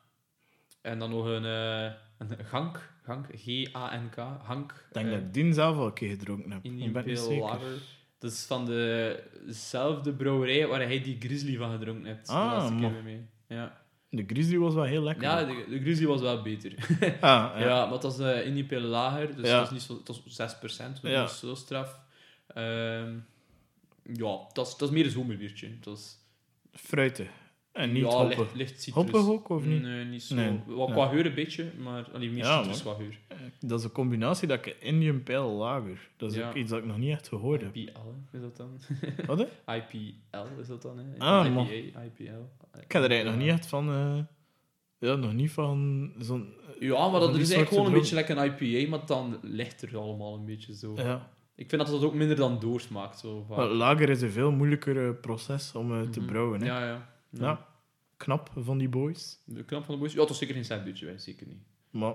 En 0.82 1.00
dan 1.00 1.10
nog 1.10 1.26
een, 1.26 1.46
eh, 1.46 1.92
een 2.18 2.46
gank. 2.46 2.89
Gank, 3.04 3.26
G-A-N-K. 3.36 4.16
Hank. 4.42 4.72
Ik 4.72 4.94
denk 4.94 5.06
eh, 5.06 5.12
dat 5.12 5.22
ik 5.22 5.34
die 5.34 5.54
zelf 5.54 5.78
al 5.78 5.86
een 5.86 5.94
keer 5.94 6.10
gedronken 6.10 6.52
heb. 6.52 6.64
Indian 6.64 6.88
Ik 6.88 6.94
ben 6.94 7.04
Pale. 7.04 7.39
Lager. 7.39 7.82
Dat 8.20 8.32
is 8.32 8.46
van 8.46 8.66
dezelfde 8.66 10.14
brouwerij 10.14 10.68
waar 10.68 10.82
hij 10.82 11.02
die 11.02 11.18
Grizzly 11.20 11.58
van 11.58 11.72
gedronken 11.72 12.06
hebt. 12.06 12.28
de 12.28 12.34
Ah, 12.34 12.46
laatste 12.52 12.76
keer 12.76 13.04
mij. 13.04 13.28
Ja, 13.48 13.82
De 14.14 14.24
Grizzly 14.28 14.57
was 14.57 14.74
wel 14.74 14.84
heel 14.84 15.01
lekker. 15.03 15.24
ja 15.24 15.43
de, 15.45 15.66
de 15.70 15.80
Grizzly 15.80 16.05
was 16.07 16.22
wel 16.22 16.41
beter. 16.41 16.74
ah, 17.20 17.20
ja. 17.22 17.59
ja. 17.59 17.84
maar 17.84 17.93
het 17.93 18.03
was 18.03 18.20
uh, 18.20 18.45
Indian 18.45 18.68
Pale 18.68 18.82
Lager, 18.88 19.36
dus 19.36 19.47
Ja. 19.47 19.57
dat 19.57 19.66
is 19.66 19.72
niet 19.72 19.82
zo, 19.82 19.97
het 19.97 20.07
was 20.38 20.55
6%, 20.80 21.01
dat 21.01 21.12
Ja. 21.12 21.22
was 21.22 21.39
zo 21.39 21.55
straf. 21.55 21.99
Ehm, 22.47 23.14
ja, 24.14 24.38
dat 24.53 24.68
is, 24.68 24.78
dat 24.78 24.82
is 24.89 24.89
meer 24.89 25.05
een 25.05 25.12
zomerbiertje. 25.12 25.70
Is, 25.93 26.18
Fruitig. 26.72 27.30
En 27.72 27.91
niet 27.91 28.03
ja, 28.03 28.09
hoppig. 28.09 28.38
licht, 28.38 28.55
licht 28.55 28.82
citrus. 28.82 29.26
Ook, 29.26 29.49
of 29.49 29.66
niet? 29.66 29.82
Nee, 29.82 30.05
niet 30.05 30.24
zo. 30.24 30.36
Nee. 30.36 30.59
Wat 30.66 30.91
qua 30.91 31.07
geur 31.07 31.26
een 31.26 31.34
beetje, 31.34 31.72
maar 31.80 32.09
allee, 32.14 32.30
meer 32.32 32.45
citrus 32.45 32.82
qua 32.82 32.93
geur. 32.93 33.20
Dat 33.59 33.80
is 33.80 33.86
een 33.86 33.91
combinatie 33.91 34.47
dat 34.47 34.66
ik 34.66 34.76
Indian 34.80 35.24
Pale 35.24 35.51
Lager. 35.51 36.09
Dat 36.18 36.32
is 36.36 36.41
ook 36.43 36.55
iets 36.55 36.70
dat 36.70 36.80
ik 36.80 36.86
nog 36.86 36.97
niet 36.97 37.12
echt 37.12 37.28
gehoord 37.28 37.62
heb. 37.62 37.76
IPL, 37.76 37.99
is 38.32 38.41
dat 38.41 38.57
dan? 38.57 38.80
Wat? 39.26 39.39
IPL 39.78 40.59
is 40.59 40.68
dat 40.68 40.82
dan, 40.82 40.97
hè? 40.97 41.03
Ah, 41.18 41.45
IPA. 41.45 42.01
IPL. 42.03 42.61
Ik 42.80 42.91
heb 42.91 43.03
er 43.03 43.09
eigenlijk 43.09 43.26
nog 43.26 43.36
niet 43.47 43.49
echt 43.59 43.65
van... 43.67 43.89
eh, 43.89 44.17
Ja, 45.09 45.15
nog 45.15 45.34
niet 45.34 45.51
van 45.51 46.11
zo'n... 46.19 46.53
Ja, 46.80 47.07
maar 47.09 47.19
dat 47.19 47.30
is 47.30 47.38
eigenlijk 47.38 47.69
gewoon 47.69 47.86
een 47.86 47.93
beetje 47.93 48.15
like 48.15 48.34
een 48.36 48.53
IPA, 48.61 48.89
maar 48.89 49.05
dan 49.05 49.38
ligt 49.41 49.82
er 49.82 49.97
allemaal 49.97 50.36
een 50.36 50.45
beetje 50.45 50.76
zo. 50.76 50.93
Ja. 50.95 51.30
Ik 51.55 51.69
vind 51.69 51.82
dat 51.82 51.91
dat 51.91 52.03
ook 52.03 52.13
minder 52.13 52.36
dan 52.38 52.59
doorsmaakt. 52.59 53.19
Zo, 53.19 53.43
vaak. 53.47 53.57
Maar 53.57 53.67
lager 53.67 54.09
is 54.09 54.22
een 54.22 54.32
veel 54.32 54.51
moeilijker 54.51 55.07
eh, 55.07 55.19
proces 55.22 55.76
om 55.76 55.93
eh, 56.01 56.09
te 56.09 56.19
Mhm. 56.19 56.30
brouwen. 56.30 56.59
Hè. 56.61 56.65
Ja, 56.67 56.86
ja. 56.86 57.09
Ja. 57.30 57.67
Knap 58.17 58.51
van 58.57 58.78
die 58.78 58.89
boys. 58.89 59.39
De 59.45 59.63
knap 59.63 59.86
van 59.86 59.93
de 59.93 59.99
boys. 59.99 60.13
Ja, 60.13 60.19
het 60.19 60.30
was 60.30 60.38
zeker 60.38 60.55
geen 60.55 60.65
sandwich, 60.65 60.99
wij, 61.01 61.17
zeker 61.17 61.47
niet. 61.47 61.61
Maar, 61.89 62.13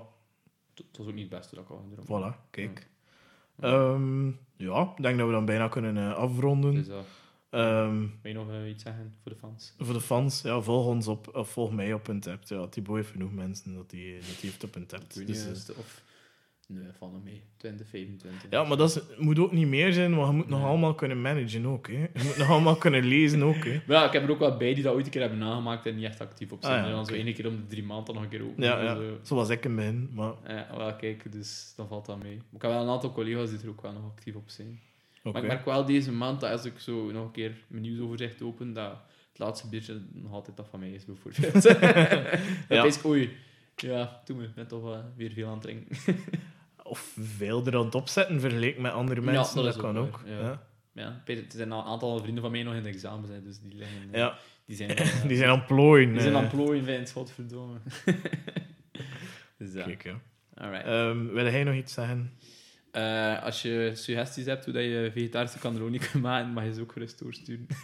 Het 0.75 0.97
was 0.99 1.07
ook 1.07 1.15
niet 1.15 1.31
het 1.31 1.39
beste 1.39 1.55
dat 1.55 1.65
ik 1.65 1.71
al 1.71 1.85
gedronken 1.97 2.35
voilà, 2.35 2.51
kijk. 2.51 2.89
Ja. 3.61 3.69
Ehm, 3.93 4.27
ja, 4.57 4.93
ik 4.97 5.03
denk 5.03 5.19
dat 5.19 5.27
we 5.27 5.33
dan 5.33 5.45
bijna 5.45 5.69
kunnen 5.69 5.97
eh, 5.97 6.15
afronden. 6.15 6.75
Dat 6.75 7.05
Ehm, 7.51 7.99
wil 7.99 8.33
je 8.33 8.33
nog 8.33 8.51
eh, 8.51 8.69
iets 8.69 8.83
zeggen 8.83 9.15
voor 9.23 9.33
de 9.33 9.39
fans? 9.39 9.75
voor 9.79 9.95
de 9.95 10.01
fans, 10.01 10.43
ja, 10.43 10.61
volg 10.61 10.87
ons 10.87 11.07
op, 11.09 11.35
of 11.35 11.49
volg 11.51 11.73
mij 11.73 11.93
op 11.93 12.09
Untapped. 12.09 12.49
Ja, 12.49 12.67
die 12.71 12.83
boy 12.83 12.97
heeft 12.97 13.11
genoeg 13.11 13.33
mensen 13.33 13.75
dat 13.75 13.91
hij 13.91 14.15
dat 14.29 14.41
die 14.41 14.51
heeft 14.51 14.65
op 14.65 14.77
Untapped. 14.77 15.15
Dus, 15.15 15.27
niet, 15.27 15.37
eh, 15.47 15.53
het- 15.67 15.75
of... 15.79 16.05
Nee, 16.69 16.83
van 16.99 17.13
hem 17.13 17.23
mee. 17.23 17.43
20, 17.57 17.89
25. 17.89 18.51
ja, 18.51 18.65
maar 18.65 18.77
dat 18.77 18.97
is, 18.97 19.03
moet 19.19 19.39
ook 19.39 19.53
niet 19.53 19.67
meer 19.67 19.93
zijn, 19.93 20.15
want 20.15 20.31
je 20.31 20.37
moet 20.37 20.49
nog 20.49 20.65
allemaal 20.65 20.95
kunnen 20.95 21.21
managen 21.21 21.67
ook. 21.67 21.87
Hè. 21.89 21.93
Je 21.99 22.23
moet 22.25 22.37
nog 22.37 22.51
allemaal 22.51 22.77
kunnen 22.77 23.05
lezen 23.05 23.43
ook. 23.43 23.65
Hè. 23.65 23.81
Maar 23.87 23.97
ja, 23.97 24.07
ik 24.07 24.13
heb 24.13 24.23
er 24.23 24.31
ook 24.31 24.39
wel 24.39 24.57
bij 24.57 24.75
die 24.75 24.83
dat 24.83 24.95
ooit 24.95 25.05
een 25.05 25.11
keer 25.11 25.21
hebben 25.21 25.39
nagemaakt 25.39 25.87
en 25.87 25.95
niet 25.95 26.05
echt 26.05 26.21
actief 26.21 26.53
op 26.53 26.63
zijn. 26.63 26.75
Ah, 26.75 26.81
ja, 26.81 26.87
en 26.87 26.93
dan 26.93 27.07
zo 27.07 27.15
één 27.15 27.35
keer 27.35 27.47
om 27.49 27.57
de 27.57 27.67
drie 27.67 27.83
maanden 27.85 28.15
nog 28.15 28.23
een 28.23 28.29
keer 28.29 28.43
open. 28.45 28.63
Ja, 28.63 28.83
ja. 28.83 28.95
Zo. 28.97 29.19
zoals 29.23 29.49
ik 29.49 29.65
in 29.65 29.71
het 29.71 29.79
begin. 29.79 30.11
Maar, 30.15 30.33
Ja, 30.47 30.77
wel 30.77 30.97
kijk, 30.97 31.33
dus 31.33 31.73
dan 31.77 31.89
valt 31.89 32.07
dat 32.07 32.23
mee. 32.23 32.37
Maar 32.37 32.45
ik 32.55 32.63
heb 32.63 32.71
wel 32.71 32.83
een 32.83 32.89
aantal 32.89 33.13
collega's 33.13 33.51
die 33.51 33.59
er 33.63 33.69
ook 33.69 33.83
wel 33.83 33.93
nog 33.93 34.05
actief 34.17 34.35
op 34.35 34.49
zijn. 34.51 34.81
Maar 35.33 35.43
ik 35.43 35.49
merk 35.49 35.65
wel 35.65 35.85
deze 35.85 36.13
maand 36.13 36.41
dat 36.41 36.51
als 36.51 36.65
ik 36.65 36.79
zo 36.79 37.11
nog 37.11 37.25
een 37.25 37.31
keer 37.31 37.57
mijn 37.69 37.83
nieuwsoverzicht 37.83 38.43
open, 38.43 38.73
dat 38.73 38.93
het 39.29 39.39
laatste 39.39 39.69
biertje 39.69 40.01
nog 40.13 40.33
altijd 40.33 40.57
dat 40.57 40.69
van 40.71 40.81
mij 40.81 40.91
is, 40.91 41.05
bijvoorbeeld. 41.05 41.63
Ja. 42.69 42.83
Dat 42.83 42.85
is, 42.85 43.05
oei, 43.05 43.37
ja, 43.77 44.23
toen 44.25 44.43
ik 44.43 44.55
ben 44.55 44.67
toch 44.67 44.83
wel 44.83 45.05
weer 45.17 45.31
veel 45.33 45.47
aan 45.47 45.53
het 45.53 45.63
drinken. 45.63 45.97
Of 46.83 47.17
veel 47.37 47.67
er 47.67 47.77
aan 47.77 47.85
het 47.85 47.95
opzetten 47.95 48.41
vergeleken 48.41 48.83
met 48.83 48.93
andere 48.93 49.21
Ja, 49.21 49.27
mensen, 49.27 49.57
dat 49.57 49.65
dat, 49.65 49.77
kan 49.77 49.99
ook 49.99 50.23
ja. 50.27 50.41
Ja. 50.41 50.63
Ja, 50.93 51.23
er 51.27 51.45
zijn 51.49 51.71
een 51.71 51.83
aantal 51.85 52.19
vrienden 52.19 52.43
van 52.43 52.51
mij 52.53 52.63
nog 52.63 52.75
in 52.75 52.83
de 52.83 52.89
examen, 52.89 53.27
zijn, 53.29 53.45
dus 53.45 53.59
die, 53.61 53.75
liggen, 53.75 53.97
eh, 54.13 54.19
Ja. 54.19 54.39
die 54.67 54.77
zijn, 54.77 54.91
eh, 54.91 55.23
Die 55.29 55.37
zijn 55.37 55.51
aan 55.51 55.59
het 55.59 55.67
plooien. 55.67 56.13
die 56.13 56.21
zijn 56.21 56.33
eh. 56.33 56.39
aan 56.39 56.45
het 56.45 56.53
plooien, 56.53 56.85
vindt, 56.85 57.13
godverdomme. 57.13 57.79
dus 59.59 59.73
ja, 59.73 59.85
Kijk, 59.85 60.03
ja. 60.05 60.21
alright. 60.55 60.87
Ehm, 60.87 61.27
wil 61.27 61.45
jij 61.45 61.65
nog 61.65 61.75
iets 61.75 61.93
zeggen? 61.93 62.33
Eh, 62.97 63.43
als 63.43 63.63
je 63.63 63.91
suggesties 63.95 64.45
hebt 64.45 64.65
hoe 64.65 64.75
dat 64.75 64.83
je 64.83 65.11
vegetarische 65.13 65.59
cannelloni 65.59 65.99
kunt 66.11 66.23
maken, 66.23 66.53
mag 66.53 66.65
je 66.65 66.75
ze 66.75 66.81
ook 66.81 66.93
gerust 66.93 67.19
doorsturen. 67.19 67.67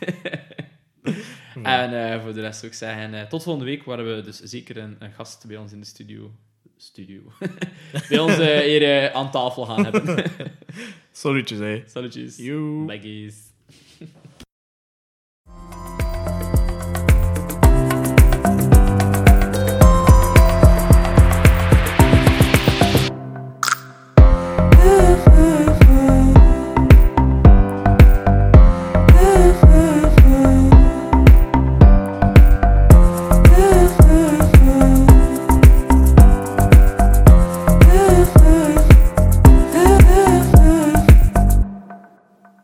En 1.62 2.12
eh, 2.12 2.22
voor 2.22 2.32
de 2.32 2.40
rest 2.40 2.58
zou 2.58 2.72
ik 2.72 2.78
zeggen, 2.78 3.14
eh, 3.14 3.26
tot 3.26 3.42
volgende 3.42 3.68
week, 3.68 3.82
waar 3.82 4.04
we 4.04 4.22
dus 4.24 4.40
zeker 4.40 4.76
een, 4.76 4.96
een 4.98 5.12
gast 5.12 5.46
bij 5.46 5.56
ons 5.56 5.72
in 5.72 5.80
de 5.80 5.86
studio, 5.86 6.30
studio 6.76 7.20
bij 8.08 8.18
ons 8.18 8.36
hier 8.36 9.12
aan 9.12 9.30
tafel 9.30 9.64
gaan 9.64 9.84
hebben. 9.84 10.30
Salutjes, 11.12 11.58
hè. 11.58 11.82
Salutjes. 11.86 12.36
Guys. 13.00 13.51